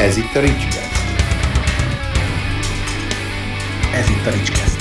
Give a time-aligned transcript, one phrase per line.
[0.00, 0.92] Ez itt a Ricskeszt.
[3.94, 4.80] Ez itt a Ricskeszt.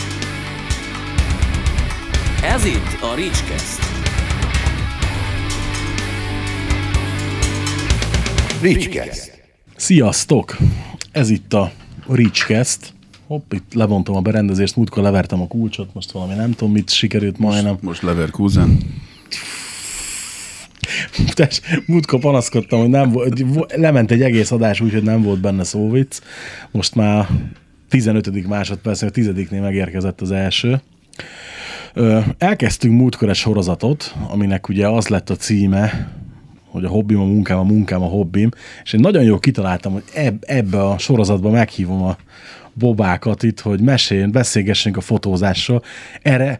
[2.43, 3.81] Ez itt a Ricskeszt.
[8.61, 9.41] Ricskeszt.
[9.75, 10.57] Sziasztok!
[11.11, 11.71] Ez itt a
[12.07, 12.93] Ricskeszt.
[13.27, 17.37] Hopp, itt levontam a berendezést, múltkor levertem a kulcsot, most valami nem tudom, mit sikerült
[17.37, 17.77] majdnem.
[17.81, 18.77] Most Leverkusen.
[21.33, 25.63] Tess, múltkor panaszkodtam, hogy nem volt, lement egy egész adás úgy, hogy nem volt benne
[25.63, 26.19] szóvic.
[26.71, 27.27] Most már
[27.89, 28.47] 15.
[28.47, 30.81] másodperc, a 10 megérkezett az első.
[32.37, 36.11] Elkezdtünk múltkor egy sorozatot, aminek ugye az lett a címe,
[36.65, 38.49] hogy a hobbim a munkám, a munkám a hobbim,
[38.83, 42.17] és én nagyon jól kitaláltam, hogy eb- ebbe a sorozatba meghívom a
[42.73, 45.83] bobákat itt, hogy meséljen, beszélgessünk a fotózásról.
[46.21, 46.59] Erre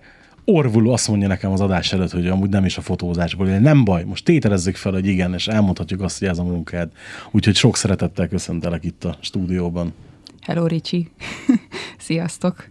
[0.52, 3.84] Orvul azt mondja nekem az adás előtt, hogy amúgy nem is a fotózásból, én nem
[3.84, 6.90] baj, most tételezzük fel, hogy igen, és elmondhatjuk azt, hogy ez a munkád.
[7.32, 9.94] Úgyhogy sok szeretettel köszöntelek itt a stúdióban.
[10.42, 11.12] Hello, Ricsi.
[11.98, 12.70] Sziasztok.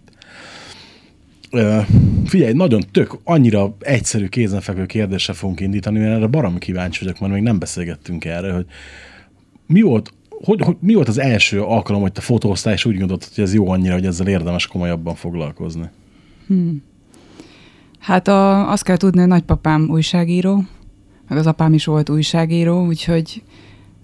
[1.51, 1.81] Ö,
[2.25, 7.33] figyelj, nagyon tök, annyira egyszerű kézenfekvő kérdéssel fogunk indítani, mert erre baromi kíváncsi vagyok, mert
[7.33, 8.67] még nem beszélgettünk erre, hogy
[9.67, 13.35] mi volt, hogy, hogy, mi volt az első alkalom, hogy te fotóztál, és úgy gondoltad,
[13.35, 15.89] hogy ez jó annyira, hogy ezzel érdemes komolyabban foglalkozni?
[17.99, 20.65] Hát a, azt kell tudni, hogy nagypapám újságíró,
[21.29, 23.43] meg az apám is volt újságíró, úgyhogy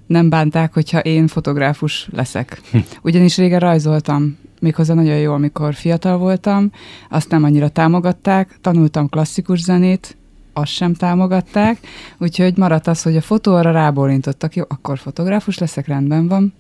[0.06, 2.61] nem bánták, hogyha én fotográfus leszek.
[3.03, 6.70] Ugyanis régen rajzoltam, méghozzá nagyon jó, amikor fiatal voltam,
[7.11, 10.17] azt nem annyira támogatták, tanultam klasszikus zenét,
[10.53, 11.79] azt sem támogatták,
[12.19, 16.53] úgyhogy maradt az, hogy a fotó arra rábólintottak, jó, akkor fotográfus leszek, rendben van.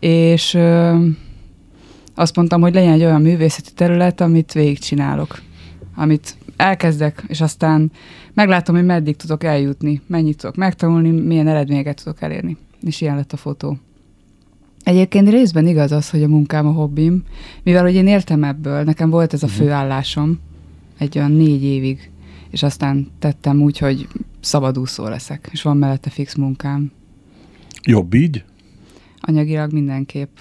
[0.00, 0.98] És ö,
[2.14, 5.40] azt mondtam, hogy legyen egy olyan művészeti terület, amit végigcsinálok,
[5.94, 7.92] amit elkezdek, és aztán
[8.34, 12.56] meglátom, hogy meddig tudok eljutni, mennyit tudok megtanulni, milyen eredményeket tudok elérni.
[12.82, 13.78] És ilyen lett a fotó.
[14.84, 17.22] Egyébként részben igaz az, hogy a munkám a hobbim,
[17.62, 20.40] mivel hogy én értem ebből, nekem volt ez a főállásom
[20.98, 22.10] egy olyan négy évig,
[22.50, 24.08] és aztán tettem úgy, hogy
[24.40, 26.92] szabadúszó leszek, és van mellette fix munkám.
[27.82, 28.44] Jobb így?
[29.20, 30.36] Anyagilag mindenképp.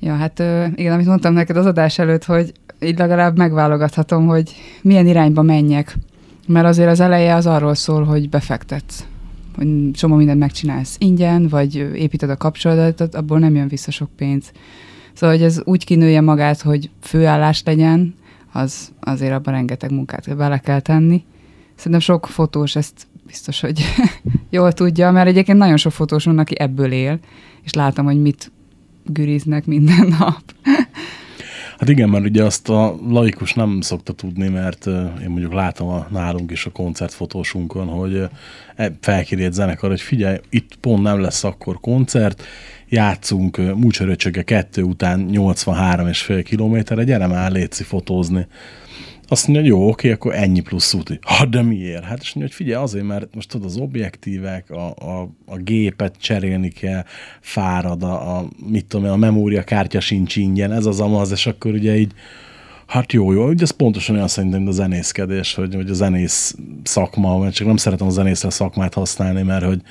[0.00, 0.38] Ja, hát
[0.74, 2.52] igen, amit mondtam neked az adás előtt, hogy
[2.84, 5.96] így legalább megválogathatom, hogy milyen irányba menjek.
[6.46, 9.04] Mert azért az eleje az arról szól, hogy befektetsz.
[9.56, 14.52] Hogy csomó mindent megcsinálsz ingyen, vagy építed a kapcsolatot, abból nem jön vissza sok pénz.
[15.12, 18.14] Szóval, hogy ez úgy kinője magát, hogy főállás legyen,
[18.52, 21.24] az azért abban rengeteg munkát bele kell tenni.
[21.74, 23.82] Szerintem sok fotós ezt biztos, hogy
[24.50, 27.18] jól tudja, mert egyébként nagyon sok fotós van, aki ebből él,
[27.62, 28.52] és látom, hogy mit
[29.04, 30.42] güriznek minden nap.
[31.82, 34.86] Hát igen, mert ugye azt a laikus nem szokta tudni, mert
[35.22, 38.28] én mondjuk látom a nálunk is a koncertfotósunkon, hogy
[38.76, 42.42] e- felkéri egy zenekar, hogy figyelj, itt pont nem lesz akkor koncert,
[42.88, 48.46] játszunk Múcsöröcsöge kettő után 83 és fél kilométerre, gyere már, létszi fotózni.
[49.32, 51.18] Azt mondja, hogy jó, oké, akkor ennyi plusz út.
[51.22, 52.04] Ha, de miért?
[52.04, 56.14] Hát és mondja, hogy figyelj, azért, mert most tudod, az objektívek, a, a, a gépet
[56.18, 57.04] cserélni kell,
[57.40, 61.96] fárad, a, a mit tudom a memóriakártya sincs ingyen, ez az amaz, és akkor ugye
[61.96, 62.12] így,
[62.86, 66.56] hát jó, jó, ugye ez pontosan olyan szerintem, mint a zenészkedés, hogy, hogy a zenész
[66.82, 69.82] szakma, mert csak nem szeretem a zenészre szakmát használni, mert hogy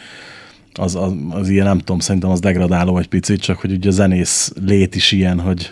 [0.74, 3.92] az, az, az ilyen, nem tudom, szerintem az degradáló egy picit, csak hogy ugye a
[3.92, 5.72] zenész lét is ilyen, hogy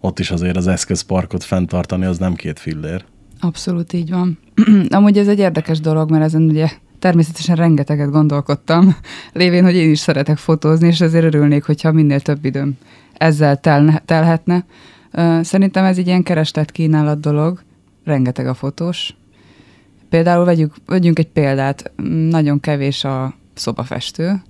[0.00, 3.04] ott is azért az eszközparkot fenntartani, az nem két fillér.
[3.40, 4.38] Abszolút így van.
[4.88, 6.68] Amúgy ez egy érdekes dolog, mert ezen ugye
[6.98, 8.96] természetesen rengeteget gondolkodtam,
[9.32, 12.78] lévén, hogy én is szeretek fotózni, és ezért örülnék, hogyha minél több időm
[13.12, 14.64] ezzel tel- telhetne.
[15.40, 17.62] Szerintem ez egy ilyen kereslet kínálat dolog,
[18.04, 19.14] rengeteg a fotós.
[20.08, 21.90] Például vegyük, vegyünk egy példát,
[22.30, 24.42] nagyon kevés a szobafestő,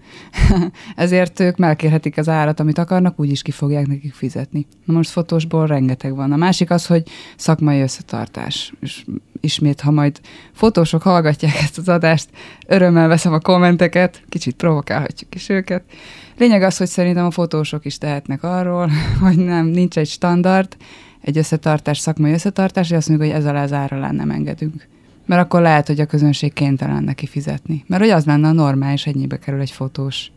[0.97, 4.67] ezért ők megkérhetik az árat, amit akarnak, úgyis ki fogják nekik fizetni.
[4.85, 6.33] Na most fotósból rengeteg van.
[6.33, 7.03] A másik az, hogy
[7.37, 8.73] szakmai összetartás.
[8.81, 9.05] És
[9.41, 10.21] ismét, ha majd
[10.53, 12.29] fotósok hallgatják ezt az adást,
[12.67, 15.83] örömmel veszem a kommenteket, kicsit provokálhatjuk is őket.
[16.39, 18.91] Lényeg az, hogy szerintem a fotósok is tehetnek arról,
[19.21, 20.77] hogy nem, nincs egy standard,
[21.21, 24.89] egy összetartás, szakmai összetartás, és azt mondjuk, hogy ez alá az ára nem engedünk.
[25.31, 27.85] Mert akkor lehet, hogy a közönség kénytelen neki fizetni.
[27.87, 30.33] Mert hogy az lenne a normális, ennyibe kerül egy fotós.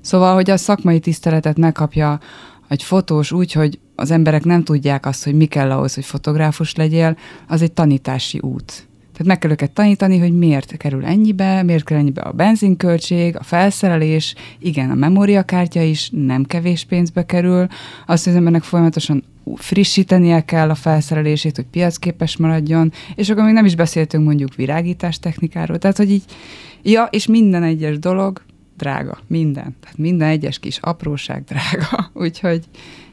[0.00, 2.20] Szóval, hogy a szakmai tiszteletet megkapja
[2.68, 6.74] egy fotós úgy, hogy az emberek nem tudják azt, hogy mi kell ahhoz, hogy fotográfus
[6.74, 7.16] legyél,
[7.48, 8.86] az egy tanítási út.
[9.12, 13.42] Tehát meg kell őket tanítani, hogy miért kerül ennyibe, miért kerül ennyibe a benzinköltség, a
[13.42, 17.66] felszerelés, igen, a memóriakártya is nem kevés pénzbe kerül,
[18.06, 19.24] azt, hogy az embernek folyamatosan
[19.54, 25.18] frissítenie kell a felszerelését, hogy piacképes maradjon, és akkor még nem is beszéltünk mondjuk virágítás
[25.18, 26.24] technikáról, tehát hogy így,
[26.82, 28.42] ja, és minden egyes dolog
[28.82, 29.18] drága.
[29.26, 29.76] Minden.
[29.80, 32.10] Tehát minden egyes kis apróság drága.
[32.24, 32.64] Úgyhogy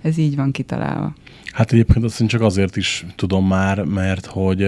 [0.01, 1.13] ez így van kitalálva.
[1.53, 4.67] Hát egyébként azt én csak azért is tudom már, mert hogy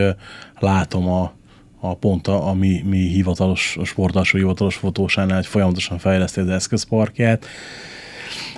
[0.59, 1.33] látom a,
[1.79, 6.49] a pont a, a mi, mi hivatalos, a sportalsó hivatalos fotósánál, hogy folyamatosan fejleszti az
[6.49, 7.45] eszközparkját,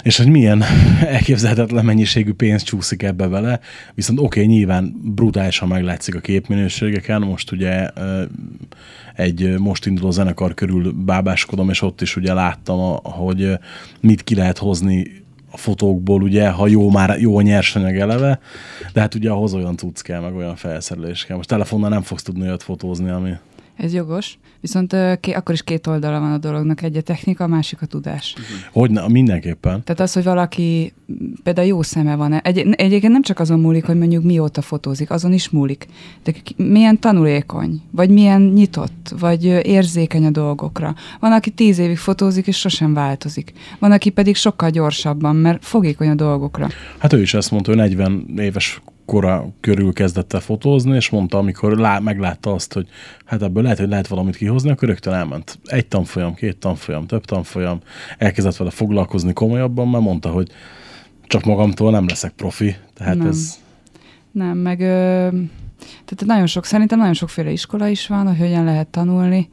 [0.03, 0.63] és hogy milyen
[1.05, 3.59] elképzelhetetlen mennyiségű pénz csúszik ebbe vele,
[3.93, 7.89] viszont oké, okay, nyilván brutálisan meglátszik a képminőségeken, most ugye
[9.15, 13.51] egy most induló zenekar körül bábáskodom, és ott is ugye láttam, hogy
[13.99, 15.21] mit ki lehet hozni
[15.51, 18.39] a fotókból, ugye, ha jó, már jó a nyersanyag eleve,
[18.93, 21.35] de hát ugye ahhoz olyan tudsz kell, meg olyan felszerelés kell.
[21.35, 23.31] Most telefonnal nem fogsz tudni olyat fotózni, ami...
[23.77, 27.47] Ez jogos, viszont ké, akkor is két oldala van a dolognak, egy a technika, a
[27.47, 28.35] másik a tudás.
[28.71, 29.83] Hogy ne, mindenképpen.
[29.83, 30.93] Tehát az, hogy valaki
[31.43, 35.33] például jó szeme van, egy, egyébként nem csak azon múlik, hogy mondjuk mióta fotózik, azon
[35.33, 35.85] is múlik,
[36.23, 40.95] de milyen tanulékony, vagy milyen nyitott, vagy érzékeny a dolgokra.
[41.19, 43.53] Van, aki tíz évig fotózik, és sosem változik.
[43.79, 46.67] Van, aki pedig sokkal gyorsabban, mert fogékony a dolgokra.
[46.97, 51.37] Hát ő is ezt mondta, hogy 40 éves kora körül kezdett el fotózni, és mondta,
[51.37, 52.87] amikor lá, meglátta azt, hogy
[53.25, 55.59] hát ebből lehet, hogy lehet valamit kihozni, akkor rögtön elment.
[55.65, 57.79] Egy tanfolyam, két tanfolyam, több tanfolyam,
[58.17, 60.49] elkezdett vele foglalkozni komolyabban, mert mondta, hogy
[61.27, 62.75] csak magamtól nem leszek profi.
[62.93, 63.27] Tehát Nem.
[63.27, 63.61] ez...
[64.31, 65.27] Nem, meg ö,
[66.05, 69.49] tehát nagyon sok, szerintem nagyon sokféle iskola is van, hogy hogyan lehet tanulni.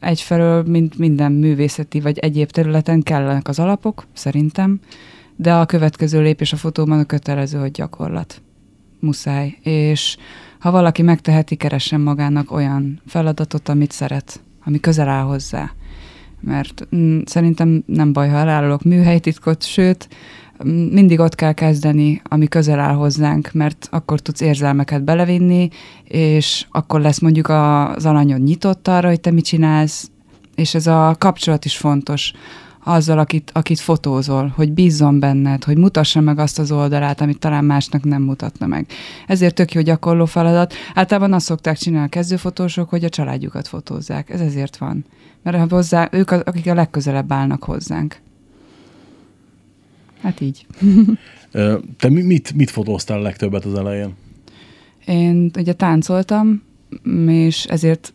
[0.00, 4.80] Egyfelől, mint minden művészeti vagy egyéb területen kellenek az alapok, szerintem,
[5.36, 8.42] de a következő lépés a fotóban a kötelező, hogy gyakorlat.
[9.00, 9.58] Muszáj.
[9.62, 10.16] És
[10.58, 15.70] ha valaki megteheti, keressen magának olyan feladatot, amit szeret, ami közel áll hozzá.
[16.40, 20.08] Mert mm, szerintem nem baj, ha elárulok műhelytitkot, sőt,
[20.64, 25.68] mm, mindig ott kell kezdeni, ami közel áll hozzánk, mert akkor tudsz érzelmeket belevinni,
[26.04, 30.10] és akkor lesz mondjuk az alanyod nyitott arra, hogy te mit csinálsz,
[30.54, 32.32] és ez a kapcsolat is fontos
[32.86, 37.64] azzal, akit, akit fotózol, hogy bízzon benned, hogy mutassa meg azt az oldalát, amit talán
[37.64, 38.86] másnak nem mutatna meg.
[39.26, 40.74] Ezért tök jó gyakorló feladat.
[40.94, 44.30] Általában azt szokták csinálni a kezdőfotósok, hogy a családjukat fotózzák.
[44.30, 45.04] Ez ezért van.
[45.42, 48.16] Mert hozzá, ők az, akik a legközelebb állnak hozzánk.
[50.22, 50.66] Hát így.
[51.98, 54.14] Te mi- mit, mit fotóztál legtöbbet az elején?
[55.06, 56.62] Én ugye táncoltam,
[57.26, 58.10] és ezért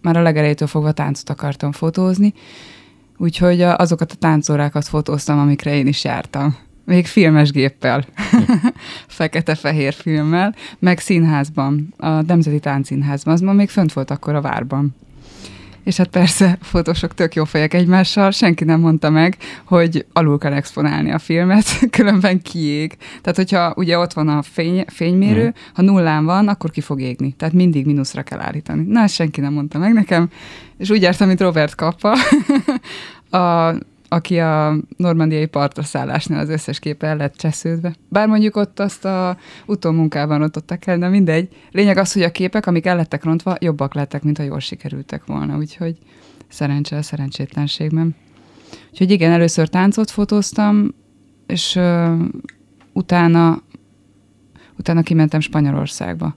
[0.00, 2.34] már a legelejétől fogva táncot akartam fotózni,
[3.18, 6.56] úgyhogy azokat a táncórákat fotóztam, amikre én is jártam.
[6.84, 8.04] Még filmes géppel,
[9.06, 14.94] fekete-fehér filmmel, meg színházban, a Nemzeti Táncszínházban, az ma még fönt volt akkor a várban.
[15.88, 20.52] És hát persze fotósok tök jó fejek egymással, senki nem mondta meg, hogy alul kell
[20.52, 21.64] exponálni a filmet,
[21.96, 22.96] különben kiég.
[23.20, 25.54] Tehát, hogyha ugye ott van a fény, fénymérő, Mhm.
[25.74, 27.32] ha nullán van, akkor ki fog égni.
[27.32, 28.84] Tehát mindig mínuszra kell állítani.
[28.86, 30.28] Na, ezt senki nem mondta meg nekem,
[30.78, 32.14] és úgy jártam, mint Robert Kappa,
[33.38, 33.74] a,
[34.08, 37.94] aki a normandiai partra szállásnál az összes képe el lett csesződve.
[38.08, 41.48] Bár mondjuk ott azt a utómunkában rontottak el, de mindegy.
[41.70, 45.26] Lényeg az, hogy a képek, amik el lettek rontva, jobbak lettek, mint ha jól sikerültek
[45.26, 45.56] volna.
[45.56, 45.98] Úgyhogy
[46.48, 48.14] szerencse a szerencsétlenségben.
[48.90, 50.94] Úgyhogy igen, először táncot fotóztam,
[51.46, 52.14] és ö,
[52.92, 53.62] utána,
[54.78, 56.36] utána kimentem Spanyolországba.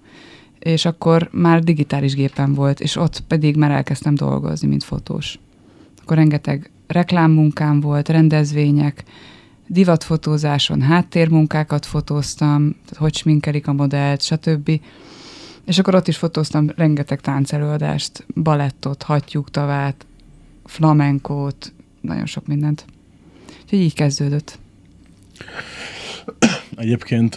[0.60, 5.40] És akkor már digitális gépen volt, és ott pedig már elkezdtem dolgozni, mint fotós.
[6.02, 9.04] Akkor rengeteg reklámmunkám volt, rendezvények,
[9.68, 14.82] divatfotózáson háttérmunkákat fotóztam, hogy sminkelik a modellt, stb.
[15.66, 20.06] És akkor ott is fotóztam rengeteg táncelőadást, balettot, hattyúktavát,
[20.66, 22.86] flamenkót, nagyon sok mindent.
[23.64, 24.60] Úgyhogy így kezdődött.
[26.76, 27.36] Egyébként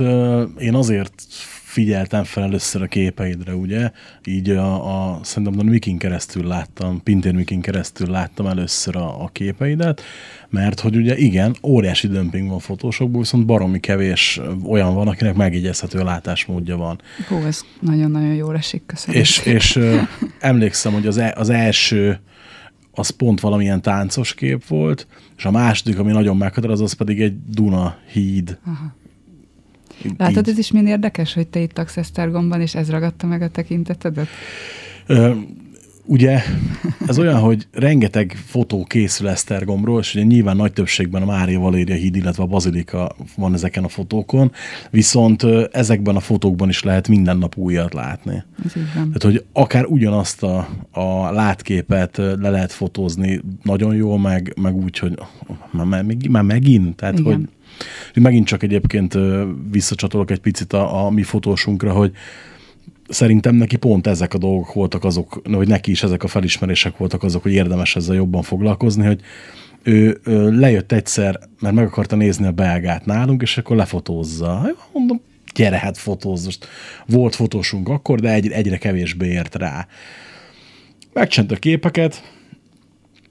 [0.58, 1.26] én azért
[1.75, 3.90] figyeltem fel először a képeidre, ugye?
[4.25, 9.28] Így a, a szerintem a Mikin keresztül láttam, Pintér Mikin keresztül láttam először a, a
[9.33, 10.02] képeidet,
[10.49, 16.02] mert hogy ugye igen, óriási dömping van fotósokból, viszont baromi kevés olyan van, akinek megjegyezhető
[16.02, 17.00] látásmódja van.
[17.28, 19.21] Hú, ez nagyon-nagyon jól esik, köszönöm.
[19.21, 20.00] És, és ö,
[20.38, 22.21] emlékszem, hogy az, e, az első
[22.93, 27.37] az pont valamilyen táncos kép volt, és a második, ami nagyon meghatároz, az pedig egy
[27.49, 28.59] Duna híd.
[28.66, 29.02] Aha.
[30.16, 30.52] Látod, így.
[30.52, 34.28] ez is milyen érdekes, hogy te itt laksz Esztergomban, és ez ragadta meg a tekintetedet?
[35.06, 35.34] Ö,
[36.06, 36.42] ugye
[37.06, 41.94] ez olyan, hogy rengeteg fotó készül Esztergomról, és ugye nyilván nagy többségben a Mária Valéria
[41.94, 44.52] híd, illetve a Bazilika van ezeken a fotókon,
[44.90, 48.42] viszont ezekben a fotókban is lehet minden nap újat látni.
[48.92, 54.98] Tehát, hogy akár ugyanazt a, a látképet le lehet fotózni nagyon jól, meg, meg úgy,
[54.98, 55.18] hogy
[55.70, 57.32] már, már, már megint, tehát, Igen.
[57.32, 57.48] hogy
[58.14, 59.18] megint csak egyébként
[59.71, 62.12] visszacsatolok egy picit a, a mi fotósunkra, hogy
[63.09, 67.23] szerintem neki pont ezek a dolgok voltak azok, vagy neki is ezek a felismerések voltak
[67.23, 69.21] azok, hogy érdemes ezzel jobban foglalkozni, hogy
[69.83, 74.62] ő, ő lejött egyszer, mert meg akarta nézni a belgát nálunk, és akkor lefotózza.
[74.66, 75.21] Jó, Mondom,
[75.54, 76.59] gyere, hát fotózz.
[77.06, 79.87] Volt fotósunk akkor, de egy, egyre kevésbé ért rá.
[81.12, 82.33] Megcsent a képeket,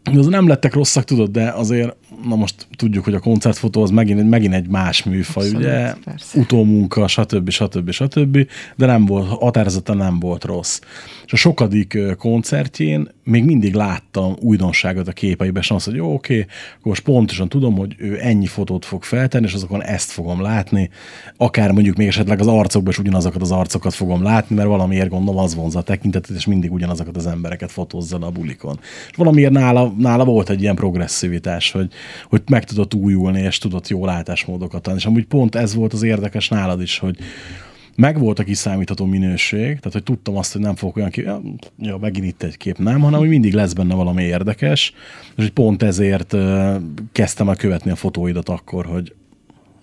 [0.03, 1.95] az nem lettek rosszak, tudod, de azért,
[2.27, 6.39] na most tudjuk, hogy a koncertfotó az megint, megint egy más műfaj, Abszolút, ugye, persze.
[6.39, 7.49] utómunka, stb.
[7.49, 7.91] stb.
[7.91, 8.47] stb.
[8.75, 10.79] De nem volt, határozottan nem volt rossz.
[11.25, 16.39] És a sokadik koncertjén még mindig láttam újdonságot a képeiben, és azt, hogy jó, oké,
[16.39, 20.89] akkor most pontosan tudom, hogy ő ennyi fotót fog feltenni, és azokon ezt fogom látni,
[21.37, 25.43] akár mondjuk még esetleg az arcokban is ugyanazokat az arcokat fogom látni, mert valamiért gondolom
[25.43, 28.79] az vonza a tekintetet, és mindig ugyanazokat az embereket fotózza a bulikon.
[29.09, 31.91] És valamiért nála, nála volt egy ilyen progresszivitás, hogy,
[32.29, 34.99] hogy meg tudott újulni, és tudott jó látásmódokat adni.
[34.99, 37.17] És amúgy pont ez volt az érdekes nálad is, hogy
[37.95, 41.29] meg volt a kiszámítható minőség, tehát hogy tudtam azt, hogy nem fogok olyan kép,
[41.77, 44.93] ja, megint itt egy kép, nem, hanem hogy mindig lesz benne valami érdekes,
[45.27, 46.35] és hogy pont ezért
[47.11, 49.13] kezdtem el követni a fotóidat akkor, hogy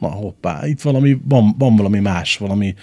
[0.01, 2.75] na hoppá, itt valami, van, van valami más, valami,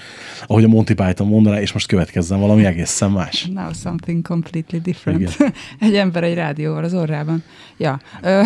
[0.48, 3.46] ahogy a Monty Python mondaná, és most következzen valami egészen más.
[3.46, 5.20] Now something completely different.
[5.20, 5.54] Igen.
[5.90, 7.44] egy ember egy rádióval az orrában.
[7.78, 8.00] Ja.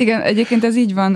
[0.00, 1.12] Igen, egyébként ez így van.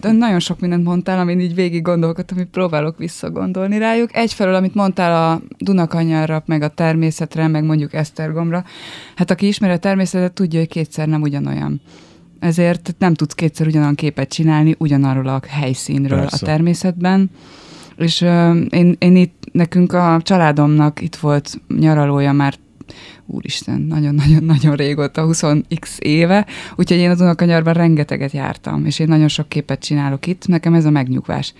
[0.00, 4.16] De nagyon sok mindent mondtál, amin így végig gondolkodtam, hogy próbálok visszagondolni rájuk.
[4.16, 8.64] Egyfelől, amit mondtál a Dunakanyarra, meg a természetre, meg mondjuk Esztergomra.
[9.16, 11.80] Hát aki ismeri a természetet, tudja, hogy kétszer nem ugyanolyan.
[12.42, 16.38] Ezért nem tudsz kétszer ugyanolyan képet csinálni ugyanarról a helyszínről Persze.
[16.40, 17.30] a természetben.
[17.96, 22.54] És ö, én, én itt, nekünk a családomnak itt volt nyaralója már
[23.26, 26.46] úristen, nagyon-nagyon-nagyon régóta, 20x éve,
[26.76, 30.84] úgyhogy én a Dunakanyarban rengeteget jártam, és én nagyon sok képet csinálok itt, nekem ez
[30.84, 31.54] a megnyugvás.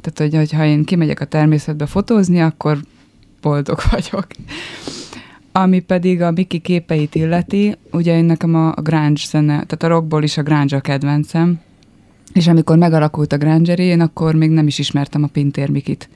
[0.00, 2.78] Tehát, hogy ha én kimegyek a természetbe fotózni, akkor
[3.40, 4.26] boldog vagyok.
[5.56, 10.22] Ami pedig a Miki képeit illeti, ugye én nekem a, grunge zene, tehát a rockból
[10.22, 11.60] is a grunge a kedvencem,
[12.32, 16.08] és amikor megalakult a grunge én akkor még nem is ismertem a Pintér Mikit.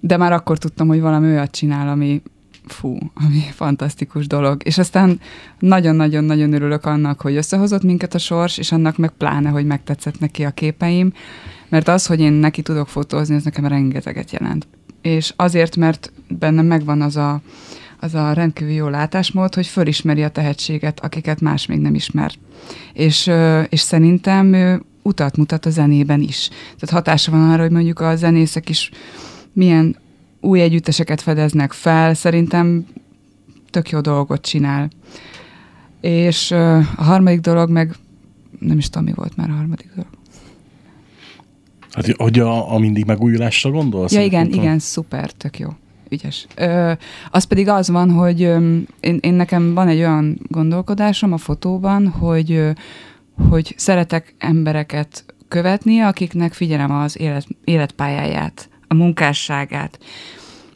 [0.00, 2.22] De már akkor tudtam, hogy valami olyat csinál, ami
[2.66, 4.60] fú, ami fantasztikus dolog.
[4.64, 5.20] És aztán
[5.58, 10.44] nagyon-nagyon-nagyon örülök annak, hogy összehozott minket a sors, és annak meg pláne, hogy megtetszett neki
[10.44, 11.12] a képeim,
[11.68, 14.66] mert az, hogy én neki tudok fotózni, ez nekem rengeteget jelent.
[15.02, 17.40] És azért, mert bennem megvan az a,
[18.04, 22.32] az a rendkívül jó látásmód, hogy fölismeri a tehetséget, akiket más még nem ismer.
[22.92, 23.30] És,
[23.68, 24.54] és szerintem
[25.02, 26.48] utat mutat a zenében is.
[26.48, 28.90] Tehát hatása van arra, hogy mondjuk a zenészek is
[29.52, 29.96] milyen
[30.40, 32.86] új együtteseket fedeznek fel, szerintem
[33.70, 34.90] tök jó dolgot csinál.
[36.00, 37.94] És a harmadik dolog meg,
[38.58, 40.10] nem is tudom, mi volt már a harmadik dolog.
[41.90, 44.12] Hát, hogy a, a mindig megújulásra gondolsz?
[44.12, 45.68] Ja, igen, igen, szuper, tök jó.
[46.14, 46.46] Ügyes.
[46.56, 46.92] Ö,
[47.30, 52.08] az pedig az van, hogy ö, én, én nekem van egy olyan gondolkodásom a fotóban,
[52.08, 52.70] hogy, ö,
[53.48, 59.98] hogy szeretek embereket követni, akiknek figyelem az élet, életpályáját, a munkásságát,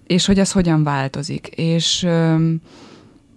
[0.07, 1.47] és hogy ez hogyan változik.
[1.47, 2.37] És ö,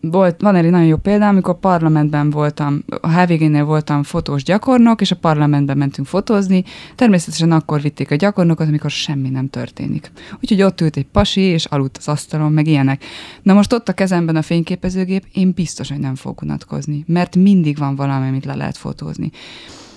[0.01, 5.11] volt, van egy nagyon jó példa, amikor parlamentben voltam, a HVG-nél voltam fotós gyakornok, és
[5.11, 6.63] a parlamentben mentünk fotózni.
[6.95, 10.11] Természetesen akkor vitték a gyakornokot, amikor semmi nem történik.
[10.41, 13.03] Úgyhogy ott ült egy pasi, és aludt az asztalon, meg ilyenek.
[13.41, 17.77] Na most ott a kezemben a fényképezőgép, én biztos, hogy nem fog unatkozni, mert mindig
[17.77, 19.31] van valami, amit le lehet fotózni.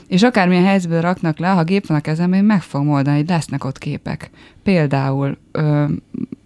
[0.06, 3.28] És akármilyen helyzetben raknak le, ha gép van a kezemben, én meg fogom oldani, hogy
[3.28, 4.30] lesznek ott képek.
[4.62, 5.84] Például ö,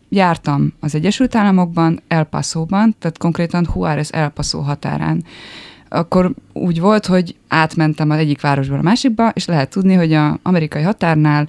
[0.08, 5.24] jártam az Egyesült Államokban, El Paso-ban, tehát konkrétan Juárez El Paso határán.
[5.88, 10.34] Akkor úgy volt, hogy átmentem az egyik városból a másikba, és lehet tudni, hogy az
[10.42, 11.48] amerikai határnál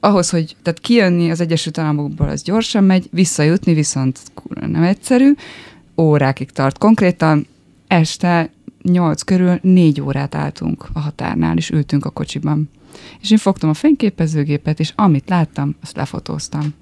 [0.00, 4.20] ahhoz, hogy tehát kijönni az Egyesült Államokból, az gyorsan megy, visszajutni viszont
[4.66, 5.32] nem egyszerű,
[5.96, 6.78] órákig tart.
[6.78, 7.46] Konkrétan
[7.86, 8.50] este
[8.82, 12.70] nyolc körül négy órát álltunk a határnál, és ültünk a kocsiban.
[13.20, 16.74] És én fogtam a fényképezőgépet, és amit láttam, azt lefotóztam.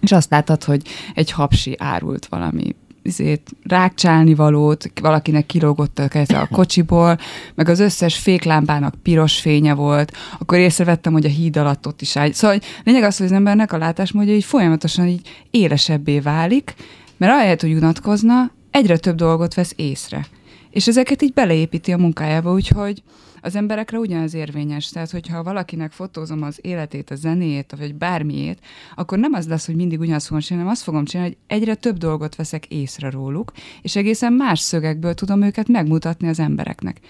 [0.00, 0.82] És azt láttad, hogy
[1.14, 7.18] egy hapsi árult valami izét, rákcsálni valót, valakinek kilógott a keze a kocsiból,
[7.54, 12.16] meg az összes féklámpának piros fénye volt, akkor észrevettem, hogy a híd alatt ott is
[12.16, 12.32] áll.
[12.32, 16.74] Szóval lényeg az, hogy az embernek a látásmódja így folyamatosan így élesebbé válik,
[17.16, 20.26] mert ahelyett, hogy unatkozna, egyre több dolgot vesz észre.
[20.70, 23.02] És ezeket így beleépíti a munkájába, úgyhogy
[23.42, 24.88] az emberekre ugyanaz érvényes.
[24.88, 28.58] Tehát, hogyha valakinek fotózom az életét, a zenéjét, vagy bármiét,
[28.94, 31.74] akkor nem az lesz, hogy mindig ugyanazt fogom csinálni, hanem azt fogom csinálni, hogy egyre
[31.74, 37.00] több dolgot veszek észre róluk, és egészen más szögekből tudom őket megmutatni az embereknek.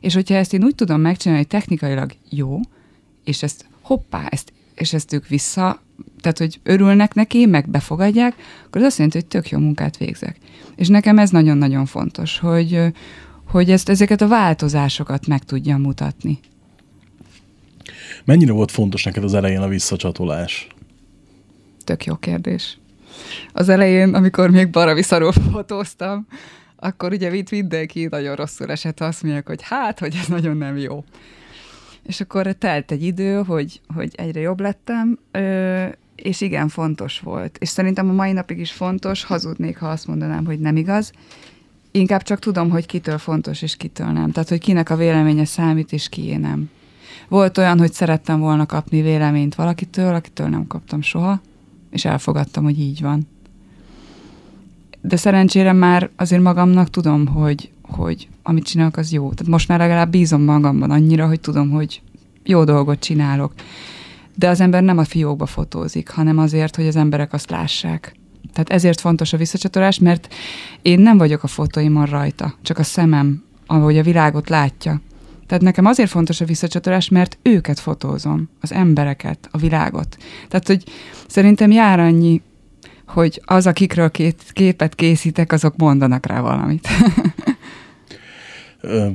[0.00, 2.60] És hogyha ezt én úgy tudom megcsinálni, hogy technikailag jó,
[3.24, 5.80] és ezt hoppá, ezt, és ezt ők vissza
[6.20, 8.34] tehát hogy örülnek neki, meg befogadják,
[8.66, 10.36] akkor az azt jelenti, hogy tök jó munkát végzek.
[10.76, 12.80] És nekem ez nagyon-nagyon fontos, hogy,
[13.52, 16.38] hogy ezt, ezeket a változásokat meg tudjam mutatni.
[18.24, 20.66] Mennyire volt fontos neked az elején a visszacsatolás?
[21.84, 22.78] Tök jó kérdés.
[23.52, 26.26] Az elején, amikor még baravi szarul fotóztam,
[26.76, 30.76] akkor ugye itt mindenki nagyon rosszul esett, azt mondják, hogy hát, hogy ez nagyon nem
[30.76, 31.04] jó.
[32.02, 35.18] És akkor telt egy idő, hogy, hogy egyre jobb lettem,
[36.16, 37.58] és igen, fontos volt.
[37.58, 41.12] És szerintem a mai napig is fontos, hazudnék, ha azt mondanám, hogy nem igaz.
[41.94, 44.30] Inkább csak tudom, hogy kitől fontos, és kitől nem.
[44.30, 46.70] Tehát, hogy kinek a véleménye számít, és kié nem.
[47.28, 51.40] Volt olyan, hogy szerettem volna kapni véleményt valakitől, akitől nem kaptam soha,
[51.90, 53.26] és elfogadtam, hogy így van.
[55.00, 59.30] De szerencsére már azért magamnak tudom, hogy, hogy amit csinálok, az jó.
[59.32, 62.02] Tehát most már legalább bízom magamban annyira, hogy tudom, hogy
[62.44, 63.52] jó dolgot csinálok.
[64.34, 68.14] De az ember nem a fiókba fotózik, hanem azért, hogy az emberek azt lássák.
[68.52, 70.34] Tehát ezért fontos a visszacsatolás, mert
[70.82, 75.00] én nem vagyok a fotóimon rajta, csak a szemem, ahogy a világot látja.
[75.46, 80.16] Tehát nekem azért fontos a visszacsatolás, mert őket fotózom, az embereket, a világot.
[80.48, 80.84] Tehát, hogy
[81.26, 82.40] szerintem jár annyi,
[83.06, 86.88] hogy az, akikről két képet készítek, azok mondanak rá valamit.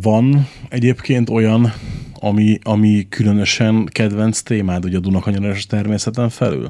[0.02, 1.74] Van egyébként olyan,
[2.20, 6.70] ami, ami különösen kedvenc témád, ugye a Dunakanyarás természeten felül?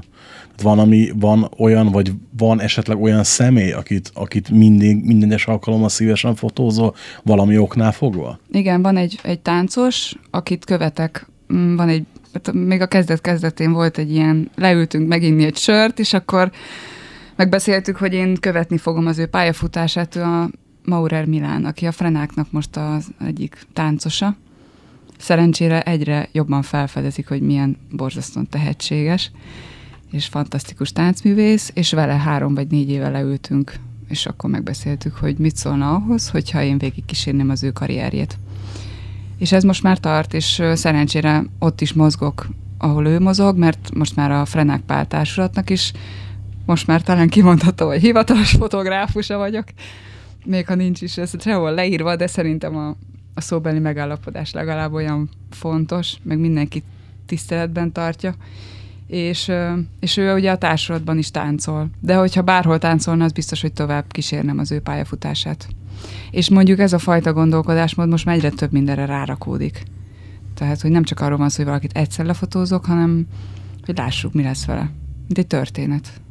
[0.62, 5.90] Van, ami, van olyan, vagy van esetleg olyan személy, akit, akit mindig, minden egyes alkalommal
[5.90, 8.40] szívesen fotózol, valami oknál fogva?
[8.52, 13.98] Igen, van egy, egy táncos, akit követek, mm, van egy, hát még a kezdet-kezdetén volt
[13.98, 16.52] egy ilyen, leültünk meginni egy sört, és akkor
[17.36, 20.50] megbeszéltük, hogy én követni fogom az ő pályafutását, ő a
[20.88, 24.36] Maurer Milán, aki a Frenáknak most az egyik táncosa.
[25.18, 29.32] Szerencsére egyre jobban felfedezik, hogy milyen borzasztóan tehetséges
[30.12, 33.74] és fantasztikus táncművész, és vele három vagy négy éve leültünk,
[34.08, 38.38] és akkor megbeszéltük, hogy mit szólna ahhoz, hogyha én végig kísérném az ő karrierjét.
[39.38, 44.16] És ez most már tart, és szerencsére ott is mozgok, ahol ő mozog, mert most
[44.16, 45.92] már a Frenák Pál társulatnak is
[46.66, 49.64] most már talán kimondhatom, hogy hivatalos fotográfusa vagyok,
[50.46, 52.96] még ha nincs is ez sehol leírva, de szerintem a,
[53.34, 56.84] a szóbeli megállapodás legalább olyan fontos, meg mindenki
[57.26, 58.36] tiszteletben tartja,
[59.08, 59.52] és,
[60.00, 61.90] és ő ugye a társulatban is táncol.
[62.00, 65.68] De hogyha bárhol táncolna, az biztos, hogy tovább kísérnem az ő pályafutását.
[66.32, 69.84] És mondjuk ez a fajta gondolkodásmód most már egyre több mindenre rárakódik.
[70.54, 73.28] Tehát, hogy nem csak arról van szó, hogy valakit egyszer lefotózok, hanem
[73.86, 74.92] hogy lássuk, mi lesz vele.
[75.26, 76.22] Mint egy történet.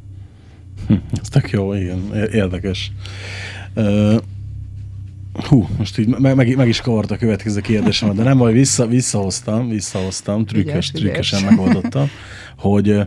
[0.87, 2.91] Hm, ez tök jó, igen, érdekes.
[5.45, 8.87] Hú, most így meg, meg, meg is kavart a következő kérdésem, de nem baj, vissza,
[8.87, 12.09] visszahoztam, visszahoztam, trükkös, trükkösen megoldottam,
[12.57, 12.99] hogy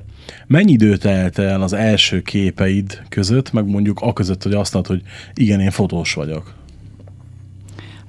[0.46, 4.92] mennyi idő telt el az első képeid között, meg mondjuk a között, hogy azt mondod,
[4.92, 5.02] hogy
[5.34, 6.54] igen, én fotós vagyok?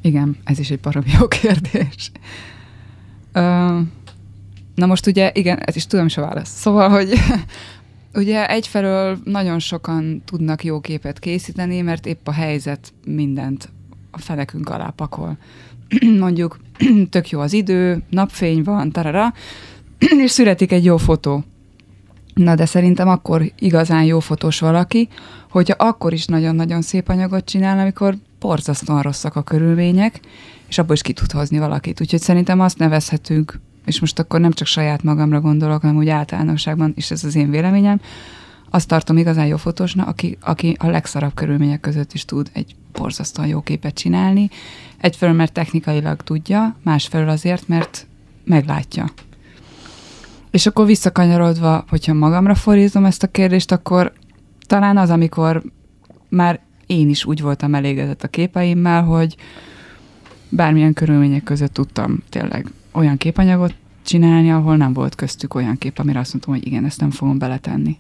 [0.01, 2.11] Igen, ez is egy baromi jó kérdés.
[4.75, 6.49] Na most ugye, igen, ez is tudom is a válasz.
[6.49, 7.13] Szóval, hogy
[8.13, 13.69] Ugye egyfelől nagyon sokan tudnak jó képet készíteni, mert épp a helyzet mindent
[14.11, 15.37] a felekünk alá pakol.
[16.19, 16.59] Mondjuk
[17.09, 19.33] tök jó az idő, napfény van, tarara,
[20.23, 21.43] és születik egy jó fotó.
[22.33, 25.07] Na de szerintem akkor igazán jó fotós valaki,
[25.49, 30.19] hogyha akkor is nagyon-nagyon szép anyagot csinál, amikor borzasztóan rosszak a körülmények,
[30.67, 32.01] és abból is ki tud hozni valakit.
[32.01, 36.93] Úgyhogy szerintem azt nevezhetünk és most akkor nem csak saját magamra gondolok, hanem úgy általánosságban,
[36.95, 38.01] és ez az én véleményem,
[38.73, 43.47] azt tartom igazán jó fotósnak, aki, aki a legszarabb körülmények között is tud egy borzasztóan
[43.47, 44.49] jó képet csinálni.
[44.97, 48.07] Egyfelől, mert technikailag tudja, másfelől azért, mert
[48.43, 49.11] meglátja.
[50.51, 54.13] És akkor visszakanyarodva, hogyha magamra fordítom ezt a kérdést, akkor
[54.67, 55.63] talán az, amikor
[56.29, 59.35] már én is úgy voltam elégedett a képeimmel, hogy
[60.49, 66.19] bármilyen körülmények között tudtam tényleg olyan képanyagot csinálni, ahol nem volt köztük olyan kép, amire
[66.19, 67.97] azt mondtam, hogy igen, ezt nem fogom beletenni.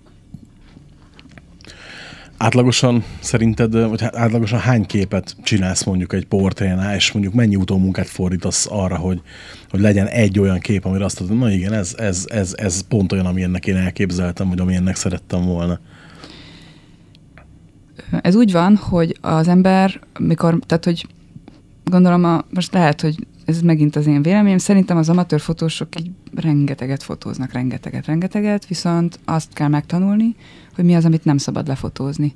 [2.41, 8.07] Átlagosan szerinted, vagy hát átlagosan hány képet csinálsz mondjuk egy portrénál, és mondjuk mennyi utómunkát
[8.07, 9.21] fordítasz arra, hogy,
[9.69, 13.11] hogy legyen egy olyan kép, amire azt mondod, na igen, ez, ez, ez, ez pont
[13.11, 15.79] olyan, amilyennek én elképzeltem, vagy amilyennek szerettem volna.
[18.21, 21.07] Ez úgy van, hogy az ember, mikor, tehát hogy
[21.83, 26.11] gondolom, a, most lehet, hogy ez megint az én véleményem, szerintem az amatőr fotósok így
[26.35, 30.35] rengeteget fotóznak, rengeteget, rengeteget, viszont azt kell megtanulni,
[30.75, 32.35] hogy mi az, amit nem szabad lefotózni.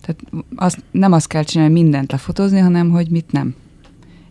[0.00, 3.54] Tehát azt, nem azt kell csinálni, mindent lefotózni, hanem hogy mit nem.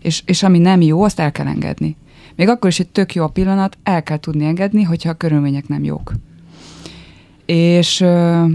[0.02, 1.96] És, és ami nem jó, azt el kell engedni.
[2.36, 5.68] Még akkor is egy tök jó a pillanat, el kell tudni engedni, hogyha a körülmények
[5.68, 6.14] nem jók.
[7.46, 8.46] És ö,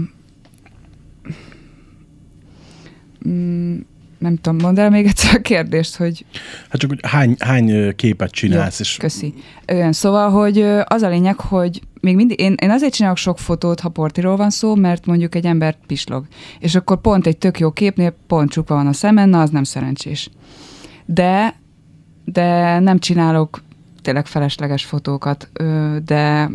[3.27, 3.77] mm,
[4.21, 6.25] nem tudom, mondd el még egyszer a kérdést, hogy
[6.69, 9.33] Hát csak, hogy hány, hány képet csinálsz, és Köszi.
[9.67, 13.79] Olyan, szóval, hogy az a lényeg, hogy még mindig, én, én azért csinálok sok fotót,
[13.79, 16.25] ha portiról van szó, mert mondjuk egy ember pislog.
[16.59, 19.63] És akkor pont egy tök jó képnél pont csukva van a szemen, na az nem
[19.63, 20.29] szerencsés.
[21.05, 21.55] De,
[22.25, 23.61] de nem csinálok
[24.01, 25.49] tényleg felesleges fotókat,
[26.05, 26.49] de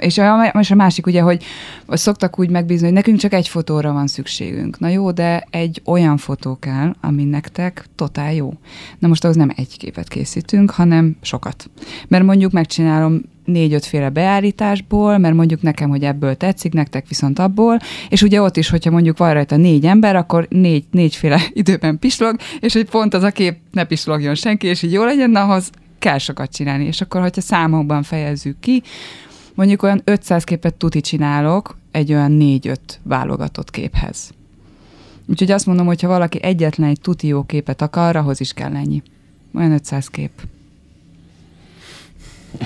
[0.00, 1.44] és a, és a másik ugye, hogy
[1.88, 4.78] szoktak úgy megbízni, hogy nekünk csak egy fotóra van szükségünk.
[4.78, 8.52] Na jó, de egy olyan fotó kell, ami nektek totál jó.
[8.98, 11.70] Na most ahhoz nem egy képet készítünk, hanem sokat.
[12.08, 18.22] Mert mondjuk megcsinálom négy-ötféle beállításból, mert mondjuk nekem, hogy ebből tetszik, nektek viszont abból, és
[18.22, 22.72] ugye ott is, hogyha mondjuk van rajta négy ember, akkor négy, négyféle időben pislog, és
[22.72, 26.52] hogy pont az a kép ne pislogjon senki, és így jó legyen, ahhoz kell sokat
[26.52, 26.84] csinálni.
[26.84, 28.82] És akkor, hogyha számokban fejezzük ki,
[29.60, 34.30] mondjuk olyan 500 képet tuti csinálok egy olyan 4-5 válogatott képhez.
[35.26, 38.76] Úgyhogy azt mondom, hogy ha valaki egyetlen egy tuti jó képet akar, ahhoz is kell
[38.76, 39.02] ennyi.
[39.54, 40.30] Olyan 500 kép.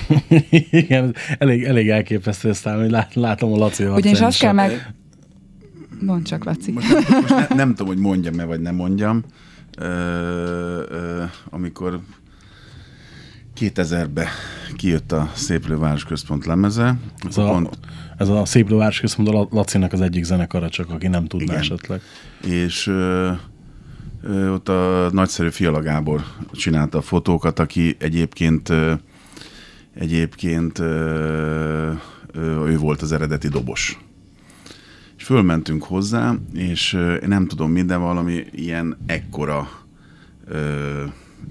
[0.69, 4.93] igen, elég, elég elképesztő aztán, hogy lát, látom a Laci Ugyanis azt kell meg...
[6.01, 6.71] Mondd csak, Laci.
[6.71, 9.23] Most, nem, most ne, nem tudom, hogy mondjam-e, vagy nem mondjam.
[9.77, 9.85] Ö,
[10.89, 11.99] ö, amikor
[13.59, 14.27] 2000-ben
[14.75, 17.77] kijött a Széplő Városközpont lemeze, Ez a, pont,
[18.17, 21.57] ez a Szép Lovás Központ a Lacinak az egyik zenekara, csak aki nem tudná Igen.
[21.57, 22.01] esetleg.
[22.47, 23.31] és ö,
[24.23, 28.93] ö, ott a nagyszerű Fiala Gábor csinálta a fotókat, aki egyébként ö,
[29.93, 31.91] egyébként ö,
[32.31, 33.99] ö, ő volt az eredeti dobos.
[35.17, 39.69] És fölmentünk hozzá, és ö, én nem tudom minden, valami ilyen ekkora
[40.47, 41.03] ö,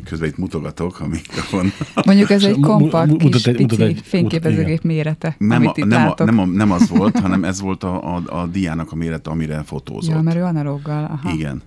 [0.05, 1.73] közben itt mutogatok a mikrofon.
[2.05, 5.73] Mondjuk ez egy kompakt mutat kis egy- mutat pici egy- fényképezőgép mérete, Nem, amit a,
[5.77, 6.27] itt nem, a, látok.
[6.27, 9.63] nem, a, nem az volt, hanem ez volt a, a, a diának a mérete, amire
[9.63, 10.15] fotózott.
[10.15, 11.05] Ja, mert ő analóggal.
[11.05, 11.31] Aha.
[11.33, 11.63] Igen.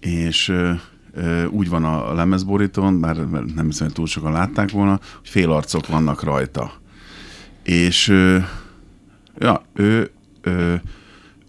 [0.00, 0.72] És ö,
[1.12, 5.28] ö, úgy van a lemezborítón, már mert nem hiszem, hogy túl sokan látták volna, hogy
[5.28, 6.72] félarcok vannak rajta.
[7.62, 8.38] És ö,
[9.38, 10.74] ja, ő ö,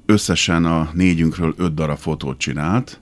[0.05, 2.99] összesen a négyünkről öt darab fotót csinált,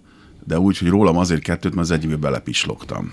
[0.48, 3.12] de úgy, hogy rólam azért kettőt, mert az egyikbe belepislogtam.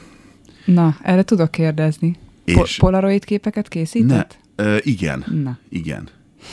[0.64, 2.16] Na, erre tudok kérdezni.
[2.44, 4.38] És- Polaroid képeket Ne, készített?
[4.57, 5.25] ö, igen.
[5.42, 5.59] Na.
[5.68, 6.09] Igen.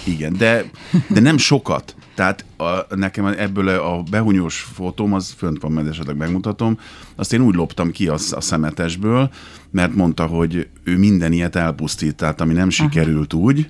[0.06, 0.70] Igen, de,
[1.10, 1.96] de nem sokat.
[2.16, 6.78] Tehát a, nekem ebből a behunyós fotóm, az fönt van, mert esetleg megmutatom,
[7.16, 9.30] azt én úgy loptam ki a, a szemetesből,
[9.72, 13.70] mert mondta, hogy ő minden ilyet elpusztít, tehát ami nem sikerült úgy,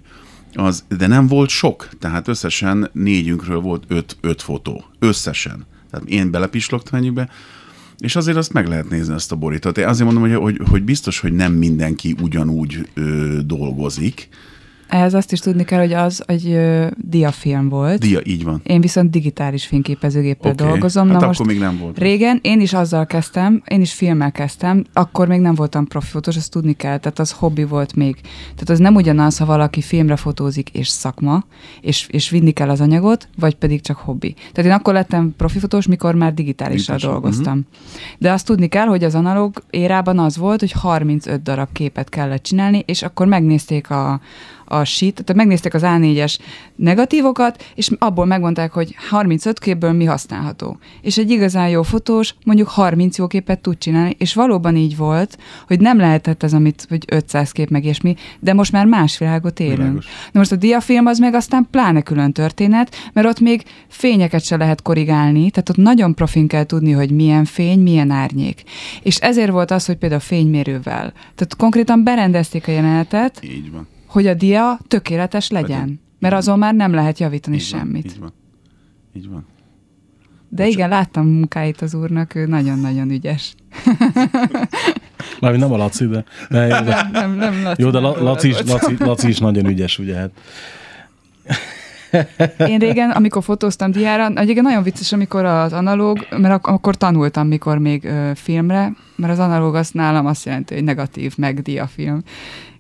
[0.54, 4.84] az, de nem volt sok, tehát összesen négyünkről volt öt, öt fotó.
[5.00, 5.66] Összesen.
[5.92, 7.30] Tehát én belepislogtam ennyibe,
[7.98, 9.78] és azért azt meg lehet nézni, ezt a borítót.
[9.78, 14.30] Én azért mondom, hogy, hogy, hogy biztos, hogy nem mindenki ugyanúgy ö, dolgozik.
[14.92, 18.00] Ehhez azt is tudni kell, hogy az egy ö, diafilm volt.
[18.00, 18.62] Dia, így van.
[18.64, 20.64] Én viszont digitális fényképezőgéppel Oké.
[20.64, 21.04] dolgozom.
[21.04, 21.98] Hát Na akkor most még nem volt.
[21.98, 26.38] Régen én is azzal kezdtem, én is filmmel kezdtem, akkor még nem voltam profi fotós,
[26.38, 28.16] azt tudni kell, tehát az hobbi volt még.
[28.44, 31.44] Tehát az nem ugyanaz, ha valaki filmre fotózik és szakma,
[31.82, 34.34] és, és vinni kell az anyagot, vagy pedig csak hobbi.
[34.52, 37.62] Tehát én akkor lettem profi fotós, mikor már Digitálisan, dolgoztam.
[38.18, 42.44] De azt tudni kell, hogy az analóg érában az volt, hogy 35 darab képet kellett
[42.44, 44.22] csinálni, és akkor megnézték a,
[44.72, 46.38] a sheet, tehát megnézték az A4-es
[46.76, 50.78] negatívokat, és abból megmondták, hogy 35 képből mi használható.
[51.02, 55.38] És egy igazán jó fotós mondjuk 30 jó képet tud csinálni, és valóban így volt,
[55.68, 59.60] hogy nem lehetett ez, amit, hogy 500 kép meg ilyesmi, de most már más világot
[59.60, 59.78] élünk.
[59.78, 60.06] Világos.
[60.32, 64.58] Na most a diafilm az meg aztán pláne külön történet, mert ott még fényeket se
[64.58, 68.64] lehet korrigálni, tehát ott nagyon profin kell tudni, hogy milyen fény, milyen árnyék.
[69.04, 71.14] És ezért volt az, hogy például fénymérővel.
[71.36, 73.88] Tehát konkrétan berendezték a jelenetet, Így van.
[74.12, 75.80] Hogy a dia tökéletes legyen.
[75.80, 76.00] Legyen.
[76.20, 78.06] Mert azon már nem lehet javítani Így van, semmit.
[78.06, 78.34] Így van.
[79.14, 79.46] Így van.
[80.50, 83.56] De igen, láttam munkáit az úrnak, ő nagyon-nagyon ügyes.
[85.40, 86.24] Mármint nem a Laci, de...
[86.50, 87.82] jó, de Nem, nem Laci.
[87.82, 88.62] jó, de nem La, Laci, is.
[88.62, 90.16] Laci, Laci is nagyon ügyes, ugye?
[90.16, 90.32] Hát.
[92.70, 97.48] Én régen, amikor fotóztam diára, egyébként nagyon vicces, amikor az analóg, mert ak- akkor tanultam,
[97.48, 102.24] mikor még ö, filmre, mert az analóg azt nálam azt jelenti, hogy negatív, meg diafilm.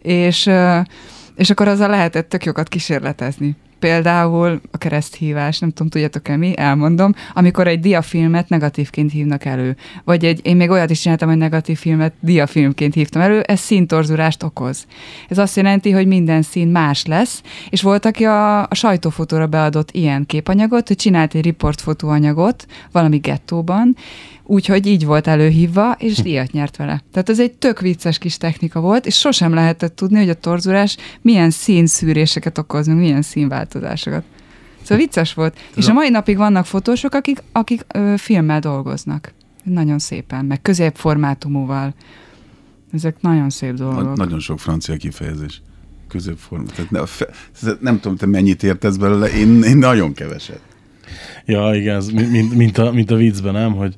[0.02, 0.80] És, ö,
[1.42, 3.56] és akkor azzal lehetett tök jókat kísérletezni.
[3.80, 9.76] Például a kereszthívás, nem tudom, tudjátok-e mi, elmondom, amikor egy diafilmet negatívként hívnak elő.
[10.04, 14.44] Vagy egy, én még olyat is csináltam, hogy negatív filmet diafilmként hívtam elő, ez színtorzulást
[14.44, 14.86] okoz.
[15.30, 19.92] Ez azt jelenti, hogy minden szín más lesz, és volt, aki a, a sajtófotóra beadott
[19.92, 23.96] ilyen képanyagot, hogy csinált egy riportfotóanyagot valami gettóban,
[24.52, 27.04] úgyhogy így volt előhívva, és díjat nyert vele.
[27.12, 30.98] Tehát ez egy tök vicces kis technika volt, és sosem lehetett tudni, hogy a torzulás
[31.22, 34.24] milyen színszűréseket okoz, meg milyen színváltozásokat.
[34.82, 35.58] Szóval vicces volt.
[35.76, 39.34] És a mai napig vannak fotósok, akik, akik ö, filmmel dolgoznak.
[39.64, 41.94] Nagyon szépen, meg középformátumúval.
[42.94, 44.18] Ezek nagyon szép Na, dolgok.
[44.18, 45.62] nagyon sok francia kifejezés.
[46.08, 46.66] Középforma.
[46.76, 47.28] Tehát ne, fe,
[47.80, 50.62] nem tudom, te mennyit értesz belőle, én, én nagyon keveset.
[51.46, 53.74] Ja, igen, ez mi- mint, mint, a, mint a viccben, nem?
[53.76, 53.96] Hogy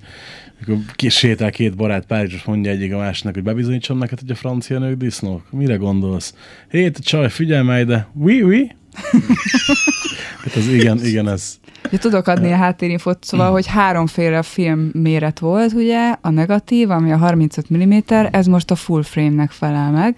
[0.67, 4.36] amikor ki- sétál két barát Párizsos, mondja egyik a másiknak, hogy bebizonyítsam neked, hogy a
[4.36, 5.41] francia nők disznók.
[5.52, 6.34] Mire gondolsz?
[6.69, 8.71] Hé, te csaj, figyelj meg, de oui, oui.
[10.43, 11.60] hát az igen, igen, ez.
[11.91, 17.12] Ja, tudok adni a háttérinfot, szóval, hogy háromféle film méret volt, ugye, a negatív, ami
[17.12, 17.97] a 35 mm,
[18.32, 20.15] ez most a full frame-nek felel meg.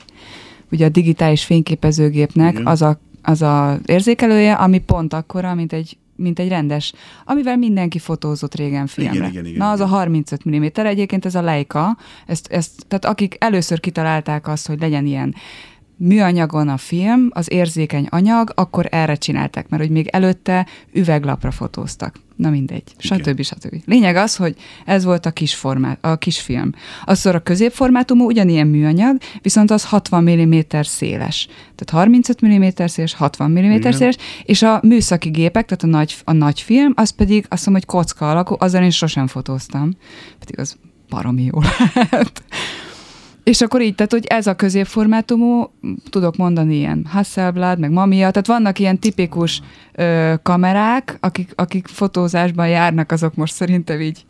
[0.72, 2.66] Ugye a digitális fényképezőgépnek Igen.
[2.66, 6.94] az a, az a érzékelője, ami pont akkora, mint egy mint egy rendes,
[7.26, 9.16] amivel mindenki fotózott régen filmre.
[9.16, 9.92] Igen, igen, igen, Na, az igen.
[9.92, 14.80] a 35 mm, egyébként ez a Leica, ezt, ezt, tehát akik először kitalálták azt, hogy
[14.80, 15.36] legyen ilyen
[15.98, 22.16] műanyagon a film, az érzékeny anyag, akkor erre csinálták, mert hogy még előtte üveglapra fotóztak.
[22.36, 23.20] Na mindegy, Igen.
[23.20, 23.42] stb.
[23.42, 23.82] stb.
[23.86, 26.72] Lényeg az, hogy ez volt a kis, formát, a kis film.
[27.06, 31.48] Aztán a középformátumú ugyanilyen műanyag, viszont az 60 mm széles.
[31.76, 33.92] Tehát 35 mm széles, 60 mm Igen.
[33.92, 37.84] széles, és a műszaki gépek, tehát a nagy, a nagy film, az pedig azt mondom,
[37.88, 39.92] hogy kocka alakú, azzal én sosem fotóztam.
[40.40, 40.78] Pedig az
[41.10, 41.62] baromi jó
[41.96, 42.44] lehet.
[43.46, 45.72] És akkor így, tehát hogy ez a középformátumú,
[46.10, 49.62] tudok mondani ilyen Hasselblad, meg Mamiya, tehát vannak ilyen tipikus
[49.94, 54.26] ö, kamerák, akik, akik fotózásban járnak, azok most szerintem így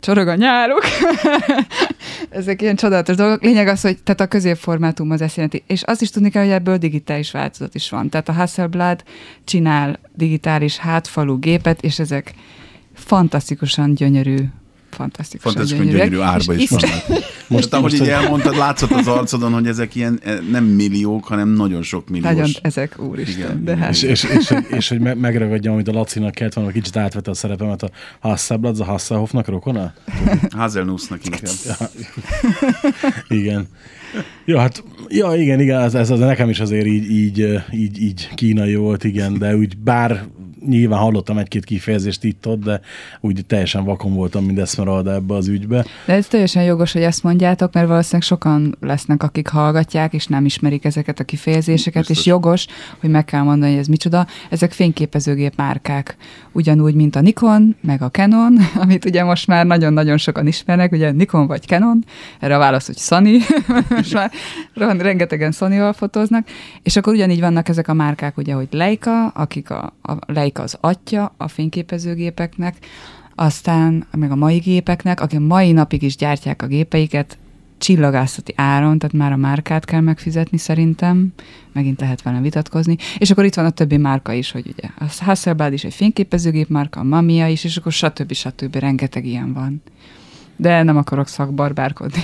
[0.00, 0.82] csorog a nyáluk.
[2.28, 3.42] Ezek ilyen csodálatos dolgok.
[3.42, 5.62] Lényeg az, hogy tehát a középformátum az ezt jelenti.
[5.66, 8.08] És azt is tudni kell, hogy ebből digitális változat is van.
[8.08, 9.02] Tehát a Hasselblad
[9.44, 12.34] csinál digitális hátfalú gépet, és ezek
[12.94, 14.38] fantasztikusan gyönyörű
[14.90, 16.10] fantasztikusan, Fantasztikusan gyönyörűek.
[16.10, 17.24] gyönyörű árba is vannak.
[17.48, 21.82] Most, ahogy így elmondtad, látszott az arcodon, hogy ezek ilyen eh, nem milliók, hanem nagyon
[21.82, 22.32] sok milliós.
[22.34, 23.90] Nagyon ezek, úristen, Igen, de hát.
[23.90, 26.96] És, és, és, és, és hogy me- megragadjam, amit a Lacinak kellett volna, hogy kicsit
[26.96, 29.92] átvette a szerepemet, a Hasselblad, az a Hasselhoffnak rokona?
[30.50, 31.78] Hazelnussnak inkább.
[33.28, 33.68] Igen.
[34.44, 38.02] Ja, hát, ja, igen, igen, ez, ez, ez nekem is azért így, így, ö, így,
[38.02, 40.24] így kínai volt, igen, de úgy bár
[40.66, 42.80] nyilván hallottam egy-két kifejezést itt-ott, de
[43.20, 45.84] úgy teljesen vakon voltam, mint Esmeralda ebbe az ügybe.
[46.06, 50.44] De ez teljesen jogos, hogy ezt mondjátok, mert valószínűleg sokan lesznek, akik hallgatják, és nem
[50.44, 52.18] ismerik ezeket a kifejezéseket, Biztos.
[52.18, 52.66] és jogos,
[53.00, 54.26] hogy meg kell mondani, hogy ez micsoda.
[54.50, 56.16] Ezek fényképezőgép márkák.
[56.52, 61.10] Ugyanúgy, mint a Nikon, meg a Canon, amit ugye most már nagyon-nagyon sokan ismernek, ugye
[61.12, 62.04] Nikon vagy Canon,
[62.40, 63.40] erre a válasz, hogy Sony,
[63.96, 64.30] most már
[64.98, 66.46] rengetegen Sony-val fotóznak,
[66.82, 70.76] és akkor ugyanígy vannak ezek a márkák, ugye, hogy Leica, akik a, a Leica az
[70.80, 72.76] atya a fényképezőgépeknek,
[73.34, 77.38] aztán meg a mai gépeknek, akik mai napig is gyártják a gépeiket,
[77.78, 81.32] csillagászati áron, tehát már a márkát kell megfizetni szerintem,
[81.72, 85.24] megint lehet velem vitatkozni, és akkor itt van a többi márka is, hogy ugye a
[85.24, 88.32] Hasselblad is egy fényképezőgép márka, a Mamiya is, és akkor stb.
[88.32, 88.76] stb.
[88.76, 89.82] rengeteg ilyen van.
[90.56, 92.22] De nem akarok szakbarbárkodni.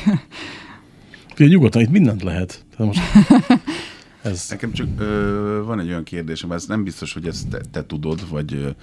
[1.35, 2.65] Ugye nyugodtan, itt mindent lehet.
[2.77, 3.03] Tehát most
[4.23, 7.87] ez, Nekem csak ö, van egy olyan kérdésem, ez nem biztos, hogy ezt te, te
[7.87, 8.75] tudod, vagy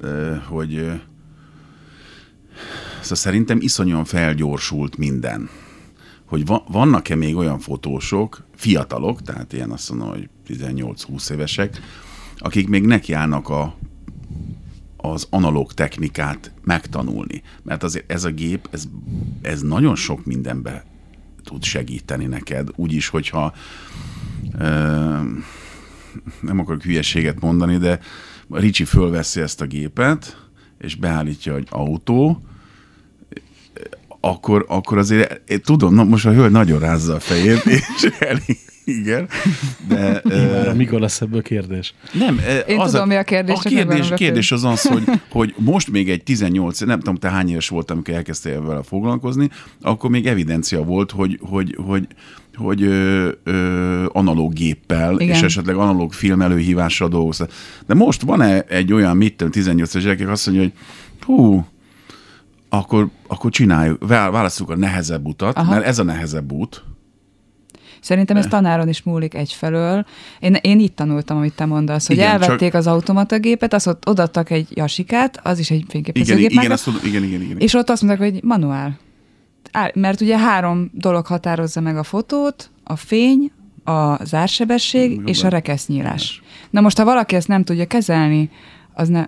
[0.00, 0.94] ö, hogy ö,
[3.00, 5.48] szóval szerintem iszonyúan felgyorsult minden.
[6.24, 11.80] Hogy va, vannak-e még olyan fotósok, fiatalok, tehát ilyen azt mondom, hogy 18-20 évesek,
[12.38, 13.74] akik még nekiállnak a,
[14.96, 17.42] az analóg technikát megtanulni.
[17.62, 18.84] Mert azért ez a gép, ez,
[19.42, 20.84] ez nagyon sok mindenbe
[21.44, 22.68] tud segíteni neked.
[22.76, 23.54] Úgyis, hogyha
[26.40, 28.00] nem akarok hülyeséget mondani, de
[28.50, 30.36] Ricsi fölveszi ezt a gépet,
[30.78, 32.42] és beállítja egy autó,
[34.20, 37.64] akkor, akkor azért, én tudom, na, most a hölgy nagyon rázza a fejét,
[37.96, 39.28] és elég, igen,
[39.88, 39.96] de...
[39.98, 41.94] Már ö, mikor lesz ebből kérdés?
[42.12, 45.90] nem, Én tudom, mi a kérdés, A kérdés, a kérdés az az, hogy, hogy most
[45.90, 49.48] még egy 18, nem tudom, te hány éves volt, amikor elkezdtél vele foglalkozni,
[49.80, 52.06] akkor még evidencia volt, hogy, hogy, hogy,
[52.56, 55.34] hogy ö, ö, analóg géppel, Igen.
[55.36, 57.48] és esetleg analóg film előhívással dolgoztál.
[57.86, 60.72] De most van-e egy olyan, mit tudom, 18 es gyerek, azt mondja, hogy
[61.20, 61.66] hú,
[62.68, 65.70] akkor, akkor csináljuk, vá- válasszuk a nehezebb utat, Aha.
[65.70, 66.84] mert ez a nehezebb út.
[68.00, 70.06] Szerintem ez tanáron is múlik egyfelől.
[70.40, 73.86] Én, én így tanultam, amit te mondasz, hogy Igen, igen, elvették csak- az automatagépet, azt
[73.86, 76.50] ott odaadtak egy jasikát, az is egy Igen, fényképezőgép.
[76.50, 77.58] igen, azt tudom, igen, igen, igen.
[77.58, 78.98] És ott azt mondták, hogy manuál.
[79.94, 83.52] Mert ugye három dolog határozza meg a fotót, a fény,
[83.84, 86.42] a zársebesség a és a rekesznyílás.
[86.70, 88.50] Na most, ha valaki ezt nem tudja kezelni,
[88.94, 89.26] az ne...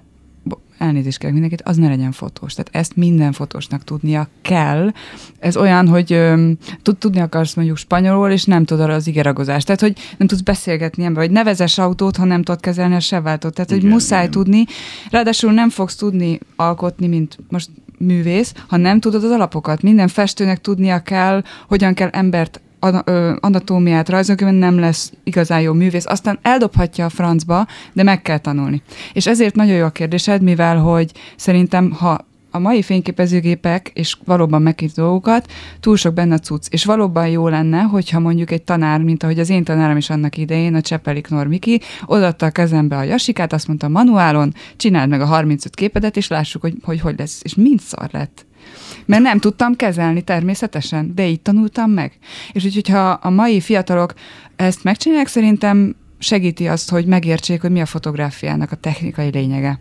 [0.78, 2.52] elnézést kérek mindenkit, az ne legyen fotós.
[2.54, 4.92] Tehát ezt minden fotósnak tudnia kell.
[5.38, 9.66] Ez olyan, hogy öm, tud, tudni akarsz mondjuk spanyolul, és nem tudod az igeragozást.
[9.66, 13.54] Tehát, hogy nem tudsz beszélgetni ember, vagy nevezes autót, ha nem tudod kezelni a sevváltót.
[13.54, 14.30] Tehát, hogy Igen, muszáj igen.
[14.30, 14.64] tudni.
[15.10, 17.68] Ráadásul nem fogsz tudni alkotni, mint most
[18.06, 19.82] művész, ha nem tudod az alapokat.
[19.82, 22.60] Minden festőnek tudnia kell, hogyan kell embert
[23.40, 26.06] anatómiát rajzolni, nem lesz igazán jó művész.
[26.06, 28.82] Aztán eldobhatja a francba, de meg kell tanulni.
[29.12, 34.62] És ezért nagyon jó a kérdésed, mivel hogy szerintem, ha a mai fényképezőgépek, és valóban
[34.62, 36.66] megkít dolgokat, túl sok benne cucc.
[36.70, 40.36] És valóban jó lenne, hogyha mondjuk egy tanár, mint ahogy az én tanárom is annak
[40.36, 45.26] idején, a Csepelik Normiki, odaadta a kezembe a jasikát, azt mondta manuálon, csináld meg a
[45.26, 47.40] 35 képedet, és lássuk, hogy hogy, hogy lesz.
[47.42, 48.46] És mind szar lett.
[49.06, 52.18] Mert nem tudtam kezelni természetesen, de így tanultam meg.
[52.52, 54.14] És úgyhogy, ha a mai fiatalok
[54.56, 59.80] ezt megcsinálják, szerintem segíti azt, hogy megértsék, hogy mi a fotográfiának a technikai lényege.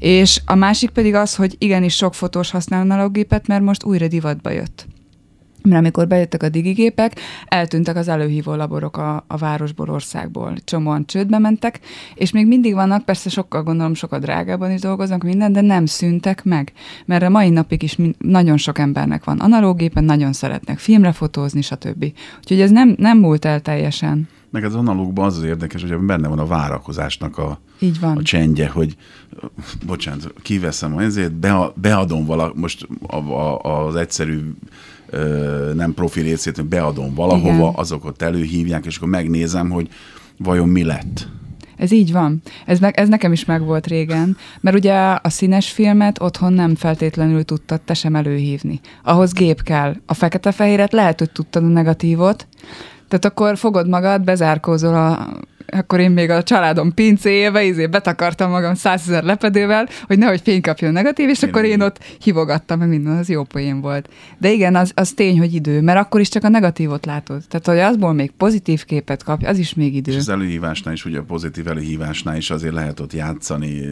[0.00, 4.50] És a másik pedig az, hogy igenis sok fotós használ analóggépet, mert most újra divatba
[4.50, 4.86] jött.
[5.62, 10.54] Mert amikor bejöttek a digigépek, eltűntek az előhívó laborok a, a városból, országból.
[10.64, 11.80] Csomóan csődbe mentek,
[12.14, 16.44] és még mindig vannak, persze sokkal gondolom, sokkal drágában is dolgoznak minden, de nem szűntek
[16.44, 16.72] meg.
[17.06, 22.12] Mert a mai napig is nagyon sok embernek van analóggépen, nagyon szeretnek filmre fotózni, stb.
[22.38, 24.28] Úgyhogy ez nem, nem múlt el teljesen.
[24.50, 28.16] Meg az analógban az az érdekes, hogy benne van a várakozásnak a, Így van.
[28.16, 28.96] a csendje, hogy
[29.86, 34.40] bocsánat, kiveszem a ezért, bea, beadom vala, most a, a, az egyszerű
[35.06, 37.72] ö, nem profi részét, beadom valahova, Igen.
[37.74, 39.88] azok ott előhívják, és akkor megnézem, hogy
[40.36, 41.28] vajon mi lett.
[41.76, 42.42] Ez így van.
[42.66, 47.44] Ez, ne, ez nekem is megvolt régen, mert ugye a színes filmet otthon nem feltétlenül
[47.44, 48.80] tudtad te sem előhívni.
[49.02, 49.96] Ahhoz gép kell.
[50.06, 52.46] A fekete-fehéret lehet, hogy tudtad a negatívot,
[53.10, 55.38] tehát akkor fogod magad, bezárkózol a
[55.72, 60.92] akkor én még a családom pincéjébe izé betakartam magam százezer lepedővel, hogy nehogy fény kapjon
[60.92, 64.08] negatív, és Én akkor én ott hívogattam, meg minden, az jó poén volt.
[64.38, 67.42] De igen, az, az tény, hogy idő, mert akkor is csak a negatívot látod.
[67.48, 70.12] Tehát, hogy azból még pozitív képet kapj, az is még idő.
[70.12, 73.82] És az előhívásnál is, ugye a pozitív előhívásnál is azért lehet ott játszani.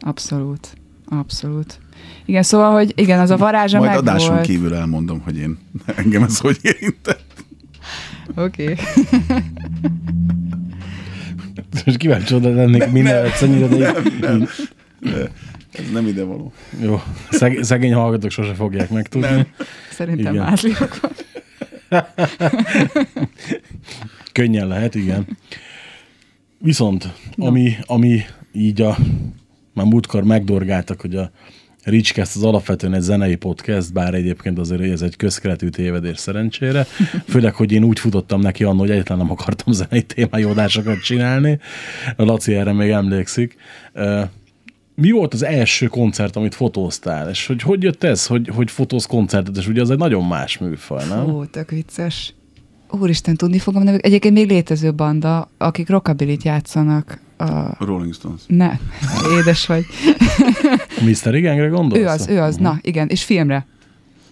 [0.00, 0.72] Abszolút.
[1.08, 1.78] Abszolút.
[2.24, 4.46] Igen, szóval, hogy igen, az a varázsa Majd meg adáson volt.
[4.46, 5.58] kívül elmondom, hogy én
[5.96, 7.25] engem ez hogy érintett.
[8.36, 8.74] Oké.
[11.68, 11.82] Okay.
[11.84, 14.48] És kíváncsi oda lennék minden egyszerűen, de így, Nem,
[15.72, 16.52] ez nem ide való.
[16.80, 19.28] jó, szeg, szegény hallgatók sose fogják megtudni.
[19.28, 19.46] Nem.
[19.90, 20.44] Szerintem Igen.
[20.44, 21.12] mázliak van.
[24.32, 25.26] Könnyen lehet, igen.
[26.58, 28.20] Viszont, ami, ami
[28.52, 28.96] így a,
[29.72, 31.30] már múltkor megdorgáltak, hogy a
[31.86, 36.86] Ricskeszt az alapvetően egy zenei podcast, bár egyébként azért ez egy közkeletű tévedés szerencsére.
[37.28, 41.58] Főleg, hogy én úgy futottam neki annól, hogy egyáltalán nem akartam zenei témájú adásokat csinálni.
[42.16, 43.56] A Laci erre még emlékszik.
[44.94, 47.28] Mi volt az első koncert, amit fotóztál?
[47.28, 49.56] És hogy hogy jött ez, hogy, hogy fotóz koncertet?
[49.56, 51.34] És ugye az egy nagyon más műfaj, nem?
[51.34, 52.34] Ó, tök vicces.
[52.90, 54.04] Úristen, tudni fogom nevük.
[54.04, 57.20] Egyébként még létező banda, akik rockabilit játszanak.
[57.36, 57.84] A...
[57.84, 58.40] Rolling Stones.
[58.46, 58.70] Ne,
[59.38, 59.84] édes vagy.
[61.00, 61.40] Mr.
[61.40, 62.02] Gangre gondolsz?
[62.02, 63.66] Ő az, ő az, na igen, és filmre.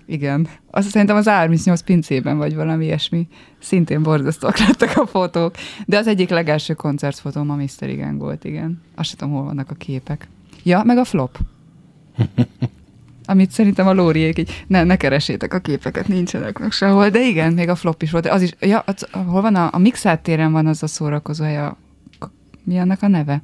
[0.06, 0.48] Igen.
[0.70, 3.28] Azt szerintem az 38 pincében vagy valami ilyesmi.
[3.58, 5.54] Szintén borzasztóak lettek a fotók.
[5.86, 7.88] De az egyik legelső koncertfotóm a Mr.
[7.88, 8.82] Igen volt, igen.
[8.94, 10.28] Azt sem tudom, hol vannak a képek.
[10.62, 11.38] Ja, meg a flop.
[13.26, 17.52] Amit szerintem a Lóriék így, ne, ne keresétek a képeket, nincsenek meg sehol, de igen,
[17.52, 18.26] még a flop is volt.
[18.26, 21.58] Az is, ja, az, hol van a, a Mixát téren van az a szórakozó hely,
[21.58, 21.76] a,
[22.64, 23.42] mi annak a neve?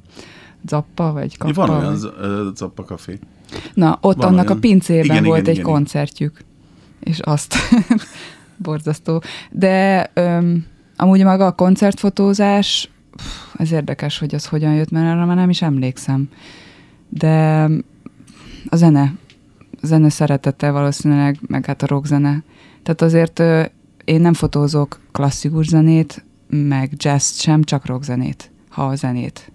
[0.67, 1.53] Zappa, vagy kappa?
[1.53, 3.19] Van olyan vagy- Zappa Café.
[3.73, 4.57] Na, ott Van annak olyan.
[4.57, 6.43] a pincében Igen, volt igen, egy igen, koncertjük,
[6.99, 7.55] és azt
[8.57, 9.21] borzasztó.
[9.51, 10.65] De öm,
[10.97, 12.89] amúgy maga a koncertfotózás,
[13.57, 16.29] ez érdekes, hogy az hogyan jött, mert arra már nem is emlékszem.
[17.09, 17.63] De
[18.69, 19.13] a zene,
[19.81, 22.43] a zene szeretete valószínűleg, meg hát a rockzene.
[22.83, 23.63] Tehát azért ö,
[24.05, 29.50] én nem fotózok klasszikus zenét, meg jazz sem, csak rockzenét, ha a zenét.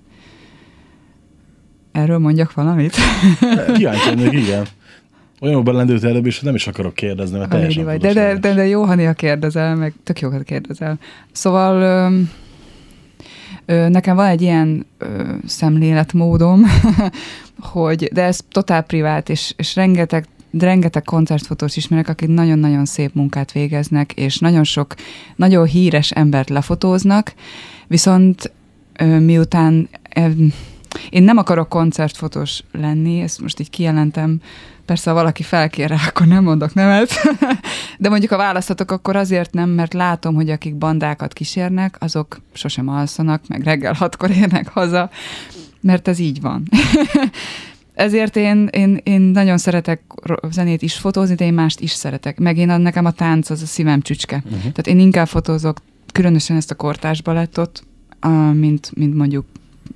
[1.96, 2.96] Erről mondjak valamit?
[3.76, 4.66] Kíváncsi lennék, igen.
[5.40, 8.00] Olyanokban lendült előbb, és nem is akarok kérdezni, mert teljesen vagy.
[8.00, 10.98] De, de, de, de jó, ha néha kérdezel, meg tök jókat kérdezel.
[11.32, 12.20] Szóval ö,
[13.66, 16.62] ö, nekem van egy ilyen ö, szemléletmódom,
[17.73, 20.27] hogy, de ez totál privát, és, és rengeteg
[20.58, 24.94] rengeteg koncertfotós ismerek, akik nagyon-nagyon szép munkát végeznek, és nagyon sok,
[25.37, 27.35] nagyon híres embert lefotóznak,
[27.87, 28.52] viszont
[28.98, 30.29] ö, miután ö,
[31.10, 34.40] én nem akarok koncertfotós lenni, ezt most így kijelentem,
[34.84, 37.12] persze ha valaki felkér rá, akkor nem mondok nemet,
[37.98, 42.88] de mondjuk ha választhatok, akkor azért nem, mert látom, hogy akik bandákat kísérnek, azok sosem
[42.88, 45.10] alszanak, meg reggel hatkor érnek haza,
[45.80, 46.62] mert ez így van.
[47.94, 50.00] ezért én, én, én nagyon szeretek
[50.50, 52.38] zenét is fotózni, de én mást is szeretek.
[52.38, 54.37] Meg én, nekem a tánc az a szívem csücske.
[54.44, 54.60] Uh-huh.
[54.60, 55.78] Tehát én inkább fotózok
[56.12, 57.82] különösen ezt a kortárs balettot,
[58.52, 59.46] mint, mint mondjuk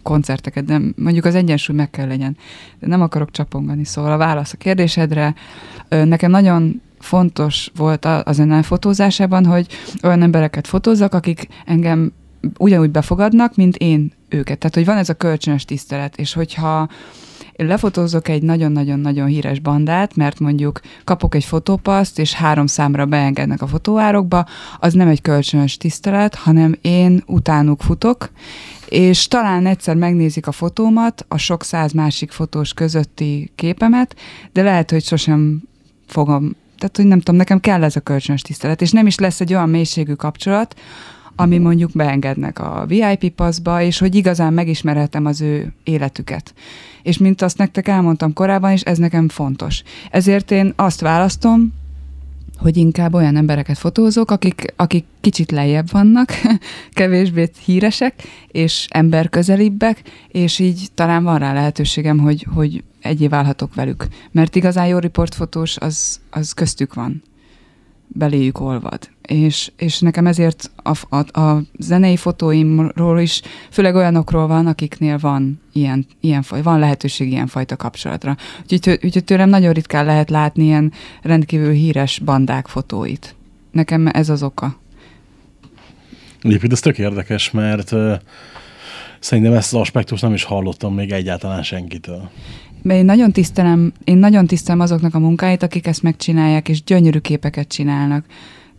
[0.03, 2.37] koncerteket, de mondjuk az egyensúly meg kell legyen.
[2.79, 5.35] De nem akarok csapongani, szóval a válasz a kérdésedre.
[5.89, 9.67] Nekem nagyon fontos volt a, a zene fotózásában, hogy
[10.03, 12.13] olyan embereket fotózzak, akik engem
[12.59, 14.59] ugyanúgy befogadnak, mint én őket.
[14.59, 16.89] Tehát, hogy van ez a kölcsönös tisztelet, és hogyha
[17.67, 23.67] lefotózok egy nagyon-nagyon-nagyon híres bandát, mert mondjuk kapok egy fotópaszt, és három számra beengednek a
[23.67, 24.47] fotóárokba,
[24.79, 28.31] az nem egy kölcsönös tisztelet, hanem én utánuk futok,
[28.89, 34.17] és talán egyszer megnézik a fotómat, a sok száz másik fotós közötti képemet,
[34.53, 35.63] de lehet, hogy sosem
[36.07, 39.41] fogom, tehát hogy nem tudom, nekem kell ez a kölcsönös tisztelet, és nem is lesz
[39.41, 40.75] egy olyan mélységű kapcsolat,
[41.41, 46.55] ami mondjuk beengednek a VIP passzba, és hogy igazán megismerhetem az ő életüket.
[47.03, 49.83] És mint azt nektek elmondtam korábban is, ez nekem fontos.
[50.11, 51.73] Ezért én azt választom,
[52.59, 56.33] hogy inkább olyan embereket fotózok, akik, akik kicsit lejjebb vannak,
[56.93, 58.15] kevésbé híresek,
[58.49, 64.07] és emberközelibbek, és így talán van rá lehetőségem, hogy, hogy egyé válhatok velük.
[64.31, 67.23] Mert igazán jó riportfotós az, az köztük van.
[68.13, 69.09] Beléjük olvad.
[69.23, 75.61] És, és nekem ezért a, a, a zenei fotóimról is, főleg olyanokról van, akiknél van
[75.73, 78.37] ilyen, ilyen faj, van lehetőség ilyen fajta kapcsolatra.
[78.63, 80.93] Úgyhogy, úgyhogy tőlem nagyon ritkán lehet látni ilyen
[81.23, 83.35] rendkívül híres bandák fotóit.
[83.71, 84.79] Nekem ez az oka.
[86.43, 88.15] Egyébként ez tök érdekes, mert uh,
[89.21, 92.31] szerintem ezt az aspektust nem is hallottam még egyáltalán senkitől.
[92.83, 97.19] Mert én nagyon tisztelem, én nagyon tisztelem azoknak a munkáit, akik ezt megcsinálják, és gyönyörű
[97.19, 98.25] képeket csinálnak.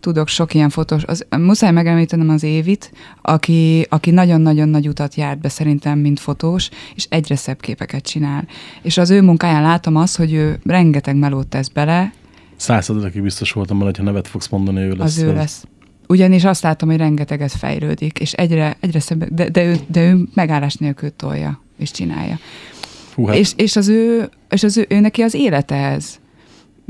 [0.00, 1.04] Tudok sok ilyen fotós.
[1.04, 2.92] Az, muszáj megemlítenem az Évit,
[3.22, 8.46] aki, aki nagyon-nagyon nagy utat járt be szerintem, mint fotós, és egyre szebb képeket csinál.
[8.82, 12.12] És az ő munkáján látom azt, hogy ő rengeteg melót tesz bele,
[12.62, 15.16] Századakig biztos voltam benne, hogyha nevet fogsz mondani, ő lesz.
[15.16, 15.64] az ő lesz.
[16.08, 20.28] Ugyanis azt látom, hogy rengeteget fejlődik, és egyre, egyre szebb, de, de, ő, de ő
[20.34, 22.38] megállás nélkül tolja, és csinálja.
[23.14, 23.36] Hú, hát.
[23.36, 26.20] És, és, az ő, és az ő, ő neki az élete ez.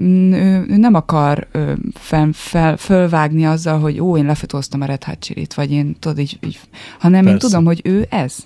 [0.02, 4.84] Mm, Ő, ő nem akar ö, fel, fel, fölvágni azzal, hogy ó, én lefotóztam a
[4.84, 6.60] Red Hot Chili-t, vagy én tudod így, így
[6.98, 7.48] hanem én Persze.
[7.48, 8.36] tudom, hogy ő ez.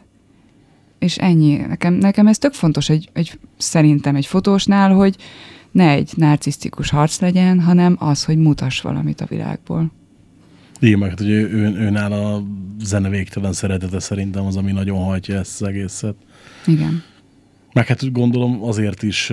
[0.98, 1.56] És ennyi.
[1.56, 5.16] Nekem, nekem ez tök fontos, egy, egy, szerintem egy fotósnál, hogy
[5.70, 9.92] ne egy narcisztikus harc legyen, hanem az, hogy mutass valamit a világból.
[10.80, 12.42] Igen, meg hát, hogy ő, ő, ő nála a
[12.80, 16.14] zene végtelen szeretete szerintem az, ami nagyon hajtja ezt az egészet.
[16.66, 17.02] Igen.
[17.76, 19.32] Meg hát gondolom azért is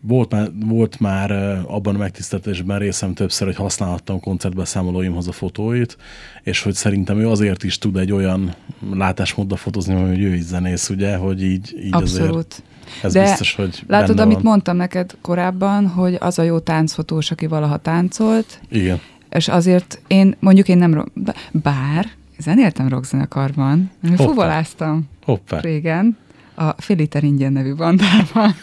[0.00, 1.30] volt már, volt már
[1.66, 5.96] abban a megtiszteltetésben részem többször, hogy használhattam koncertbeszámolóimhoz a fotóit,
[6.42, 8.54] és hogy szerintem ő azért is tud egy olyan
[8.92, 12.62] látásmóddal fotózni, hogy ő is zenész, ugye, hogy így, így azért Abszolút.
[13.02, 14.44] ez De biztos, hogy Látod, benne amit van.
[14.44, 19.00] mondtam neked korábban, hogy az a jó táncfotós, aki valaha táncolt, Igen.
[19.30, 21.12] és azért én, mondjuk én nem,
[21.50, 22.06] bár
[22.40, 24.24] zenéltem rockzenekarban, Hoppá.
[24.24, 25.60] fuvoláztam Hoppá.
[25.60, 26.16] régen,
[26.54, 28.54] a Fél liter ingyen nevű bandában.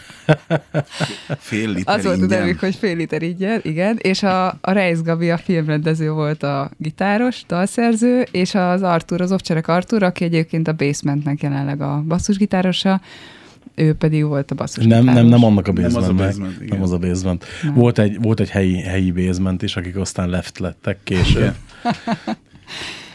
[1.38, 2.38] Fél liter Az volt a ingyen.
[2.38, 6.70] nevük, hogy fél liter ingyen, igen, és a, a Reis Gabi, a filmrendező volt a
[6.76, 13.00] gitáros, dalszerző, és az Artur, az Ovcserek Artur, aki egyébként a Basementnek jelenleg a basszusgitárosa,
[13.74, 15.04] ő pedig volt a basszusgitáros.
[15.04, 16.76] Nem, nem, nem annak a Nem az a basement, basement, nem, igen.
[16.76, 17.44] nem az a basement.
[17.62, 17.74] Nem.
[17.74, 21.54] Volt egy, volt egy helyi, helyi basement is, akik aztán left lettek később.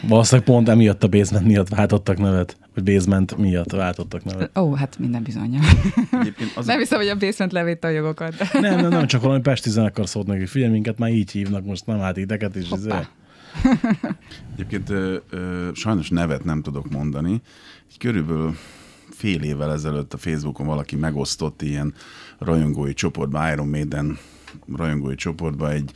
[0.07, 4.57] Valószínűleg pont emiatt a basement miatt váltottak nevet, vagy basement miatt váltottak nevet.
[4.57, 5.59] Ó, hát minden bizonyja.
[6.11, 8.33] Egyébként az, Nem hiszem, hogy a Basement levétte a jogokat.
[8.53, 11.85] Nem, nem, nem, csak valami Pesti zenekar szólt neki, figyelj, minket már így hívnak, most
[11.85, 12.71] nem hát ideket is.
[12.71, 12.89] izé.
[12.89, 13.09] Hoppá.
[14.53, 17.41] Egyébként ö, ö, sajnos nevet nem tudok mondani.
[17.97, 18.57] Körülbelül
[19.09, 21.93] fél évvel ezelőtt a Facebookon valaki megosztott ilyen
[22.39, 24.17] rajongói csoportba, Iron Maiden
[24.75, 25.91] rajongói csoportba egy,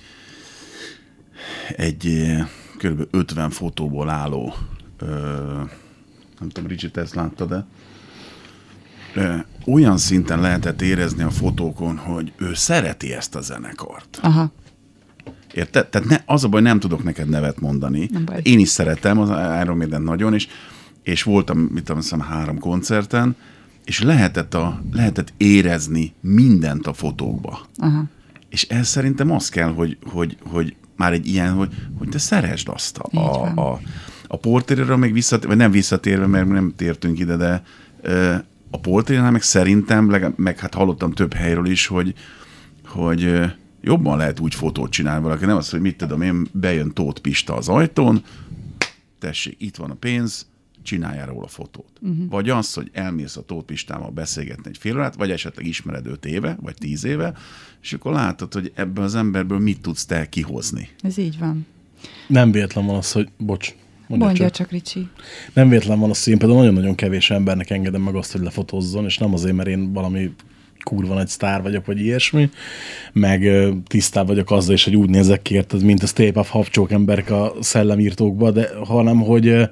[1.75, 2.35] egy
[2.77, 4.53] ö, körülbelül 50 fotóból álló,
[4.97, 5.07] ö,
[6.39, 7.65] nem tudom, Ricsi, te ezt láttad de
[9.65, 14.19] olyan szinten lehetett érezni a fotókon, hogy ő szereti ezt a zenekart.
[14.21, 14.51] Aha.
[15.53, 15.87] Érted?
[15.87, 18.09] Tehát ne, az a baj, nem tudok neked nevet mondani.
[18.11, 18.39] Nem baj.
[18.43, 19.29] Én is szeretem az
[19.63, 20.47] Iron Maiden nagyon, és,
[21.03, 23.35] és voltam, mit tudom, hiszem, három koncerten,
[23.85, 27.59] és lehetett, a, lehetett érezni mindent a fotókba.
[27.77, 28.03] Aha.
[28.49, 32.69] És ez szerintem az kell, hogy, hogy, hogy már egy ilyen, hogy, hogy te szeresd
[32.69, 33.79] azt a, a, a,
[34.27, 37.63] a portérről még visszatérve, vagy nem visszatérve, mert nem tértünk ide, de
[38.71, 42.13] a portérnál meg szerintem, legalább- meg hát hallottam több helyről is, hogy,
[42.85, 43.39] hogy
[43.81, 47.55] jobban lehet úgy fotót csinálni valaki, nem az, hogy mit tudom én, bejön Tóth Pista
[47.55, 48.23] az ajtón,
[49.19, 50.47] tessék, itt van a pénz,
[50.87, 51.91] csináljál róla fotót.
[52.01, 52.29] Uh-huh.
[52.29, 56.25] Vagy az, hogy elmész a Tóth Pistával beszélgetni egy fél órát, vagy esetleg ismered öt
[56.25, 57.33] éve, vagy tíz éve,
[57.81, 60.89] és akkor látod, hogy ebből az emberből mit tudsz te kihozni.
[61.01, 61.65] Ez így van.
[62.27, 63.75] Nem véletlen van az, hogy bocs.
[64.07, 64.55] Mondja, Mondja csak.
[64.55, 65.07] csak, Ricsi.
[65.53, 69.05] Nem véletlen van az, hogy én például nagyon-nagyon kevés embernek engedem meg azt, hogy lefotózzon,
[69.05, 70.31] és nem azért, mert én valami
[70.83, 72.49] kurva nagy sztár vagyok, vagy ilyesmi,
[73.13, 73.49] meg
[73.87, 77.29] tisztább vagyok azzal is, hogy úgy nézek ki, érted, mint a Stay of Habcsók emberek
[77.29, 79.69] a szellemírtókba, de hanem, hogy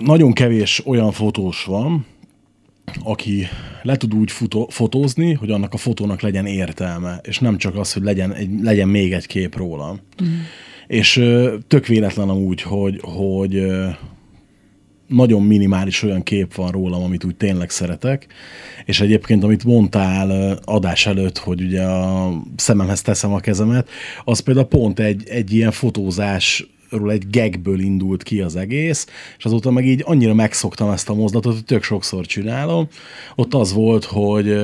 [0.00, 2.06] nagyon kevés olyan fotós van,
[3.02, 3.46] aki
[3.82, 7.92] le tud úgy futó, fotózni, hogy annak a fotónak legyen értelme, és nem csak az,
[7.92, 10.00] hogy legyen, egy, legyen még egy kép rólam.
[10.22, 10.26] Mm.
[10.86, 11.12] És
[11.66, 13.66] tök véletlen amúgy, hogy, hogy
[15.06, 18.26] nagyon minimális olyan kép van rólam, amit úgy tényleg szeretek,
[18.84, 23.88] és egyébként, amit mondtál adás előtt, hogy ugye a szememhez teszem a kezemet,
[24.24, 29.06] az például pont egy, egy ilyen fotózás ról egy gagből indult ki az egész,
[29.38, 32.88] és azóta meg így annyira megszoktam ezt a mozdulatot, hogy tök sokszor csinálom.
[33.34, 34.56] Ott az volt, hogy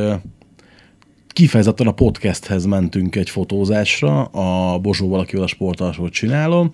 [1.37, 6.73] kifejezetten a podcasthez mentünk egy fotózásra, a Bozsóval, akivel a sportalsót csinálom.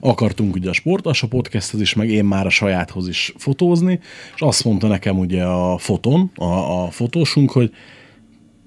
[0.00, 4.00] Akartunk ugye a sportalsó podcasthez is, meg én már a sajáthoz is fotózni,
[4.34, 6.44] és azt mondta nekem ugye a foton, a,
[6.84, 7.70] a fotósunk, hogy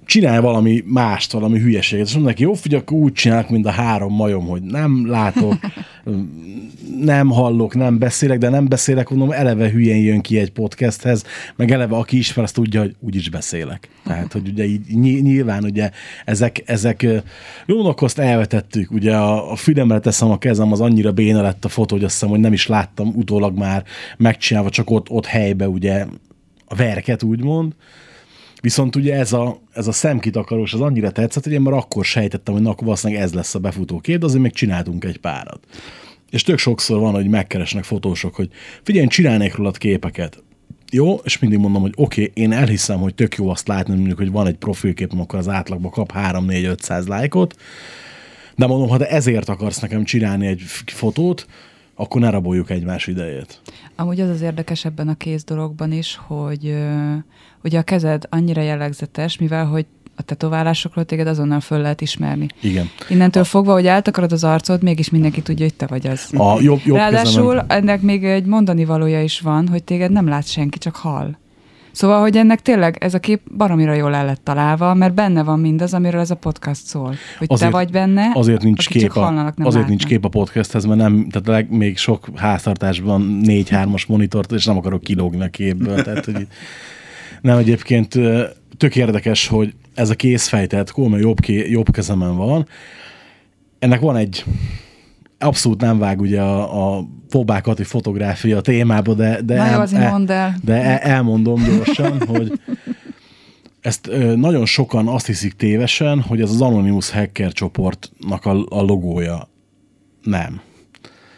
[0.06, 2.06] csinálj valami mást, valami hülyeséget.
[2.06, 5.53] És mondom neki, jó, figyelj, akkor úgy csinálok, mint a három majom, hogy nem látok,
[7.01, 11.24] nem hallok, nem beszélek, de nem beszélek, mondom, eleve hülyén jön ki egy podcasthez,
[11.56, 13.89] meg eleve aki ismer, azt tudja, hogy úgy beszélek.
[14.03, 15.89] Tehát, hogy ugye így nyilván ugye
[16.26, 17.08] ezek, ezek
[17.66, 21.70] jónak azt elvetettük, ugye a, a fülemre teszem a kezem, az annyira béna lett a
[21.70, 23.84] fotó, hogy azt hiszem, hogy nem is láttam utólag már
[24.18, 26.06] megcsinálva, csak ott, ott helybe ugye
[26.66, 27.74] a verket úgymond,
[28.62, 32.53] Viszont ugye ez a, ez a szemkitakarós az annyira tetszett, hogy én már akkor sejtettem,
[32.53, 35.60] hogy na, akkor valószínűleg ez lesz a befutó kép, de azért még csináltunk egy párat.
[36.30, 38.49] És tök sokszor van, hogy megkeresnek fotósok, hogy
[38.84, 40.43] figyelj, csinálnék rólad képeket.
[40.91, 44.18] Jó, és mindig mondom, hogy oké, okay, én elhiszem, hogy tök jó azt látni, mondjuk,
[44.18, 47.56] hogy van egy profilképem, akkor az átlagban kap 3-4-500 lájkot,
[48.56, 51.47] de mondom, ha te ezért akarsz nekem csinálni egy fotót,
[51.96, 53.62] akkor ne raboljuk egymás idejét.
[53.96, 56.76] Amúgy az az érdekes ebben a kész dologban is, hogy
[57.64, 59.86] ugye a kezed annyira jellegzetes, mivel hogy
[60.16, 62.48] a tetoválásokról téged azonnal föl lehet ismerni.
[62.62, 62.89] Igen.
[63.10, 63.46] Innentől a...
[63.46, 66.30] fogva, hogy eltakarod az arcod, mégis mindenki tudja, hogy te vagy az.
[66.38, 67.66] A jobb, jobb Ráadásul kezemen...
[67.68, 71.36] ennek még egy mondani valója is van, hogy téged nem lát senki, csak hall.
[71.96, 75.60] Szóval, hogy ennek tényleg ez a kép baromira jól el lett találva, mert benne van
[75.60, 77.16] mindaz, amiről ez a podcast szól.
[77.38, 79.88] Hogy azért, te vagy benne, azért nincs kép a, hallanak, nem azért látnak.
[79.88, 84.78] nincs kép a podcasthez, mert nem, tehát leg, még sok háztartásban négy-hármas monitort, és nem
[84.78, 86.04] akarok kilógni a képből.
[86.04, 86.48] tehát, hogy
[87.41, 88.20] nem egyébként
[88.78, 92.68] tök érdekes, hogy ez a készfej, tehát Coleman jobb, ké, jobb kezemen van.
[93.80, 94.43] Ennek van egy
[95.39, 100.73] abszolút nem vág ugye a, a Fobákati fotográfia témába, de, de, el, el, el, de
[100.73, 102.59] el, elmondom gyorsan, hogy
[103.81, 108.81] ezt ö, nagyon sokan azt hiszik tévesen, hogy ez az Anonymous Hacker csoportnak a, a
[108.81, 109.49] logója.
[110.23, 110.61] Nem.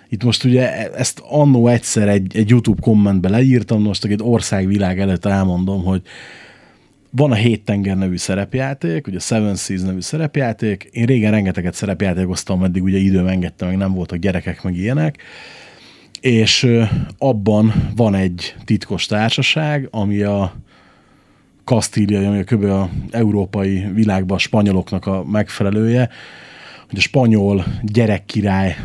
[0.09, 5.25] Itt most ugye ezt annó egyszer egy, egy YouTube kommentbe leírtam, most egy országvilág előtt
[5.25, 6.01] elmondom, hogy
[7.10, 10.89] van a Hét Tenger nevű szerepjáték, ugye Seven Seas nevű szerepjáték.
[10.91, 15.18] Én régen rengeteget szerepjátékoztam, meddig ugye időm engedte, meg nem voltak gyerekek, meg ilyenek.
[16.22, 16.68] És
[17.18, 20.55] abban van egy titkos társaság, ami a
[21.64, 22.64] Kastília, ami a kb.
[22.64, 26.10] a európai világban a spanyoloknak a megfelelője,
[26.89, 28.76] hogy a spanyol gyerekkirály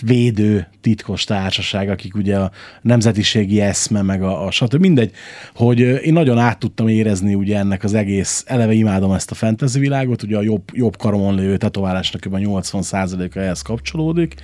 [0.00, 2.50] védő titkos társaság, akik ugye a
[2.82, 4.80] nemzetiségi eszme, meg a, a stb.
[4.80, 5.12] Mindegy,
[5.54, 9.78] hogy én nagyon át tudtam érezni ugye ennek az egész, eleve imádom ezt a fantasy
[9.78, 12.36] világot, ugye a jobb, jobb karomon lévő tetoválásnak kb.
[12.38, 14.34] 80%-a ehhez kapcsolódik.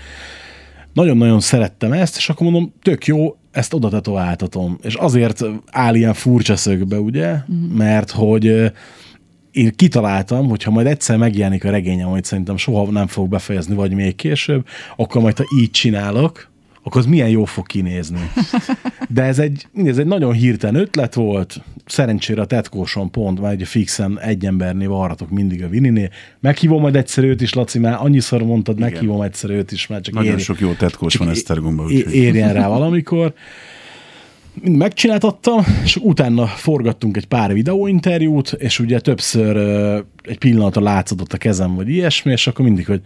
[0.93, 4.79] Nagyon-nagyon szerettem ezt, és akkor mondom, tök jó, ezt oda tetováltatom.
[4.83, 7.77] És azért áll ilyen furcsa szögbe, ugye, mm.
[7.77, 8.73] mert hogy
[9.55, 13.75] én kitaláltam, hogy ha majd egyszer megjelenik a regényem, amit szerintem soha nem fog befejezni,
[13.75, 16.49] vagy még később, akkor majd ha így csinálok,
[16.83, 18.31] akkor az milyen jó fog kinézni.
[19.09, 23.67] De ez egy, ez egy nagyon hirtelen ötlet volt, szerencsére a tetkóson pont, már egy
[23.67, 26.09] fixen egy embernél varratok mindig a Vininél.
[26.41, 28.91] Meghívom majd egyszer őt is, Laci, már annyiszor mondtad, Igen.
[28.91, 31.91] meghívom egyszer őt is, mert csak Nagyon éri, sok jó tetkós van Esztergomban.
[32.11, 33.35] Érjen rá valamikor
[34.63, 39.57] mind megcsináltattam, és utána forgattunk egy pár videóinterjút, és ugye többször
[40.23, 43.01] egy pillanatra látszódott a kezem, vagy ilyesmi, és akkor mindig, hogy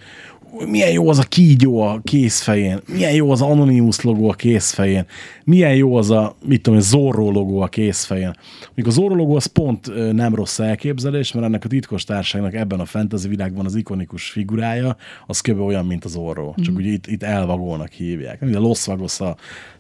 [0.67, 5.07] milyen jó az a kígyó a kézfején, milyen jó az Anonymous logó a kézfején,
[5.45, 8.35] milyen jó az a, mit tudom, Zorro logó a kézfején.
[8.75, 12.81] Míg a Zorro logó az pont nem rossz elképzelés, mert ennek a titkos társágnak ebben
[12.81, 14.97] a fantasy világban az ikonikus figurája,
[15.27, 15.61] az kb.
[15.61, 16.55] olyan, mint az Zorro.
[16.57, 18.43] Csak ugye itt, itt elvagolnak hívják.
[18.43, 19.37] Ugye a Los Vagos a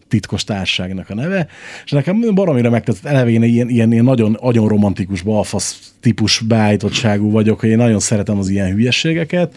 [0.09, 1.47] titkos társágnak a neve,
[1.85, 7.31] és nekem baromira megtetszett, eleve én ilyen, ilyen, ilyen nagyon, nagyon romantikus balfasz típus beállítottságú
[7.31, 9.57] vagyok, hogy én nagyon szeretem az ilyen hülyeségeket,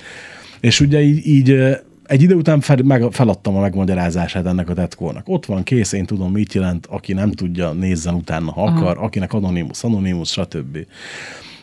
[0.60, 1.80] és ugye így, így
[2.12, 5.30] egy idő után fel, meg, feladtam a megmagyarázását ennek a tetkónak.
[5.30, 9.34] Ott van, kész, én tudom, mit jelent, aki nem tudja, nézzen utána, ha akar, akinek
[9.34, 10.78] anonimus, anonimus, stb.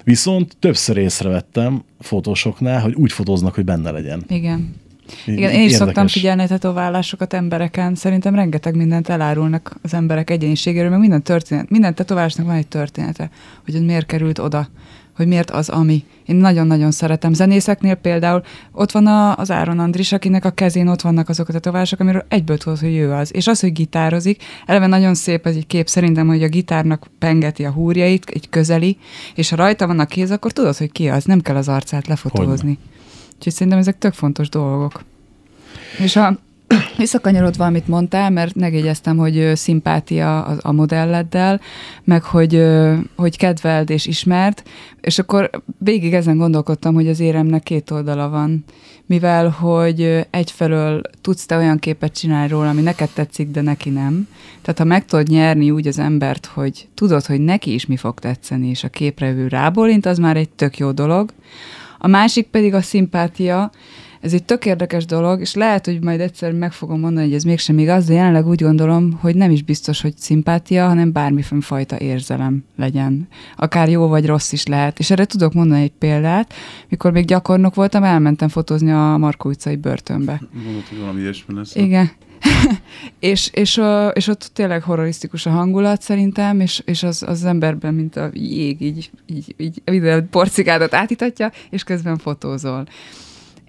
[0.05, 4.25] Viszont többször észrevettem fotósoknál, hogy úgy fotóznak, hogy benne legyen.
[4.29, 4.75] Igen.
[5.27, 6.13] Igen, én is szoktam Érdekes.
[6.13, 7.95] figyelni a tetoválásokat embereken.
[7.95, 13.31] Szerintem rengeteg mindent elárulnak az emberek egyéniségéről, meg minden történet, minden tetoválásnak van egy története,
[13.65, 14.69] hogy ez miért került oda,
[15.19, 16.05] hogy miért az, ami.
[16.27, 17.33] Én nagyon-nagyon szeretem.
[17.33, 18.43] Zenészeknél például
[18.73, 22.25] ott van a, az Áron Andris, akinek a kezén ott vannak azok a tetoválások, amiről
[22.29, 23.35] egyből tudod, hogy ő az.
[23.35, 27.65] És az, hogy gitározik, eleve nagyon szép ez egy kép szerintem, hogy a gitárnak pengeti
[27.65, 28.99] a húrjait, egy közeli,
[29.35, 31.25] és ha rajta van a kéz, akkor tudod, hogy ki az.
[31.25, 32.79] Nem kell az arcát lefotózni.
[33.39, 35.05] Úgyhogy szerintem ezek tök fontos dolgok.
[35.99, 36.39] És a
[36.97, 41.61] visszakanyarodva, amit mondtál, mert megjegyeztem, hogy szimpátia a, a modelleddel,
[42.05, 42.65] meg hogy,
[43.17, 44.63] hogy kedveld és ismert,
[45.01, 48.65] és akkor végig ezen gondolkodtam, hogy az éremnek két oldala van,
[49.07, 54.29] mivel hogy egyfelől tudsz te olyan képet csinálni róla, ami neked tetszik, de neki nem.
[54.63, 58.19] Tehát ha meg tudod nyerni úgy az embert, hogy tudod, hogy neki is mi fog
[58.19, 61.33] tetszeni, és a képre ő rábólint, az már egy tök jó dolog.
[61.99, 63.71] A másik pedig a szimpátia,
[64.21, 67.43] ez egy tök érdekes dolog, és lehet, hogy majd egyszer meg fogom mondani, hogy ez
[67.43, 71.99] mégsem igaz, de jelenleg úgy gondolom, hogy nem is biztos, hogy szimpátia, hanem bármiféle fajta
[71.99, 73.29] érzelem legyen.
[73.57, 74.99] Akár jó vagy rossz is lehet.
[74.99, 76.53] És erre tudok mondani egy példát.
[76.89, 80.43] Mikor még gyakornok voltam, elmentem fotózni a Markó utcai börtönbe.
[80.55, 81.75] Gondolod, hogy valami ilyesmi lesz.
[81.75, 82.11] Igen.
[83.19, 83.81] és, és,
[84.13, 88.81] és ott tényleg horrorisztikus a hangulat szerintem, és, és az, az emberben, mint a jég,
[88.81, 92.87] így, így, így minden porcikádat átítatja, és közben fotózol.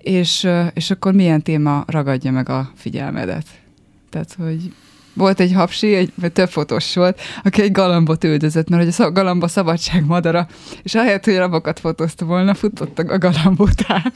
[0.02, 3.46] És, és akkor milyen téma ragadja meg a figyelmedet?
[4.10, 4.74] Tehát, hogy
[5.14, 9.12] volt egy hapsi, egy, vagy több fotós volt, aki egy galambot üldözött, mert hogy a
[9.12, 10.48] galamba szabadság madara,
[10.84, 14.12] és ahelyett, hogy rabokat fotózta volna, futottak a galamb után.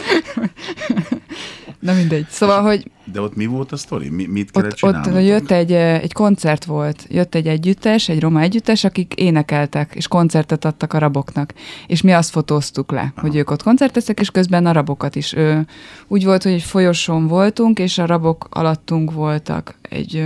[1.84, 2.26] Na mindegy.
[2.30, 4.10] Szóval, hogy De ott mi volt a sztori?
[4.10, 5.26] Mi, mit kellett ott, ott csinálnod?
[5.26, 10.66] jött egy, egy koncert volt, jött egy együttes, egy roma együttes, akik énekeltek, és koncertet
[10.66, 11.54] adtak a raboknak.
[11.88, 13.28] És mi azt fotóztuk le, Aha.
[13.28, 15.34] hogy ők ott koncerteztek, és közben a rabokat is.
[15.34, 15.60] Ö,
[16.08, 19.76] úgy volt, hogy egy folyosón voltunk, és a rabok alattunk voltak.
[19.82, 20.26] Egy,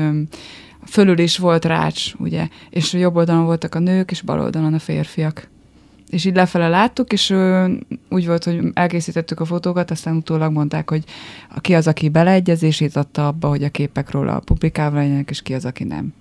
[0.86, 4.80] fölül is volt rács, ugye, és jobb oldalon voltak a nők, és bal oldalon a
[4.80, 5.50] férfiak.
[6.10, 7.72] És így lefele láttuk, és ö,
[8.10, 11.04] úgy volt, hogy elkészítettük a fotókat, aztán utólag mondták, hogy
[11.62, 15.66] ki az, aki beleegyezését adta abba, hogy a képek róla publikálva legyenek, és ki az,
[15.66, 16.14] aki nem.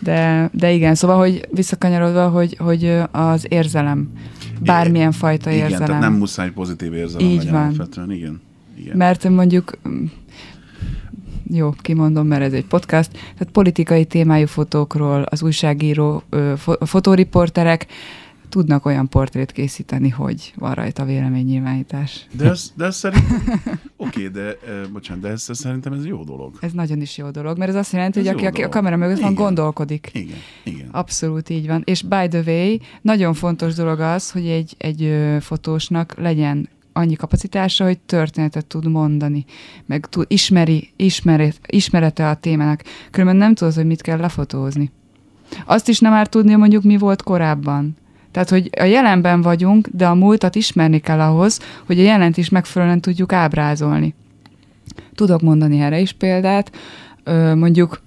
[0.00, 4.10] De, de igen, szóval, hogy visszakanyarodva, hogy, hogy az érzelem,
[4.60, 5.86] bármilyen fajta Igen, érzelem.
[5.86, 8.10] tehát nem muszáj pozitív érzelem Így legyen van.
[8.10, 8.40] Igen.
[8.78, 8.96] Igen.
[8.96, 10.04] Mert mondjuk, mm,
[11.50, 17.86] jó, kimondom, mert ez egy podcast, tehát politikai témájú fotókról az újságíró, ö, fo- fotóriporterek
[18.48, 22.26] tudnak olyan portrét készíteni, hogy van rajta véleménynyilvánítás.
[22.32, 23.42] De ez, de ez szerintem...
[23.96, 26.58] Oké, de, uh, bocsánat, de ez, ez szerintem ez jó dolog.
[26.60, 28.96] Ez nagyon is jó dolog, mert ez azt jelenti, Ez hogy aki, aki a kamera
[28.96, 29.44] mögött van, Igen.
[29.44, 30.10] gondolkodik.
[30.12, 30.88] Igen, igen.
[30.90, 31.82] Abszolút így van.
[31.84, 37.84] És by the way, nagyon fontos dolog az, hogy egy, egy fotósnak legyen annyi kapacitása,
[37.84, 39.44] hogy történetet tud mondani,
[39.86, 42.82] meg tud, ismeri, ismeri, ismerete a témának.
[43.10, 44.90] Különben nem tudod, hogy mit kell lefotózni.
[45.66, 47.96] Azt is nem árt tudni, mondjuk mi volt korábban.
[48.38, 52.48] Tehát, hogy a jelenben vagyunk, de a múltat ismerni kell ahhoz, hogy a jelent is
[52.48, 54.14] megfelelően tudjuk ábrázolni.
[55.14, 56.76] Tudok mondani erre is példát.
[57.54, 58.02] Mondjuk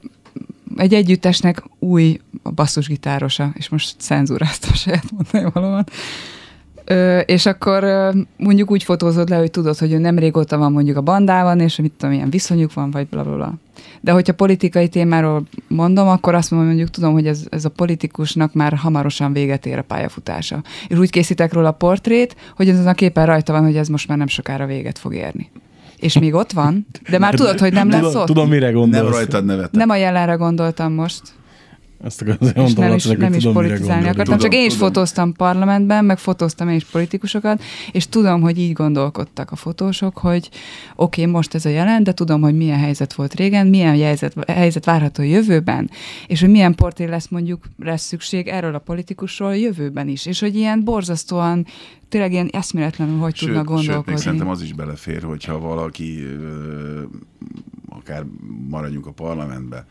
[0.76, 2.20] egy együttesnek új
[2.56, 5.86] basszusgitárosa, és most cenzúráztam saját mondani valóban.
[6.92, 10.72] Ö, és akkor ö, mondjuk úgy fotózod le, hogy tudod, hogy ő nem régóta van
[10.72, 13.54] mondjuk a bandában, és mit tudom, milyen viszonyuk van, vagy bla, bla, bla.
[14.02, 18.54] De hogyha politikai témáról mondom, akkor azt mondom, mondjuk tudom, hogy ez, ez a politikusnak
[18.54, 20.64] már hamarosan véget ér a pályafutása.
[20.88, 24.08] És úgy készítek róla a portrét, hogy azon a képen rajta van, hogy ez most
[24.08, 25.50] már nem sokára véget fog érni.
[25.98, 28.26] És még ott van, de már tudod, hogy nem lesz ott.
[28.26, 29.04] Tudom, mire gondolsz.
[29.04, 29.72] Nem rajtad nevetek.
[29.72, 31.22] Nem a jelenre gondoltam most.
[32.04, 34.38] Ezt akarod és mondani, nem is, nem is tudom, politizálni akartam.
[34.38, 34.88] Csak Tudom, én is tudom.
[34.88, 40.50] fotóztam parlamentben, meg fotóztam én is politikusokat, és tudom, hogy így gondolkodtak a fotósok, hogy
[40.96, 44.50] oké, okay, most ez a jelen, de tudom, hogy milyen helyzet volt régen, milyen helyzet,
[44.50, 45.90] helyzet várható a jövőben,
[46.28, 50.40] és hogy milyen portré lesz mondjuk lesz szükség erről a politikusról a jövőben is, és
[50.40, 51.66] hogy ilyen borzasztóan,
[52.10, 54.20] tényleg ilyen eszméletlenül hogy tudnak Sőt, sőt, még gondolkodni.
[54.20, 57.02] szerintem az is belefér, hogyha valaki, ö,
[57.90, 58.26] akár
[58.70, 59.86] maradjunk a parlamentbe,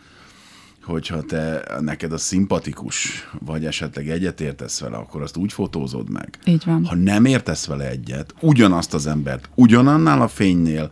[0.91, 6.38] hogyha te neked a szimpatikus, vagy esetleg egyetértesz vele, akkor azt úgy fotózod meg.
[6.45, 6.84] Így van.
[6.84, 10.91] Ha nem értesz vele egyet, ugyanazt az embert, ugyanannál a fénynél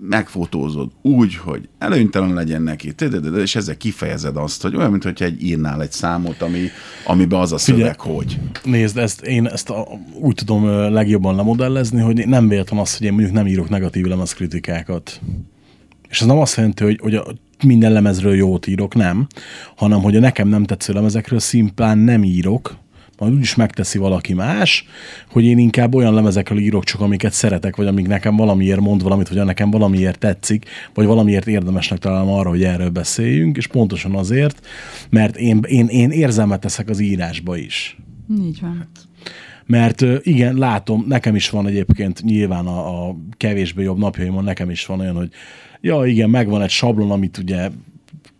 [0.00, 2.94] megfotózod úgy, hogy előnytelen legyen neki,
[3.36, 6.66] és ezzel kifejezed azt, hogy olyan, mintha egy írnál egy számot, ami,
[7.04, 8.38] amiben az a szöveg, hogy.
[8.64, 13.12] Nézd, ezt, én ezt a, úgy tudom legjobban lemodellezni, hogy nem véletlen az, hogy én
[13.12, 15.20] mondjuk nem írok negatív lemezkritikákat.
[16.08, 17.24] És ez nem azt jelenti, hogy, hogy a,
[17.64, 19.26] minden lemezről jót írok, nem,
[19.76, 22.78] hanem hogy a nekem nem tetsző lemezekről szimplán nem írok,
[23.18, 24.84] majd úgyis megteszi valaki más,
[25.30, 29.28] hogy én inkább olyan lemezekről írok csak, amiket szeretek, vagy amik nekem valamiért mond valamit,
[29.28, 34.66] vagy nekem valamiért tetszik, vagy valamiért érdemesnek találom arra, hogy erről beszéljünk, és pontosan azért,
[35.10, 37.96] mert én, én, én érzelmet teszek az írásba is.
[38.40, 38.88] Így van.
[39.66, 44.86] Mert igen, látom, nekem is van egyébként nyilván a, a kevésbé jobb napjaimon, nekem is
[44.86, 45.30] van olyan, hogy
[45.80, 47.70] ja igen, megvan egy sablon, amit ugye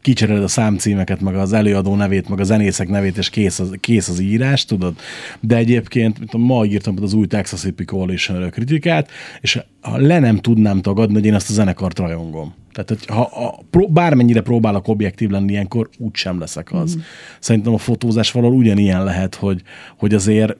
[0.03, 4.09] kicseréled a számcímeket, meg az előadó nevét, meg a zenészek nevét, és kész az, kész
[4.09, 4.95] az írás, tudod?
[5.41, 9.11] De egyébként, mint ma írtam az új Texas Hippie coalition kritikát,
[9.41, 12.55] és ha le nem tudnám tagadni, hogy én ezt a zenekart rajongom.
[12.72, 16.97] Tehát, hogy ha a, pró- bármennyire próbálok objektív lenni ilyenkor, úgysem leszek az.
[16.97, 17.01] Mm.
[17.41, 19.62] Szerintem a fotózás valahol ugyanilyen lehet, hogy,
[19.97, 20.57] hogy azért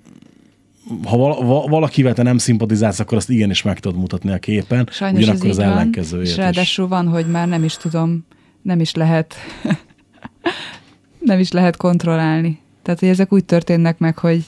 [1.05, 4.89] ha val- va- valakivel te nem szimpatizálsz, akkor azt igenis meg tudod mutatni a képen,
[4.91, 8.27] Sajnos ez ugyanakkor így az van, ellenkezőjét és ráadásul van, hogy már nem is tudom,
[8.63, 9.35] nem is lehet
[11.19, 12.59] nem is lehet kontrollálni.
[12.83, 14.45] Tehát, hogy ezek úgy történnek meg, hogy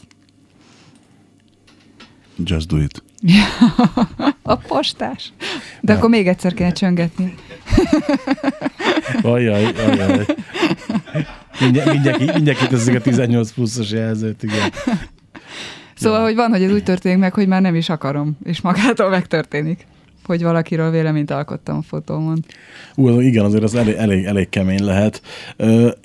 [2.44, 3.02] Just do it.
[4.42, 5.32] a postás.
[5.80, 7.34] De akkor még egyszer kéne csöngetni.
[9.22, 10.26] Ajaj, ajaj.
[11.60, 14.72] Mindjárt, mindjárt, mindjárt a 18 pluszos jelzőt, igen.
[16.00, 19.08] Szóval, hogy van, hogy ez úgy történik meg, hogy már nem is akarom, és magától
[19.08, 19.86] megtörténik,
[20.24, 22.44] hogy valakiről véleményt alkottam a fotómon.
[22.94, 25.22] Ú, igen, azért az elég, elég, elég kemény lehet.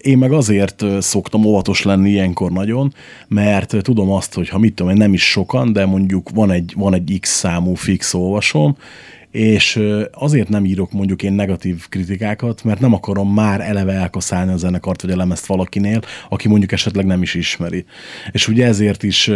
[0.01, 2.93] Én meg azért szoktam óvatos lenni ilyenkor nagyon,
[3.27, 6.73] mert tudom azt, hogy ha mit tudom én, nem is sokan, de mondjuk van egy,
[6.77, 8.77] van egy X számú fix olvasom,
[9.35, 9.79] és
[10.11, 15.01] azért nem írok mondjuk én negatív kritikákat, mert nem akarom már eleve elkaszálni a zenekart
[15.01, 17.85] vagy a lemezt valakinél, aki mondjuk esetleg nem is ismeri.
[18.31, 19.31] És ugye ezért is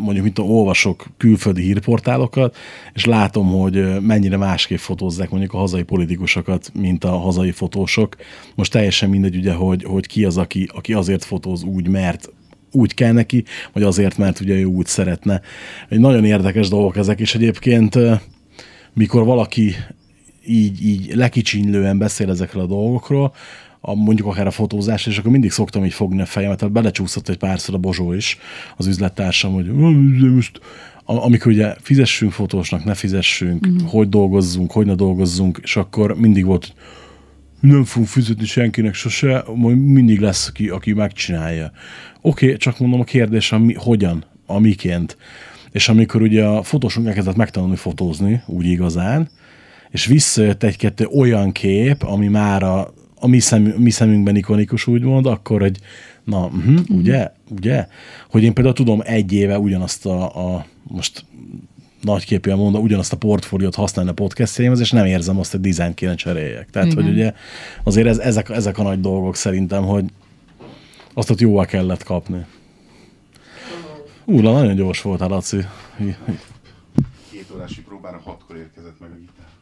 [0.00, 2.56] mondjuk, mint olvasok külföldi hírportálokat,
[2.92, 8.16] és látom, hogy mennyire másképp fotózzák mondjuk a hazai politikusokat, mint a hazai fotósok.
[8.54, 12.32] Most teljesen mindegy ugye, hogy, hogy ki az, aki, aki azért fotóz úgy, mert
[12.70, 15.40] úgy kell neki, vagy azért, mert ugye ő úgy szeretne.
[15.88, 17.98] Egy nagyon érdekes dolgok ezek, és egyébként
[18.94, 19.74] mikor valaki
[20.46, 23.34] így, így lekicsinylően beszél ezekről a dolgokról,
[23.80, 27.28] a, mondjuk akár a fotózás, és akkor mindig szoktam így fogni a fejemet, tehát belecsúszott
[27.28, 28.38] egy párszor a Bozsó is,
[28.76, 30.60] az üzlettársam, hogy "Hm, de most
[31.04, 33.86] amikor ugye fizessünk fotósnak, ne fizessünk, mm.
[33.86, 36.74] hogy dolgozzunk, hogy ne dolgozzunk, és akkor mindig volt,
[37.60, 41.72] nem fogunk fizetni senkinek sose, majd mindig lesz, aki, aki megcsinálja.
[42.20, 45.16] Oké, okay, csak mondom a kérdés, a mi, hogyan, a miként.
[45.74, 49.28] És amikor ugye a fotósunk elkezdett megtanulni fotózni, úgy igazán,
[49.90, 55.26] és visszajött egy-kettő olyan kép, ami már a, a mi, szem, mi szemünkben ikonikus, úgymond,
[55.26, 55.78] akkor egy,
[56.24, 57.86] na, uh-huh, ugye, ugye?
[58.30, 61.24] Hogy én például tudom egy éve ugyanazt a, a most
[62.00, 66.14] nagyképűen mondom, ugyanazt a portfóliót használni a podcastjaimhoz, és nem érzem azt, hogy dizájn kéne
[66.14, 66.70] cseréljek.
[66.70, 67.04] Tehát, Igen.
[67.04, 67.32] hogy ugye
[67.84, 70.04] azért ez, ezek, ezek a nagy dolgok szerintem, hogy
[71.14, 72.44] azt ott jóval kellett kapni.
[74.24, 75.64] Úrla, nagyon gyors voltál, Laci.
[77.30, 79.52] Két órási próbára hatkor érkezett meg a gitár.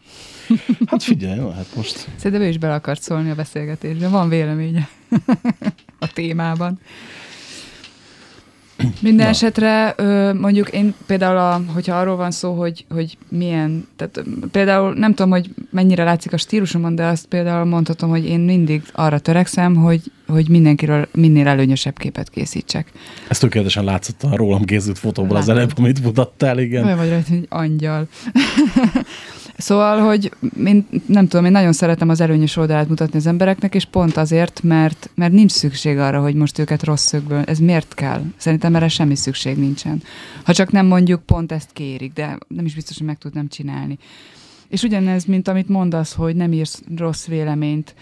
[0.91, 4.09] Hát figyelj, jó, hát most Szerintem ő is bele akart szólni a beszélgetésbe.
[4.09, 4.89] Van véleménye
[5.99, 6.81] a témában.
[9.01, 9.31] Minden Na.
[9.33, 9.95] esetre
[10.39, 15.31] mondjuk én például, a, hogyha arról van szó, hogy, hogy milyen, tehát például nem tudom,
[15.31, 20.01] hogy mennyire látszik a stílusomon, de azt például mondhatom, hogy én mindig arra törekszem, hogy,
[20.27, 22.93] hogy mindenkiről minél előnyösebb képet készítsek.
[23.29, 25.63] ez tökéletesen látszott a rólam készült fotóból az Látod.
[25.63, 26.85] előbb, amit mutattál, igen.
[26.85, 28.09] Olyan vagy rajta, hogy angyal.
[29.63, 30.33] szóval, hogy
[30.67, 34.63] én nem tudom, én nagyon szeretem az előnyös oldalát mutatni az embereknek, és pont azért,
[34.63, 37.43] mert, mert nincs szükség arra, hogy most őket rossz szögből.
[37.43, 38.23] Ez miért kell?
[38.37, 40.03] Szerintem erre semmi szükség nincsen.
[40.45, 43.99] Ha csak nem mondjuk pont ezt kérik, de nem is biztos, hogy meg tudnám csinálni.
[44.69, 47.95] És ugyanez, mint amit mondasz, hogy nem írsz rossz véleményt.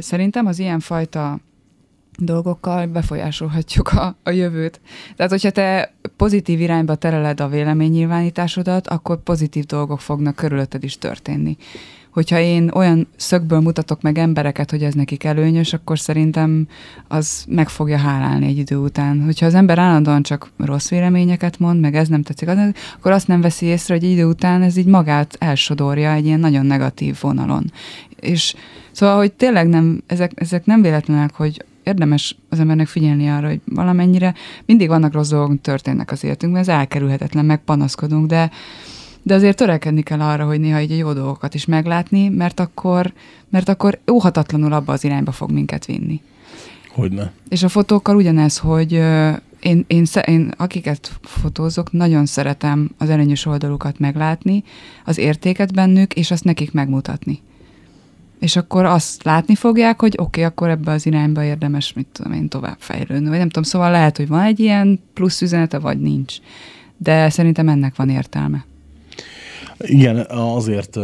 [0.00, 1.40] Szerintem az ilyenfajta
[2.18, 4.80] dolgokkal befolyásolhatjuk a, a jövőt.
[5.16, 11.56] Tehát, hogyha te pozitív irányba tereled a véleménynyilvánításodat, akkor pozitív dolgok fognak körülötted is történni.
[12.10, 16.68] Hogyha én olyan szögből mutatok meg embereket, hogy ez nekik előnyös, akkor szerintem
[17.08, 19.22] az meg fogja hálálni egy idő után.
[19.24, 22.58] Hogyha az ember állandóan csak rossz véleményeket mond, meg ez nem tetszik, az,
[22.96, 26.40] akkor azt nem veszi észre, hogy egy idő után ez így magát elsodorja egy ilyen
[26.40, 27.72] nagyon negatív vonalon.
[28.16, 28.54] És
[28.90, 33.60] szóval, hogy tényleg nem, ezek, ezek nem véletlenek, hogy érdemes az embernek figyelni arra, hogy
[33.64, 34.34] valamennyire
[34.66, 38.50] mindig vannak rossz dolgok, történnek az életünkben, ez elkerülhetetlen, megpanaszkodunk, de,
[39.22, 43.12] de azért törekedni kell arra, hogy néha egy jó dolgokat is meglátni, mert akkor,
[43.50, 46.20] mert akkor óhatatlanul abba az irányba fog minket vinni.
[46.88, 47.32] Hogyne.
[47.48, 48.92] És a fotókkal ugyanez, hogy
[49.60, 54.64] én, én, én akiket fotózok, nagyon szeretem az előnyös oldalukat meglátni,
[55.04, 57.40] az értéket bennük, és azt nekik megmutatni.
[58.40, 62.32] És akkor azt látni fogják, hogy oké, okay, akkor ebbe az irányba érdemes, mit tudom
[62.32, 63.28] én, tovább fejlődni.
[63.28, 66.36] Vagy nem tudom, szóval lehet, hogy van egy ilyen plusz üzenete, vagy nincs.
[66.96, 68.64] De szerintem ennek van értelme.
[69.78, 70.98] Igen, azért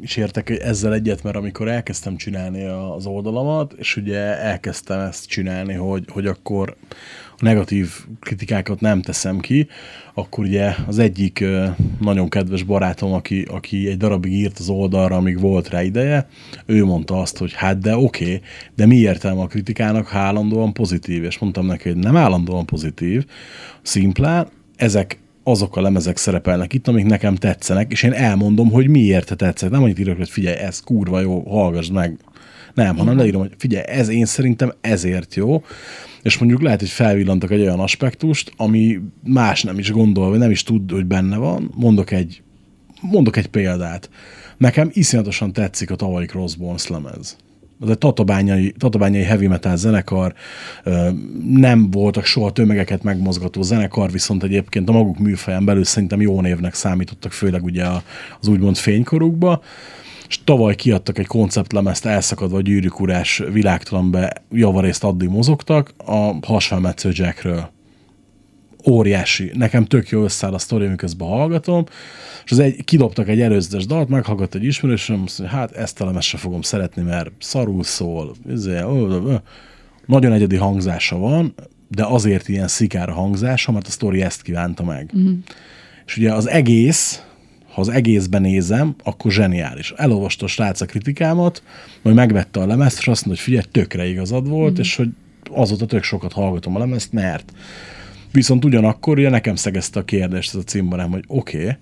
[0.00, 5.74] is értek ezzel egyet, mert amikor elkezdtem csinálni az oldalamat, és ugye elkezdtem ezt csinálni,
[5.74, 6.76] hogy, hogy akkor
[7.38, 9.66] negatív kritikákat nem teszem ki,
[10.14, 11.44] akkor ugye az egyik
[12.00, 16.28] nagyon kedves barátom, aki, aki egy darabig írt az oldalra, amíg volt rá ideje,
[16.66, 18.40] ő mondta azt, hogy hát de oké, okay,
[18.74, 21.24] de mi értelme a kritikának, ha állandóan pozitív?
[21.24, 23.26] És mondtam neki, hogy nem állandóan pozitív,
[23.82, 29.26] szimplán ezek azok a lemezek szerepelnek itt, amik nekem tetszenek, és én elmondom, hogy miért
[29.26, 29.70] te tetszett.
[29.70, 32.18] Nem annyit írok, hogy figyelj, ez kurva jó, hallgass meg.
[32.74, 35.62] Nem, hanem leírom, hogy figyelj, ez én szerintem ezért jó,
[36.22, 40.50] és mondjuk lehet, hogy felvillantak egy olyan aspektust, ami más nem is gondol, vagy nem
[40.50, 41.70] is tud, hogy benne van.
[41.74, 42.42] Mondok egy,
[43.00, 44.10] mondok egy példát.
[44.56, 47.36] Nekem iszonyatosan tetszik a tavalyi Crossbones lemez
[47.80, 50.34] az egy tatabányai, tatabányai heavy metal zenekar,
[51.46, 56.74] nem voltak soha tömegeket megmozgató zenekar, viszont egyébként a maguk műfaján belül szerintem jó névnek
[56.74, 57.84] számítottak, főleg ugye
[58.40, 59.62] az úgymond fénykorukba,
[60.28, 67.72] és tavaly kiadtak egy konceptlemezt elszakadva a gyűrűkurás világtalanbe javarészt addig mozogtak, a hasfelmetsző Jackről
[68.86, 69.50] óriási.
[69.54, 71.84] Nekem tök jó összeáll a sztori, miközben hallgatom,
[72.44, 76.20] és az egy, kidobtak egy erőzetes dalt, meghallgatott egy ismerősöm, azt mondja, hát ezt a
[76.20, 78.80] fogom szeretni, mert szarul szól, izé,
[80.06, 81.54] nagyon egyedi hangzása van,
[81.88, 85.10] de azért ilyen szikára hangzása, mert a sztori ezt kívánta meg.
[85.14, 85.36] Uh-huh.
[86.06, 87.22] És ugye az egész,
[87.74, 89.92] ha az egészben nézem, akkor zseniális.
[89.96, 91.62] Elolvasta a srác a kritikámat,
[92.02, 94.86] majd megvette a lemezt, és azt mondta, hogy figyelj, tökre igazad volt, uh-huh.
[94.86, 95.08] és hogy
[95.50, 97.52] azóta tök sokat hallgatom a lemezt, mert
[98.34, 101.76] Viszont ugyanakkor ugye nekem szegezte a kérdést ez a címbarám, hogy oké, okay,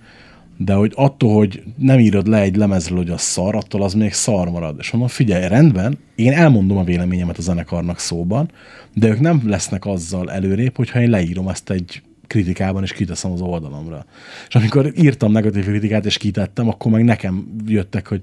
[0.56, 4.12] de hogy attól, hogy nem írod le egy lemezről, hogy az szar, attól az még
[4.12, 4.76] szar marad.
[4.78, 8.50] És mondom, figyelj, rendben, én elmondom a véleményemet a zenekarnak szóban,
[8.94, 12.02] de ők nem lesznek azzal előrébb, hogyha én leírom ezt egy
[12.32, 14.04] kritikában, és kiteszem az oldalamra.
[14.48, 18.22] És amikor írtam negatív kritikát, és kitettem, akkor meg nekem jöttek, hogy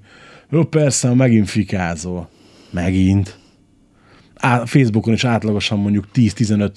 [0.50, 2.30] jó, persze, megint fikázol.
[2.70, 3.38] Megint.
[4.36, 6.72] Á, Facebookon is átlagosan mondjuk 10-15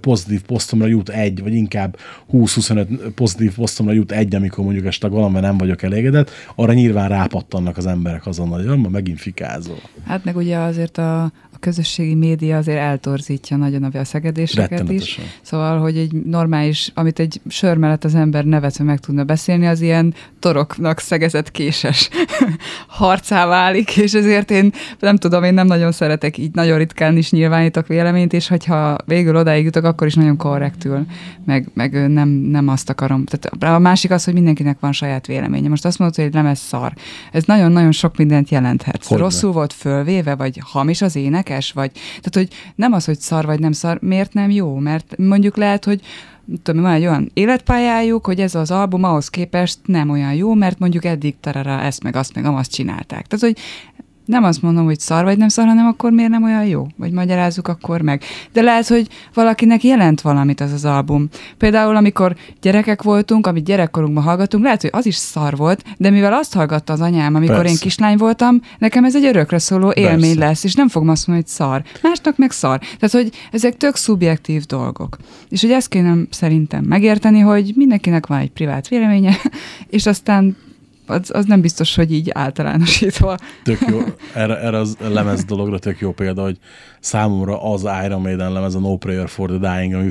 [0.00, 1.96] pozitív posztomra jut egy, vagy inkább
[2.32, 7.76] 20-25 pozitív posztomra jut egy, amikor mondjuk este valamivel nem vagyok elégedett, arra nyilván rápattannak
[7.76, 9.78] az emberek azonnal, hogy ma megint fikázol.
[10.06, 11.32] Hát meg ugye azért a,
[11.64, 15.20] közösségi média azért eltorzítja nagyon a veszegedéseket is.
[15.42, 19.80] Szóval, hogy egy normális, amit egy sör mellett az ember nevetve meg tudna beszélni, az
[19.80, 22.08] ilyen toroknak szegezett késes
[22.86, 27.30] harcá válik, és ezért én nem tudom, én nem nagyon szeretek, így nagyon ritkán is
[27.30, 31.06] nyilvánítok véleményt, és hogyha végül odáig jutok, akkor is nagyon korrektül,
[31.44, 33.24] meg, meg nem, nem azt akarom.
[33.24, 35.68] Tehát a másik az, hogy mindenkinek van saját véleménye.
[35.68, 36.92] Most azt mondod, hogy egy lemez szar.
[37.32, 39.04] Ez nagyon-nagyon sok mindent jelenthet.
[39.04, 39.22] Hogyne.
[39.24, 41.16] Rosszul volt fölvéve, vagy hamis az
[41.54, 44.74] énekes, vagy tehát, hogy nem az, hogy szar vagy nem szar, miért nem jó?
[44.78, 46.00] Mert mondjuk lehet, hogy
[46.62, 50.78] tudom, van egy olyan életpályájuk, hogy ez az album ahhoz képest nem olyan jó, mert
[50.78, 53.26] mondjuk eddig tarara ezt meg azt meg azt csinálták.
[53.26, 53.58] Tehát, hogy
[54.24, 56.86] nem azt mondom, hogy szar vagy nem szar, hanem akkor miért nem olyan jó?
[56.96, 58.22] Vagy magyarázzuk akkor meg.
[58.52, 61.28] De lehet, hogy valakinek jelent valamit az az album.
[61.58, 66.32] Például, amikor gyerekek voltunk, amit gyerekkorunkban hallgatunk, lehet, hogy az is szar volt, de mivel
[66.32, 67.72] azt hallgatta az anyám, amikor Persze.
[67.72, 70.46] én kislány voltam, nekem ez egy örökre szóló élmény Persze.
[70.46, 71.82] lesz, és nem fogom azt mondani, hogy szar.
[72.02, 72.78] Másnak meg szar.
[72.78, 75.16] Tehát, hogy ezek tök szubjektív dolgok.
[75.48, 79.36] És hogy ezt kéne szerintem megérteni, hogy mindenkinek van egy privát véleménye,
[79.96, 80.56] és aztán
[81.06, 83.36] az, az nem biztos, hogy így általánosítva.
[83.62, 84.00] Tök jó,
[84.34, 86.58] erre, erre az lemez dologra tök jó példa, hogy
[87.00, 90.10] számomra az Iron Maiden lemez, a No Prayer for the Dying, ami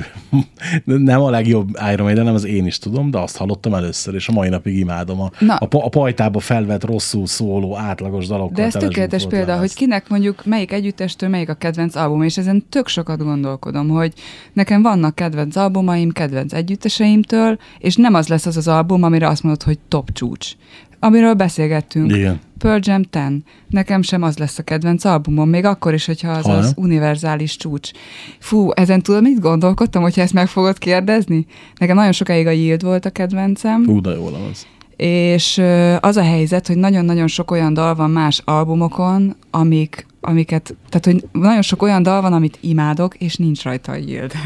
[1.04, 4.28] nem a legjobb Iron Maiden, nem az én is tudom, de azt hallottam először, és
[4.28, 5.20] a mai napig imádom.
[5.20, 5.54] A, Na.
[5.54, 8.54] a, a pajtába felvett, rosszul szóló, átlagos dalokkal.
[8.54, 9.60] De ez tökéletes példa, lemez.
[9.60, 14.12] hogy kinek mondjuk melyik együttestől melyik a kedvenc album, és ezen tök sokat gondolkodom, hogy
[14.52, 19.42] nekem vannak kedvenc albumaim, kedvenc együtteseimtől, és nem az lesz az az album, amire azt
[19.42, 20.56] mondod, hogy top csúcs.
[21.04, 22.16] Amiről beszélgettünk.
[22.16, 22.40] Igen.
[22.58, 23.22] Pearl Jam 10.
[23.68, 27.56] Nekem sem az lesz a kedvenc albumom, még akkor is, hogyha az Ha az univerzális
[27.56, 27.90] csúcs.
[28.38, 31.46] Fú, ezen tudod, mit gondolkodtam, hogyha ezt meg fogod kérdezni?
[31.78, 34.66] Nekem nagyon sokáig a Yield volt a kedvencem, Hú, de jó lemez.
[34.96, 35.62] és
[36.00, 41.40] az a helyzet, hogy nagyon-nagyon sok olyan dal van más albumokon, amik, amiket, tehát hogy
[41.42, 44.32] nagyon sok olyan dal van, amit imádok, és nincs rajta a Yield.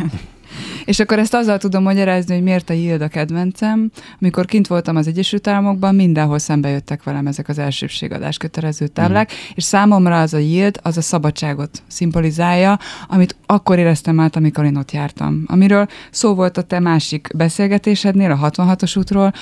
[0.84, 3.90] És akkor ezt azzal tudom magyarázni, hogy miért a Yield a kedvencem.
[4.20, 9.32] Amikor kint voltam az Egyesült Államokban, mindenhol szembe jöttek velem ezek az elsőbségadás kötelező táblák,
[9.32, 9.36] mm.
[9.54, 12.78] és számomra az a Yield, az a szabadságot szimbolizálja,
[13.08, 15.44] amit akkor éreztem át, amikor én ott jártam.
[15.46, 19.32] Amiről szó volt a te másik beszélgetésednél, a 66-os útról,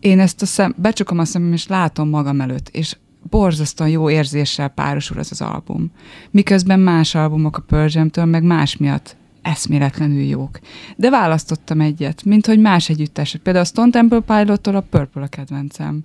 [0.00, 2.96] én ezt a szem, becsukom a szemem, és látom magam előtt, és
[3.30, 5.90] borzasztóan jó érzéssel párosul ez az album.
[6.30, 9.16] Miközben más albumok a Pearl Jam-től, meg más miatt
[9.48, 10.58] eszméletlenül jók.
[10.96, 13.40] De választottam egyet, mint hogy más együtteset.
[13.40, 16.02] Például a Stone Temple Pilottól a Purple a kedvencem.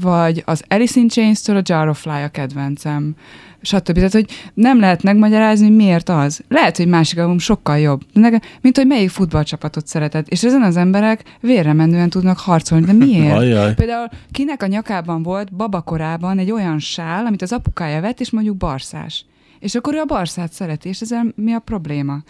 [0.00, 3.14] Vagy az Alice in Chains-től a Jar of Fly a kedvencem.
[3.62, 3.94] Stb.
[3.94, 6.42] Tehát, hogy nem lehet megmagyarázni, hogy miért az.
[6.48, 10.26] Lehet, hogy másik album sokkal jobb, de nekem, mint hogy melyik futballcsapatot szereted.
[10.28, 12.86] És ezen az emberek vérre menően tudnak harcolni.
[12.86, 13.36] De miért?
[13.42, 13.74] Ajjaj.
[13.74, 18.56] Például kinek a nyakában volt babakorában egy olyan sál, amit az apukája vett, és mondjuk
[18.56, 19.24] barszás.
[19.62, 22.22] És akkor ő a barszát szereti, és ezzel mi a probléma?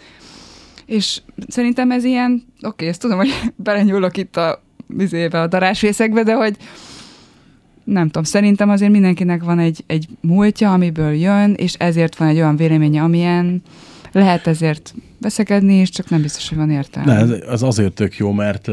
[0.85, 6.33] És szerintem ez ilyen, oké, ezt tudom, hogy belenyúlok itt a vizébe, a darásvészekbe, de
[6.33, 6.57] hogy
[7.83, 12.35] nem tudom, szerintem azért mindenkinek van egy, egy múltja, amiből jön, és ezért van egy
[12.35, 13.61] olyan véleménye, amilyen
[14.11, 17.13] lehet ezért veszekedni, és csak nem biztos, hogy van értelme.
[17.13, 18.69] Ne, ez, ez azért tök jó, mert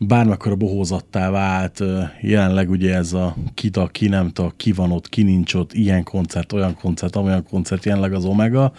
[0.00, 1.82] ö, bármekkora bohózattá vált,
[2.20, 5.72] jelenleg ugye ez a ki tag, ki nem tag, ki van ott, ki nincs ott,
[5.72, 8.72] ilyen koncert, olyan koncert, olyan koncert, jelenleg az Omega.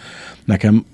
[0.44, 0.84] Nekem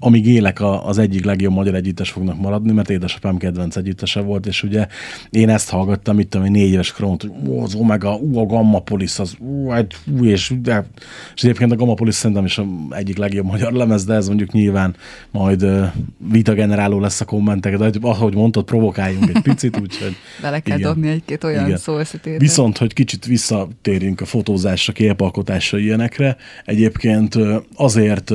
[0.00, 4.46] amíg élek, a, az egyik legjobb magyar együttes fognak maradni, mert édesapám kedvenc együttese volt,
[4.46, 4.86] és ugye
[5.30, 8.80] én ezt hallgattam, itt ami négy éves korom, hogy ó, az Omega, ú, a Gamma
[8.80, 10.86] Police, az ú, egy, ú, és, de,
[11.34, 14.52] és egyébként a Gamma Police szerintem is a egyik legjobb magyar lemez, de ez mondjuk
[14.52, 14.96] nyilván
[15.30, 15.86] majd uh,
[16.30, 20.92] vita generáló lesz a kommentek, de ahogy mondtad, provokáljunk egy picit, úgyhogy Bele kell igen.
[20.92, 21.78] dobni egy-két olyan Igen.
[21.78, 22.40] szó összetételt.
[22.40, 27.38] Viszont, hogy kicsit visszatérjünk a fotózásra, képalkotásra, ilyenekre, egyébként
[27.74, 28.32] azért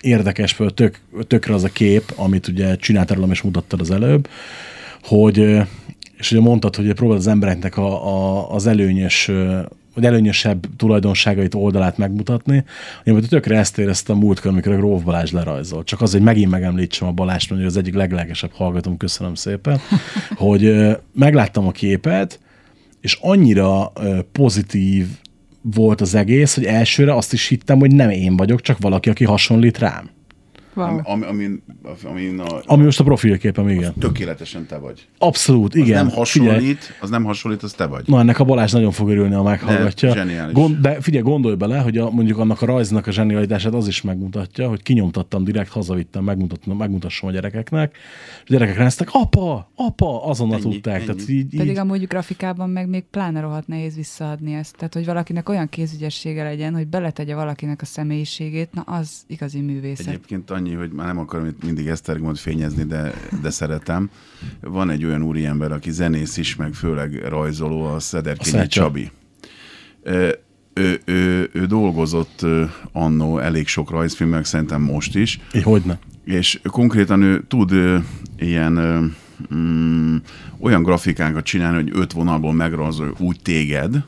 [0.00, 4.28] érdekes, tök, tökre az a kép, amit ugye csináltál rólam és mutattad az előbb,
[5.02, 5.38] hogy,
[6.16, 9.30] és ugye mondtad, hogy próbáld az embereknek a, a, az előnyös
[9.94, 12.64] vagy előnyösebb tulajdonságait, oldalát megmutatni.
[13.04, 15.86] Én majd tökre ezt éreztem a múltkor, amikor a Gróf Balázs lerajzolt.
[15.86, 19.80] Csak az, hogy megint megemlítsem a Balást, mert ő az egyik leglelkesebb hallgatom, köszönöm szépen,
[20.36, 20.74] hogy
[21.12, 22.40] megláttam a képet,
[23.00, 23.92] és annyira
[24.32, 25.06] pozitív
[25.62, 29.24] volt az egész, hogy elsőre azt is hittem, hogy nem én vagyok, csak valaki, aki
[29.24, 30.10] hasonlít rám.
[30.74, 31.00] Wow.
[31.04, 31.48] Ami, ami,
[32.04, 33.94] ami a, Ami most a profilképem, igen.
[33.98, 35.08] tökéletesen te vagy.
[35.18, 36.06] Abszolút, Az igen.
[36.06, 38.04] nem Figyelj, hasonlít, az nem hasonlít, az te vagy.
[38.06, 40.08] Na, ennek a Balázs nagyon fog örülni, ha meghallgatja.
[40.08, 40.54] De zseniális.
[40.54, 44.02] Gond, de figyelj, gondolj bele, hogy a, mondjuk annak a rajznak a zsenialitását az is
[44.02, 47.96] megmutatja, hogy kinyomtattam direkt, hazavittem, megmutattam, megmutassam a gyerekeknek,
[48.44, 50.94] és a gyerekek rendeztek, apa, apa, azonnal Ennyi, tudták.
[50.94, 51.04] ennyi.
[51.04, 54.76] Tehát így, Pedig így, amúgy grafikában meg még pláne rohadt nehéz visszaadni ezt.
[54.76, 60.06] Tehát, hogy valakinek olyan kézügyessége legyen, hogy beletegye valakinek a személyiségét, na az igazi művészet.
[60.06, 64.10] Egyébként annyi, hogy már nem akarom itt mindig Esztergomot fényezni, de, de szeretem.
[64.60, 68.66] Van egy olyan úriember, aki zenész is, meg főleg rajzoló, a Szederkényi.
[68.66, 69.10] Csabi.
[70.02, 70.28] Ö,
[70.74, 72.46] ő, ő, ő dolgozott
[72.92, 75.98] annó elég sok rajzfilmek, szerintem most is, így hogyne.
[76.24, 77.72] és konkrétan ő tud
[78.38, 78.72] ilyen
[79.54, 80.16] mm,
[80.58, 84.04] olyan grafikákat csinálni, hogy öt vonalból megrajzol úgy téged,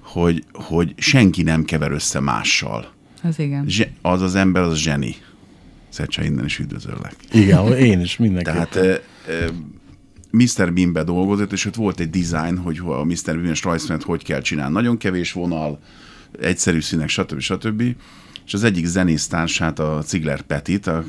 [0.00, 2.92] hogy, hogy senki nem kever össze mással.
[3.22, 3.64] Az igen.
[3.68, 5.14] Zse, az az ember, az zseni.
[5.90, 7.14] Szecsa, innen is üdvözöllek.
[7.32, 8.50] Igen, én is mindenki.
[8.50, 8.94] Tehát ö,
[9.28, 9.46] ö,
[10.30, 10.72] Mr.
[10.72, 13.14] Beanbe dolgozott, és ott volt egy design, hogy a Mr.
[13.24, 14.72] Bean-es rajzfilmet hogy kell csinálni.
[14.74, 15.78] Nagyon kevés vonal,
[16.40, 17.40] egyszerű színek, stb.
[17.40, 17.82] stb.
[18.46, 21.04] És az egyik zenésztársát, a Cigler Petit, a,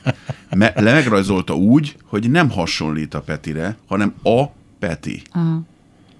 [0.56, 4.44] me, le megrajzolta úgy, hogy nem hasonlít a Petire, hanem a
[4.78, 5.22] Peti.
[5.30, 5.62] Aha.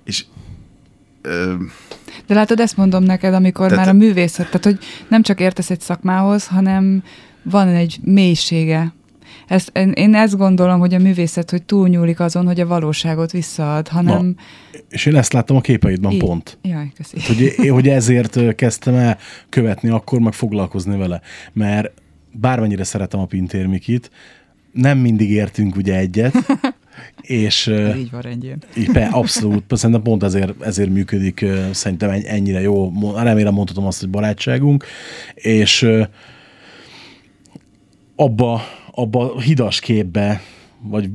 [0.05, 0.25] És
[1.23, 1.55] ö,
[2.27, 4.79] De látod, ezt mondom neked, amikor Tehát- már a művészet, tehát hogy
[5.09, 7.03] nem csak értesz egy szakmához, hanem
[7.51, 8.95] van egy mélysége.
[9.47, 13.89] Ezt, én, én ezt gondolom, hogy a művészet, hogy túlnyúlik azon, hogy a valóságot visszaad,
[13.89, 14.27] hanem...
[14.27, 16.59] Na, és én ezt láttam a képeidben Így- pont.
[16.63, 17.17] Jaj, köszi.
[17.27, 19.19] hogy, hogy ezért kezdtem el
[19.49, 21.21] követni akkor, meg foglalkozni vele.
[21.53, 21.93] Mert
[22.33, 24.11] bármennyire szeretem a Pintér Mikit,
[24.73, 26.35] nem mindig értünk ugye egyet,
[27.21, 27.67] és
[27.97, 28.59] Így van rendjén.
[28.77, 34.01] így be, abszolút, szerintem pont ezért, ezért működik szerintem enny- ennyire jó, remélem mondhatom azt,
[34.01, 34.85] hogy barátságunk,
[35.35, 35.89] és
[38.17, 38.61] abba,
[38.91, 40.41] abba hidas képbe,
[40.83, 41.11] vagy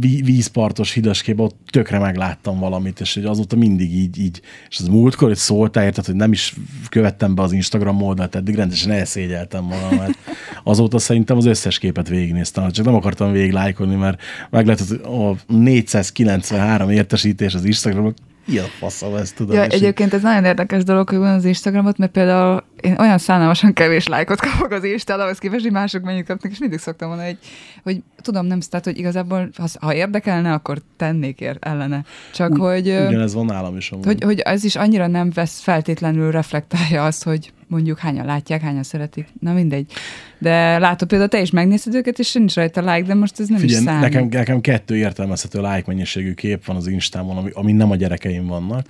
[0.00, 4.78] ví- vízpartos hidas képbe, ott tökre megláttam valamit, és hogy azóta mindig így, így és
[4.78, 6.54] az múltkor, hogy szóltál, érted, hogy nem is
[6.88, 10.18] követtem be az Instagram oldalt, eddig rendesen elszégyeltem mert
[10.64, 15.52] azóta szerintem az összes képet végignéztem, csak nem akartam végig lájkolni, mert lehet, hogy a
[15.52, 18.14] 493 értesítés az Instagramon,
[18.48, 19.56] ilyen faszom ezt tudom.
[19.56, 23.72] Ja, egyébként ez nagyon érdekes dolog, hogy van az Instagramot, mert például én olyan szánalmasan
[23.72, 27.28] kevés lájkot kapok az Instán, ahhoz képest, hogy mások mennyit kapnak, és mindig szoktam mondani,
[27.28, 27.38] hogy,
[27.82, 32.04] hogy tudom, nem, tehát, hogy igazából, ha, ha érdekelne, akkor tennék ér, ellene.
[32.34, 34.04] Csak hogy, ö, Ugyanez van nálam is amúgy.
[34.04, 38.82] hogy, hogy ez is annyira nem vesz feltétlenül reflektálja azt, hogy mondjuk hányan látják, hányan
[38.82, 39.26] szeretik.
[39.40, 39.92] Na mindegy.
[40.38, 43.58] De látod például, te is megnézed őket, és nincs rajta like, de most ez nem
[43.58, 44.02] Figyelj, is számít.
[44.02, 48.46] nekem, nekem kettő értelmezhető like mennyiségű kép van az Instámon, ami, ami nem a gyerekeim
[48.46, 48.86] vannak.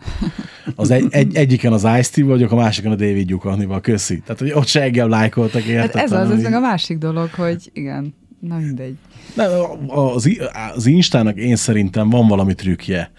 [0.77, 4.21] Az egy, egy, egyiken az Ice-T vagyok, a másikon a David Gyukanival, köszi.
[4.21, 7.71] Tehát, hogy ott se engem lájkoltak, Hát ez az, ez meg a másik dolog, hogy
[7.73, 8.95] igen, na mindegy.
[9.35, 9.51] Nem,
[9.87, 10.31] az,
[10.75, 13.11] az Instának én szerintem van valami trükkje.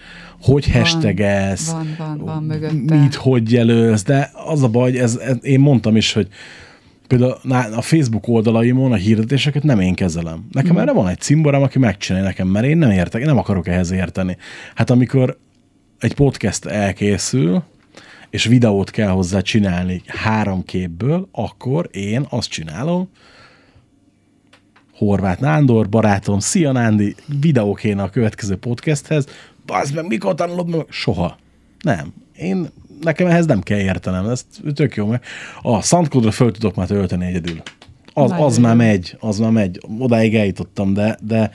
[0.41, 2.95] Hogy hashtagelsz, van, van, van mögötte.
[2.95, 6.27] mit, hogy jelölsz, de az a baj, ez, ez, én mondtam is, hogy
[7.07, 7.37] például
[7.75, 10.47] a Facebook oldalaimon a hirdetéseket nem én kezelem.
[10.51, 10.79] Nekem Mhm.
[10.79, 13.91] erre van egy cimborám, aki megcsinálja nekem, mert én nem értek, én nem akarok ehhez
[13.91, 14.37] érteni.
[14.75, 15.37] Hát amikor
[15.99, 17.63] egy podcast elkészül,
[18.29, 23.09] és videót kell hozzá csinálni három képből, akkor én azt csinálom,
[24.93, 29.25] Horváth Nándor, barátom, szia Nándi, videó kéne a következő podcasthez,
[29.69, 30.85] az meg mikor tanulod meg?
[30.89, 31.37] Soha.
[31.81, 32.13] Nem.
[32.35, 32.67] Én,
[33.01, 35.25] nekem ehhez nem kell értenem, ez tök jó, mert
[35.61, 37.61] a SoundCloud-ra föl tudok már tölteni egyedül.
[38.13, 39.79] Az, az már megy, az már megy.
[39.99, 41.51] Odáig eljutottam, de, de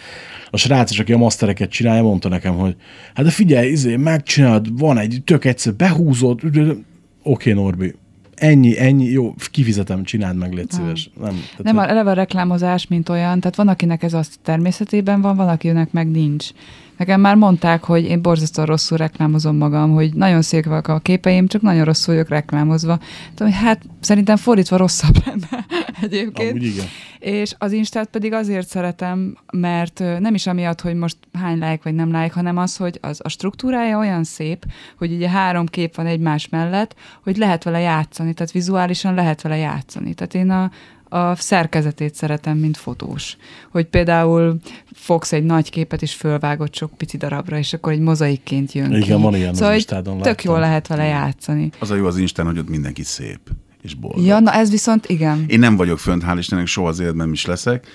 [0.51, 2.77] a srác is, aki a mastereket csinálja, mondta nekem, hogy
[3.15, 6.85] hát de figyelj, izé, megcsinálod, van egy tök egyszer, behúzod, oké,
[7.23, 7.95] okay, Norbi,
[8.37, 11.11] ennyi, ennyi, jó, kifizetem, csináld meg, légy szíves.
[11.21, 15.21] Nem, tehát, Nem, hogy- eleve a reklámozás, mint olyan, tehát van, akinek ez az természetében
[15.21, 16.49] van, van, akinek meg nincs.
[16.97, 21.63] Nekem már mondták, hogy én borzasztóan rosszul reklámozom magam, hogy nagyon szépek a képeim, csak
[21.63, 22.99] nagyon rosszul vagyok reklámozva.
[23.35, 25.67] Tudom, hogy hát szerintem fordítva rosszabb lenne
[26.03, 26.51] egyébként.
[26.51, 26.87] Amúgy igen.
[27.19, 31.95] És az Instát pedig azért szeretem, mert nem is amiatt, hogy most hány like vagy
[31.95, 34.65] nem like, hanem az, hogy az, a struktúrája olyan szép,
[34.99, 39.57] hogy ugye három kép van egymás mellett, hogy lehet vele játszani, tehát vizuálisan lehet vele
[39.57, 40.15] játszani.
[40.15, 40.71] Tehát én a,
[41.17, 43.37] a szerkezetét szeretem, mint fotós.
[43.71, 44.59] Hogy például
[44.93, 48.97] fogsz egy nagy képet, és fölvágod sok pici darabra, és akkor egy mozaikként jön ki.
[48.97, 50.51] Igen, van ilyen az szóval Instádon, tök láttam.
[50.51, 51.71] jól lehet vele játszani.
[51.79, 53.41] Az a jó az Instán, hogy ott mindenki szép
[53.85, 54.25] és boldog.
[54.25, 55.45] Ja, na ez viszont igen.
[55.47, 57.87] Én nem vagyok fönt, hál' Istennek, soha az életben is leszek,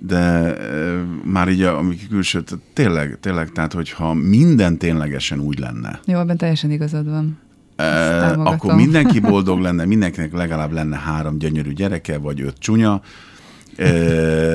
[0.00, 0.56] de e,
[1.24, 6.18] már így, a, amik külső, tehát tényleg, tényleg, tehát hogyha minden ténylegesen úgy lenne, Jó,
[6.18, 7.38] ebben teljesen igazad van.
[7.76, 13.00] e, akkor mindenki boldog lenne, mindenkinek legalább lenne három gyönyörű gyereke, vagy öt csúnya,
[13.76, 13.88] e,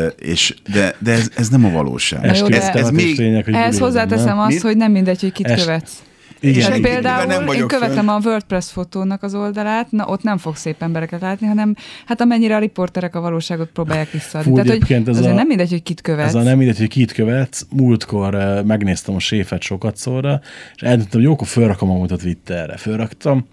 [0.08, 2.36] és, de, de ez, ez nem a valóság.
[2.38, 4.40] Jó, de- ez, ez még, lényeg, hogy Ehhez hozzáteszem nem?
[4.40, 6.04] azt, hogy nem mindegy, hogy kit Est- követsz.
[6.44, 6.72] Igen.
[6.72, 8.08] Mivel például nem én követem fönn.
[8.08, 11.76] a WordPress fotónak az oldalát, na ott nem fog szép embereket látni, hanem
[12.06, 14.50] hát amennyire a riporterek a valóságot próbálják visszaadni.
[14.50, 16.28] Fú, Tehát, hogy ez azért a- nem mindegy, hogy kit követsz.
[16.28, 17.66] Ez a nem mindegy, hogy kit követsz.
[17.70, 20.42] Múltkor uh, megnéztem a séfet sokat szóra,
[20.76, 22.78] és eldöntöttem, hogy jó, akkor felrakom magam a Twitterre.
[22.78, 23.46] Fölraktam,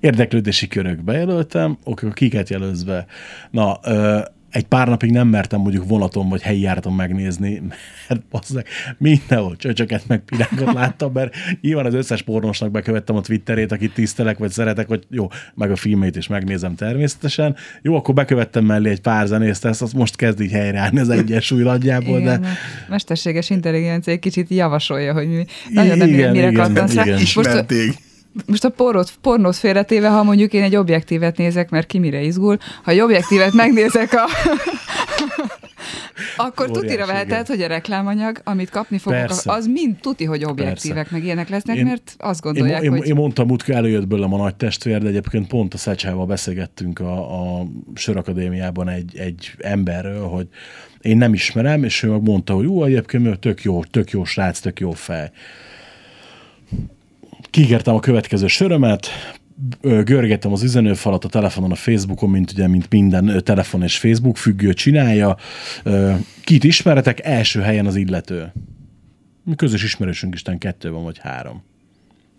[0.00, 3.06] érdeklődési körökbe jelöltem, oké, akkor kiket jelölsz be.
[3.50, 4.18] Na, ö,
[4.52, 7.62] egy pár napig nem mertem mondjuk vonaton vagy helyi járaton megnézni,
[8.08, 8.66] mert bazzeg,
[8.98, 14.38] mindenhol csöcsöket meg pirákat láttam, mert nyilván az összes pornosnak bekövettem a Twitterét, akit tisztelek,
[14.38, 17.56] vagy szeretek, vagy jó, meg a filmét is megnézem természetesen.
[17.82, 21.62] Jó, akkor bekövettem mellé egy pár zenészt, ezt azt most kezd így helyreállni az egyensúly
[21.62, 22.48] nagyjából, igen, de
[22.88, 27.02] mesterséges intelligencia egy kicsit javasolja, hogy mi nagyon nem Igen, mire igen, rá.
[27.02, 27.20] igen.
[27.34, 28.10] Most.
[28.46, 32.58] Most a pornót, pornót félretéve, ha mondjuk én egy objektívet nézek, mert ki mire izgul,
[32.82, 34.24] ha egy objektívet megnézek a...
[36.36, 39.52] Akkor Óriási, tutira veheted, hogy a reklámanyag, amit kapni fogok, Persze.
[39.52, 41.12] az mind tuti, hogy objektívek, Persze.
[41.12, 43.06] meg ilyenek lesznek, Én- mert azt Én, gondolják, én, hogy...
[43.06, 47.58] én mondtam, múltkor előjött belőlem a nagy testvér, de egyébként pont a Szecsával beszélgettünk a,
[47.60, 50.48] a Sörakadémiában egy, egy emberről, hogy
[51.00, 54.58] én nem ismerem, és ő meg mondta, hogy jó, egyébként tök jó, tök jó srác,
[54.58, 55.30] tök jó fej.
[57.52, 59.06] Kikértem a következő sörömet,
[59.80, 64.36] ö, görgetem az üzenőfalat a telefonon, a Facebookon, mint ugye, mint minden telefon és Facebook
[64.36, 65.36] függő csinálja.
[66.44, 67.24] Kit ismeretek?
[67.24, 68.52] Első helyen az illető.
[69.44, 71.62] Mi közös ismerősünk Isten kettő van, vagy három.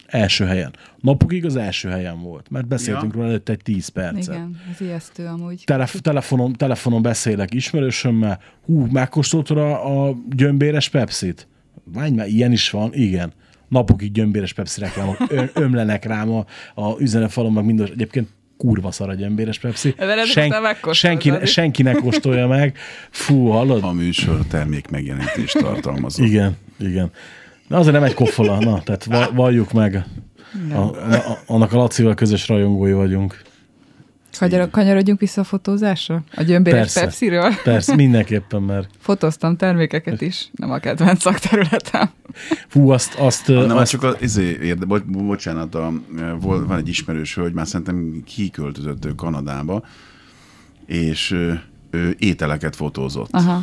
[0.07, 0.73] Első helyen.
[0.99, 3.17] Napokig az első helyen volt, mert beszéltünk Ja.
[3.19, 4.35] róla előtte egy 10 percet.
[4.35, 5.61] Igen, ez ijesztő amúgy.
[5.65, 11.47] Telef- telefonon, telefonon beszélek ismerősömmel, hú, megkóstoltad a, a gyömbéres Pepsit?
[11.83, 13.33] Várj már, ilyen is van, igen.
[13.73, 15.17] Napokig gyömbéres Pepsi reklámok
[15.53, 16.45] ömlenek rám a,
[16.81, 18.27] a üzenetfalon, meg minden, egyébként
[18.57, 19.95] kurva szar a gyömbéres Pepsi.
[19.97, 20.93] Megkóstoltad.
[20.93, 22.77] senki, senki ne kóstolja meg.
[23.09, 23.83] Fú, hallod?
[23.83, 26.23] A műsor termék megjelenítést tartalmazó.
[26.23, 27.11] Igen, igen.
[27.67, 30.03] De azért nem egy kofola, na, tehát va- valljuk meg.
[30.71, 33.41] A, a, annak a Lacival közös rajongói vagyunk.
[34.37, 36.23] Kanyar, kanyarodjunk vissza a fotózásra?
[36.35, 37.01] A gyömbéres Persze.
[37.01, 37.51] Pepsi-ről?
[37.63, 42.09] Persze, mindenképpen, mert Fotóztam termékeket is, nem a kedvenc szakterületem.
[42.67, 45.93] fú, azt, azt, Nem, azt csak az, izé, érde, bo, bocsánat, a,
[46.39, 49.83] vol, van egy ismerős hölgy, már szerintem kiköltözött ő Kanadába,
[50.85, 51.61] és ő,
[51.91, 53.29] ő ételeket fotózott.
[53.31, 53.61] Aha,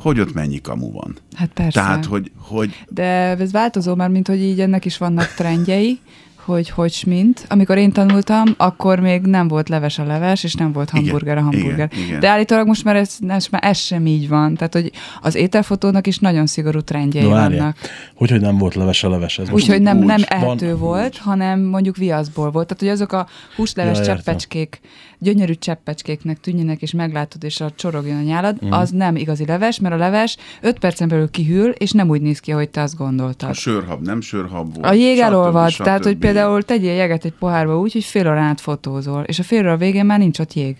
[0.00, 1.16] Hogy ott mennyi kamu van?
[1.34, 1.80] hát persze.
[1.80, 3.04] Tehát, hogy, hogy De
[3.38, 5.98] ez változó, mert mint hogy így ennek is vannak trendjei,
[6.46, 7.44] hogy hogy mint.
[7.48, 11.36] Amikor én tanultam, akkor még nem volt leves a leves, és nem volt Igen, hamburger
[11.38, 11.88] a hamburger.
[11.92, 12.20] igen, igen.
[12.20, 14.54] De állítólag most már ez, ez, már ez sem így van.
[14.54, 14.90] Tehát, hogy
[15.20, 17.48] az ételfotónak is nagyon szigorú trendjei várjál.
[17.58, 17.76] vannak.
[18.14, 19.38] Hogy, hogy nem volt leves a leves?
[19.38, 22.66] Ez Úgyhogy nem, úgy nem van- ehető volt, hanem mondjuk viaszból volt.
[22.66, 24.24] Tehát, hogy azok a húsleves Ja, ja, értem.
[24.24, 24.80] cseppecskék,
[25.18, 28.70] gyönyörű cseppecskéknek tűnjenek, és meglátod, és a csorogjon a nyálad, mm.
[28.70, 32.40] az nem igazi leves, mert a leves 5 percen belül kihűl, és nem úgy néz
[32.40, 33.48] ki, ahogy te azt gondoltad.
[33.48, 34.86] a sörhab nem sörhab volt.
[34.86, 35.84] A jég elolvad, stb.
[35.84, 39.42] tehát hogy például tegyél jeget egy pohárba úgy, hogy fél órán át fotózol, és a
[39.42, 40.76] fél óra végén már nincs ott jég.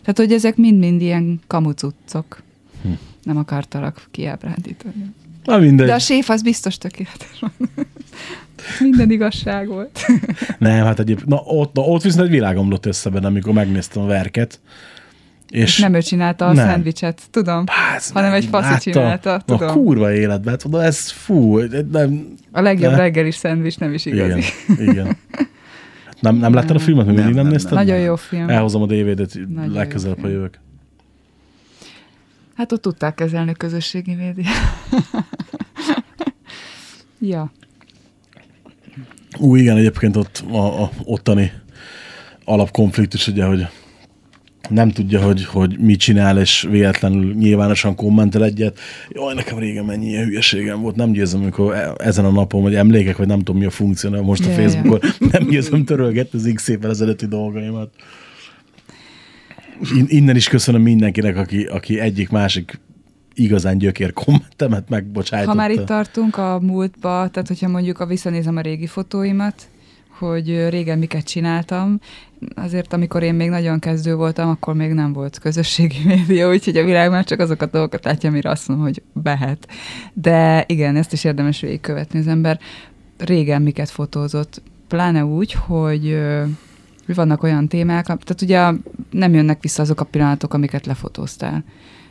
[0.00, 2.42] Tehát, hogy ezek mind-mind ilyen kamucuccok.
[2.82, 2.88] Hm.
[3.22, 5.14] Nem akartalak kiábrándítani.
[5.44, 5.86] Na mindegy.
[5.86, 7.42] De a séf az biztos tökéletes.
[8.80, 10.06] Minden igazság volt.
[10.58, 14.02] Nem, hát egyébként, na ott, na, ott viszont egy világ omlott össze benne, amikor megnéztem
[14.02, 14.60] a verket.
[15.50, 16.66] És, És nem ő csinálta a Nem.
[16.66, 17.64] szendvicset, tudom.
[17.64, 18.80] Bász, hanem egy faszi látta?
[18.80, 19.68] csinálta, tudom.
[19.68, 21.58] kurva életben, tudod, ez fú,
[21.92, 22.96] nem, A legjobb Ne.
[22.96, 24.42] reggelis szendvics nem is igazi.
[24.68, 25.16] igen, igen.
[26.20, 27.72] Nem, nem láttad a filmet, még mindig Nem, nem, nézted?
[27.72, 28.48] Nagyon jó film.
[28.48, 29.38] Elhozom a DVD-t,
[29.72, 30.58] legközelebb, ha jövök.
[32.56, 34.54] Hát ott tudták kezelni a közösségi médiát.
[37.20, 37.52] ja.
[39.38, 41.52] Ú, igen, egyébként ott a, a ottani
[42.44, 43.66] alapkonfliktus, ugye, hogy
[44.68, 48.78] nem tudja, hogy, hogy mit csinál, és véletlenül nyilvánosan kommentel egyet.
[49.08, 52.74] Jaj, nekem régen mennyi ilyen hülyeségem volt, nem győzöm, amikor e- ezen a napon, vagy
[52.74, 54.50] emlékek, vagy nem tudom mi a funkció most a.
[54.50, 55.00] Facebookon,
[55.32, 57.90] nem győzöm törölgetni az x évvel ezelőtti dolgaimat.
[59.96, 62.80] In, innen is köszönöm mindenkinek, aki, aki egyik másik
[63.34, 64.12] igazán gyökér
[64.56, 65.50] kommentemet megbocsájtotta.
[65.50, 69.68] Ha már itt tartunk a múltba, tehát hogyha mondjuk a visszanézem a régi fotóimat,
[70.18, 72.00] hogy régen miket csináltam,
[72.54, 76.84] azért amikor én még nagyon kezdő voltam, akkor még nem volt közösségi média, úgyhogy a
[76.84, 79.68] világ már csak azokat a dolgokat látja, amire azt mondom, hogy behet.
[80.12, 82.58] De igen, ezt is érdemes végigkövetni az ember.
[83.18, 86.18] Régen miket fotózott, pláne úgy, hogy
[87.14, 88.70] vannak olyan témák, tehát ugye
[89.10, 91.64] nem jönnek vissza azok a pillanatok, amiket lefotóztál.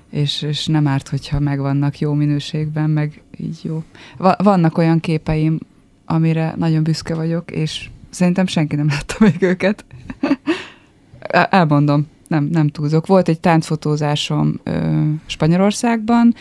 [0.09, 3.83] És, és nem árt, hogyha megvannak jó minőségben, meg így jó.
[4.17, 5.59] Va- vannak olyan képeim,
[6.05, 9.85] amire nagyon büszke vagyok, és szerintem senki nem látta még őket.
[11.19, 13.07] El- Elmondom, nem, nem túlzok.
[13.07, 16.33] Volt egy táncfotózásom ö, Spanyolországban,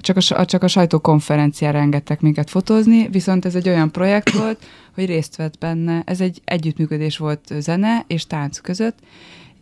[0.00, 4.64] csak a, sa- csak a sajtókonferenciára engedtek minket fotózni, viszont ez egy olyan projekt volt,
[4.94, 6.02] hogy részt vett benne.
[6.04, 8.98] Ez egy együttműködés volt zene és tánc között,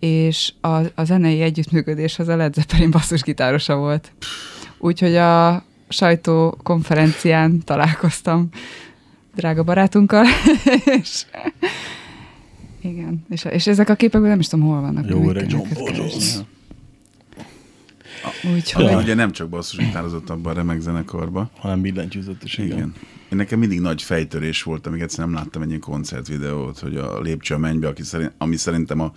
[0.04, 4.12] és a, a zenei együttműködés az a Led Zeppelin basszusgitárosa volt.
[4.78, 8.48] Úgyhogy a sajtókonferencián találkoztam
[9.34, 10.24] drága barátunkkal,
[11.00, 11.24] és
[12.80, 15.08] igen, és, és ezek a képek nem is tudom, hol vannak.
[15.08, 15.66] Jó öreg John.
[18.54, 21.50] Úgyhogy Ami ugye nem csak basszusgitározott abban a remek zenekarba.
[21.58, 22.76] hanem billentyűzött is, igen.
[22.76, 22.92] Igen.
[23.30, 27.20] Én nekem mindig nagy fejtörés volt, amíg egyszer nem láttam egy ilyen koncertvideót, hogy a
[27.20, 29.12] Lépcső a mennybe, aki szerint, ami szerintem a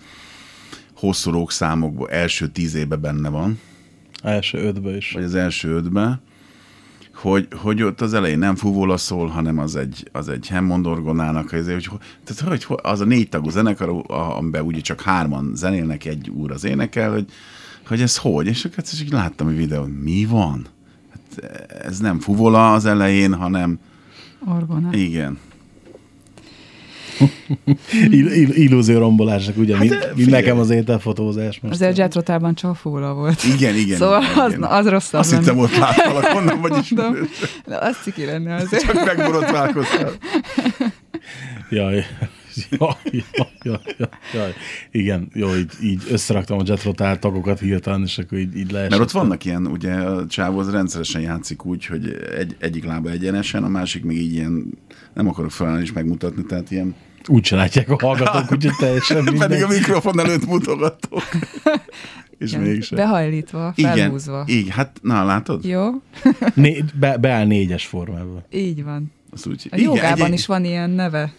[0.98, 3.60] hosszú rók számokból első tíz évben benne van,
[4.22, 5.12] Első ötbe is.
[5.12, 6.20] vagy az első ötben,
[7.14, 11.48] hogy, hogy ott az elején nem fúvóla szól, hanem az egy, az egy Hammond orgonának,
[11.48, 11.64] hogy,
[12.24, 16.64] tehát, hogy, az a négy tagú zenekar, amiben ugye csak hárman zenélnek, egy úr az
[16.64, 17.24] énekel, hogy,
[17.86, 20.66] hogy ez hogy, és akkor egyszer csak láttam a videón, mi van?
[21.10, 23.78] Hát ez nem fuvola az elején, hanem
[24.46, 24.92] orgona.
[24.92, 25.38] igen.
[28.10, 31.80] Ill- ill- illúzió rombolásnak, ugye, hát, mint, mint nekem az ételfotózás most.
[31.82, 33.42] Az Jet Rotában csak fúla volt.
[33.44, 33.96] Igen, igen.
[34.02, 34.62] Szóval igen, az, igen.
[34.62, 35.42] az rosszabb Azt lenne.
[35.42, 37.28] hittem, ott láttalak, onnan vagy ismerős.
[37.64, 38.84] Az ciki lenne azért.
[38.84, 40.10] Csak megborotválkoztál.
[41.70, 42.04] Jaj,
[42.70, 43.24] Ja, ja,
[43.62, 44.46] ja, ja, ja.
[44.90, 48.90] Igen, jó, így, így összeraktam a jetrotál tagokat hirtelen, és akkor így, így leesett.
[48.90, 53.10] Mert ott vannak ilyen, ugye a csávó az rendszeresen játszik úgy, hogy egy, egyik lába
[53.10, 54.78] egyenesen, a másik még így ilyen,
[55.14, 56.94] nem akarok felállni is megmutatni, tehát ilyen
[57.26, 59.62] Úgy se látják a hallgatók, úgyhogy teljesen Pedig mindegy.
[59.62, 61.22] a mikrofon előtt mutogatok.
[62.38, 62.62] És Igen.
[62.62, 62.98] mégsem.
[62.98, 64.44] Behajlítva, Igen, felhúzva.
[64.46, 65.64] így, hát na látod?
[65.64, 65.88] Jó?
[66.54, 68.44] Né, be, beáll négyes formában.
[68.50, 69.12] Így van.
[69.30, 71.32] Az úgy, A jogában is van ilyen neve.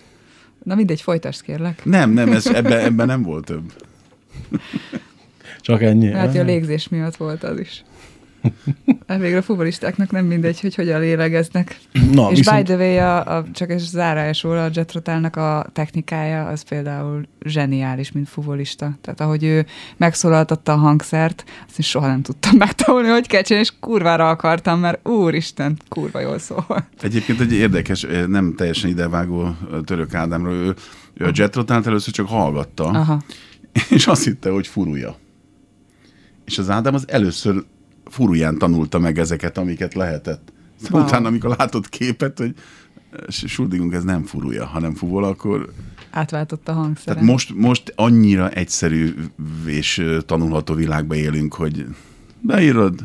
[0.64, 1.86] Na mindegy, folytasd kérlek.
[1.86, 3.74] Nem, nem, ez, ebben, ebben nem volt több.
[5.62, 6.12] Csak ennyi.
[6.12, 7.84] Hát a légzés miatt volt az is.
[9.08, 11.80] Hát végre a futbolistáknak nem mindegy, hogy hogyan lélegeznek.
[12.12, 16.46] Na, és viszont, by the way, a, a, csak egy zárásról a jetrotálnak a technikája
[16.46, 18.98] az például zseniális, mint futbolista.
[19.02, 19.66] Tehát ahogy ő
[19.98, 24.80] megszólaltatta a hangszert, azt én soha nem tudtam megtanulni, hogy kell csinálni, és kurvára akartam,
[24.80, 26.88] mert úristen, kurva jól szól.
[27.02, 29.54] Egyébként egy érdekes, eh, nem teljesen idevágó eh,
[29.86, 30.76] török Ádámról, ő,
[31.14, 33.22] ő a jetrotált először csak hallgatta, Aha.
[33.90, 35.16] és azt hitte, hogy furúja.
[36.46, 37.64] És az Ádám az először
[38.10, 40.52] furuján tanulta meg ezeket, amiket lehetett.
[40.82, 41.00] Wow.
[41.00, 41.08] Wow.
[41.08, 42.54] Utána, amikor látott képet, hogy
[43.28, 45.74] Schuldigunk ez nem furúja, hanem fuvol, akkor
[46.10, 47.14] Átváltott a hangszeren.
[47.14, 49.14] Tehát most, most annyira egyszerű
[49.66, 51.86] és tanulható világba élünk, hogy
[52.42, 53.00] beírod,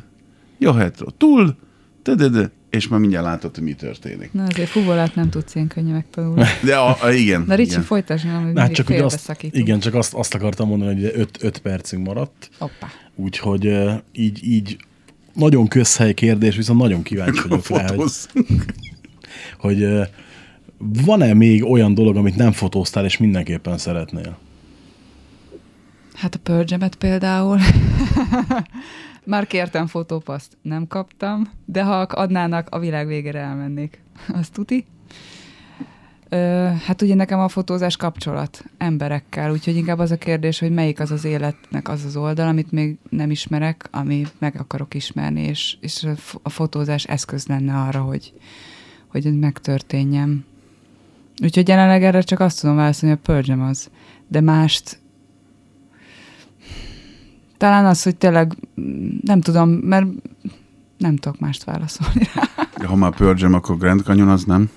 [0.58, 1.56] jöhetro, túl,
[2.02, 4.32] de, de, de, és már mindjárt látod, hogy mi történik.
[4.32, 6.44] Na azért fuvolát nem tudsz ilyen könnyen megtanulni.
[6.62, 7.44] De a, a, igen.
[7.46, 7.82] Na Ricsi, igen.
[7.82, 12.06] folytasd, nem, hogy hát csak azt, igen, csak azt, azt akartam mondani, hogy 5 percünk
[12.06, 12.88] maradt, Hoppá.
[13.14, 13.76] úgyhogy
[14.12, 14.76] így, így
[15.34, 18.10] nagyon közhely kérdés, viszont nagyon kíváncsi vagyok rá, hogy,
[19.58, 20.08] hogy
[20.78, 24.38] van-e még olyan dolog, amit nem fotóztál, és mindenképpen szeretnél?
[26.14, 27.58] Hát a pörgyemet például.
[29.24, 34.02] Már kértem fotópaszt, nem kaptam, de ha adnának, a világ végére elmennék.
[34.28, 34.84] Azt tuti.
[36.84, 41.10] Hát ugye nekem a fotózás kapcsolat emberekkel, úgyhogy inkább az a kérdés, hogy melyik az
[41.10, 46.04] az életnek az az oldal, amit még nem ismerek, ami meg akarok ismerni, és, és
[46.04, 48.32] a fo- a fotózás eszköz lenne arra, hogy,
[49.06, 50.44] hogy ez megtörténjen.
[51.42, 53.90] Úgyhogy jelenleg erre csak azt tudom válaszolni, hogy a pörgyem az.
[54.28, 54.98] De mást
[57.56, 60.06] talán az, hogy tényleg mm, nem tudom, mert
[60.98, 62.28] nem tudok mást válaszolni
[62.84, 64.70] ha már pörgyem, akkor Grand Canyon az nem?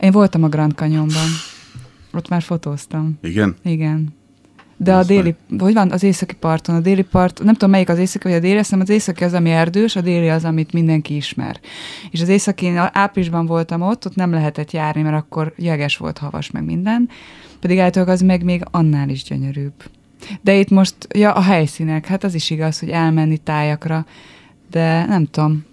[0.00, 1.28] Én voltam a Grand Canyonban.
[2.12, 3.18] Ott már fotóztam.
[3.22, 3.56] Igen?
[3.62, 4.14] Igen.
[4.76, 7.98] De a déli, hogy van, az északi parton, a déli part, nem tudom melyik az
[7.98, 11.16] északi vagy a déli, hiszem az északi az, ami erdős, a déli az, amit mindenki
[11.16, 11.60] ismer.
[12.10, 16.18] És az északi, én áprilisban voltam ott, ott nem lehetett járni, mert akkor jeges volt,
[16.18, 17.08] havas, meg minden.
[17.60, 19.74] Pedig általában az meg még annál is gyönyörűbb.
[20.40, 24.06] De itt most, ja, a helyszínek, hát az is igaz, hogy elmenni tájakra,
[24.70, 25.64] de nem tudom,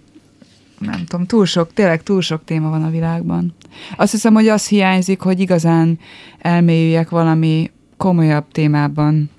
[0.78, 3.54] nem tudom, túl sok, tényleg túl sok téma van a világban.
[3.96, 5.98] Azt hiszem, hogy az hiányzik, hogy igazán
[6.38, 9.30] elmélyüljek valami komolyabb témában,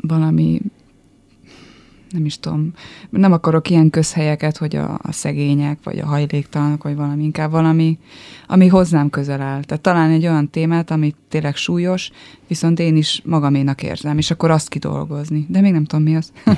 [0.00, 0.60] valami,
[2.10, 2.72] nem is tudom,
[3.10, 7.98] nem akarok ilyen közhelyeket, hogy a, a szegények, vagy a hajléktalanok, vagy valami, inkább valami,
[8.46, 9.62] ami hozzám közel áll.
[9.62, 12.10] Tehát talán egy olyan témát, ami tényleg súlyos,
[12.48, 15.46] viszont én is magaménak érzem, és akkor azt kidolgozni.
[15.48, 16.32] De még nem tudom, mi az.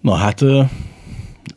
[0.00, 0.44] Na hát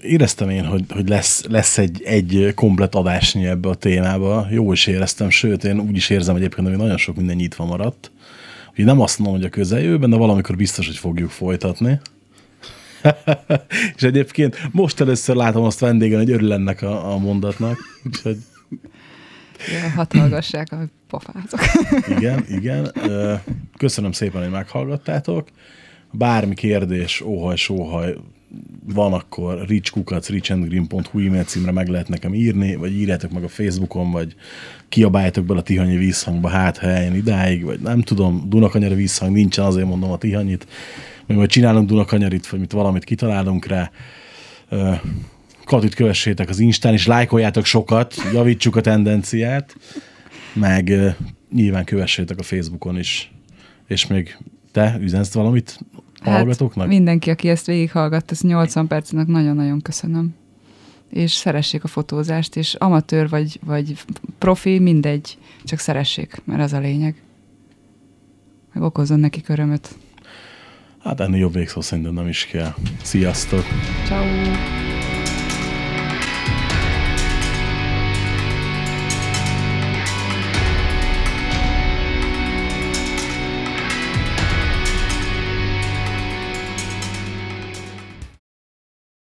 [0.02, 4.48] éreztem én, hogy, hogy lesz, lesz egy, egy komplet adásnyi ebbe a témába.
[4.52, 8.12] Jó is éreztem, sőt, én úgy is érzem egyébként, hogy nagyon sok minden nyitva maradt.
[8.70, 12.00] Úgyhogy nem azt mondom, hogy a közeljövőben, de valamikor biztos, hogy fogjuk folytatni.
[13.96, 17.78] És egyébként most először látom azt vendégen, hogy örül ennek a, a mondatnak.
[18.06, 18.38] Úgyhogy
[19.72, 21.60] Ja, hadd hallgassák, hogy pofázok.
[22.18, 22.92] igen, igen.
[23.78, 25.48] Köszönöm szépen, hogy meghallgattátok.
[26.12, 28.16] Bármi kérdés, óhaj, sóhaj
[28.86, 34.12] van, akkor richkukac, richandgreen.hu e-mail címre meg lehet nekem írni, vagy írjátok meg a Facebookon,
[34.12, 34.36] vagy
[34.90, 39.66] kiabáljátok bele a Tihanyi vízhangba, hát ha eljön idáig, vagy nem tudom, Dunakanyari vízhang nincsen,
[39.66, 40.68] azért mondom a Tihanyit,
[41.26, 43.92] még majd csinálunk Dunakanyarit, vagy mit valamit kitalálunk rá.
[45.64, 49.76] Katit kövessétek az Instán, és lájkoljátok sokat, javítsuk a tendenciát,
[50.54, 51.16] meg
[51.54, 53.32] nyilván kövessétek a Facebookon is.
[53.88, 54.38] És még
[54.72, 55.80] te üzensz valamit
[56.24, 56.86] a hallgatóknak?
[56.86, 60.36] Hát mindenki, aki ezt végighallgatta, ezt 80 percnek nagyon-nagyon köszönöm.
[61.10, 63.98] És szeressék a fotózást, és amatőr vagy, vagy
[64.38, 67.22] profi, mindegy, csak szeressék, mert az a lényeg.
[68.74, 69.96] Meg okozzon neki örömöt.
[71.04, 72.74] Hát ennél jobb végszó szerintem nem is kell.
[73.02, 73.64] Sziasztok!
[74.06, 74.87] Ciao.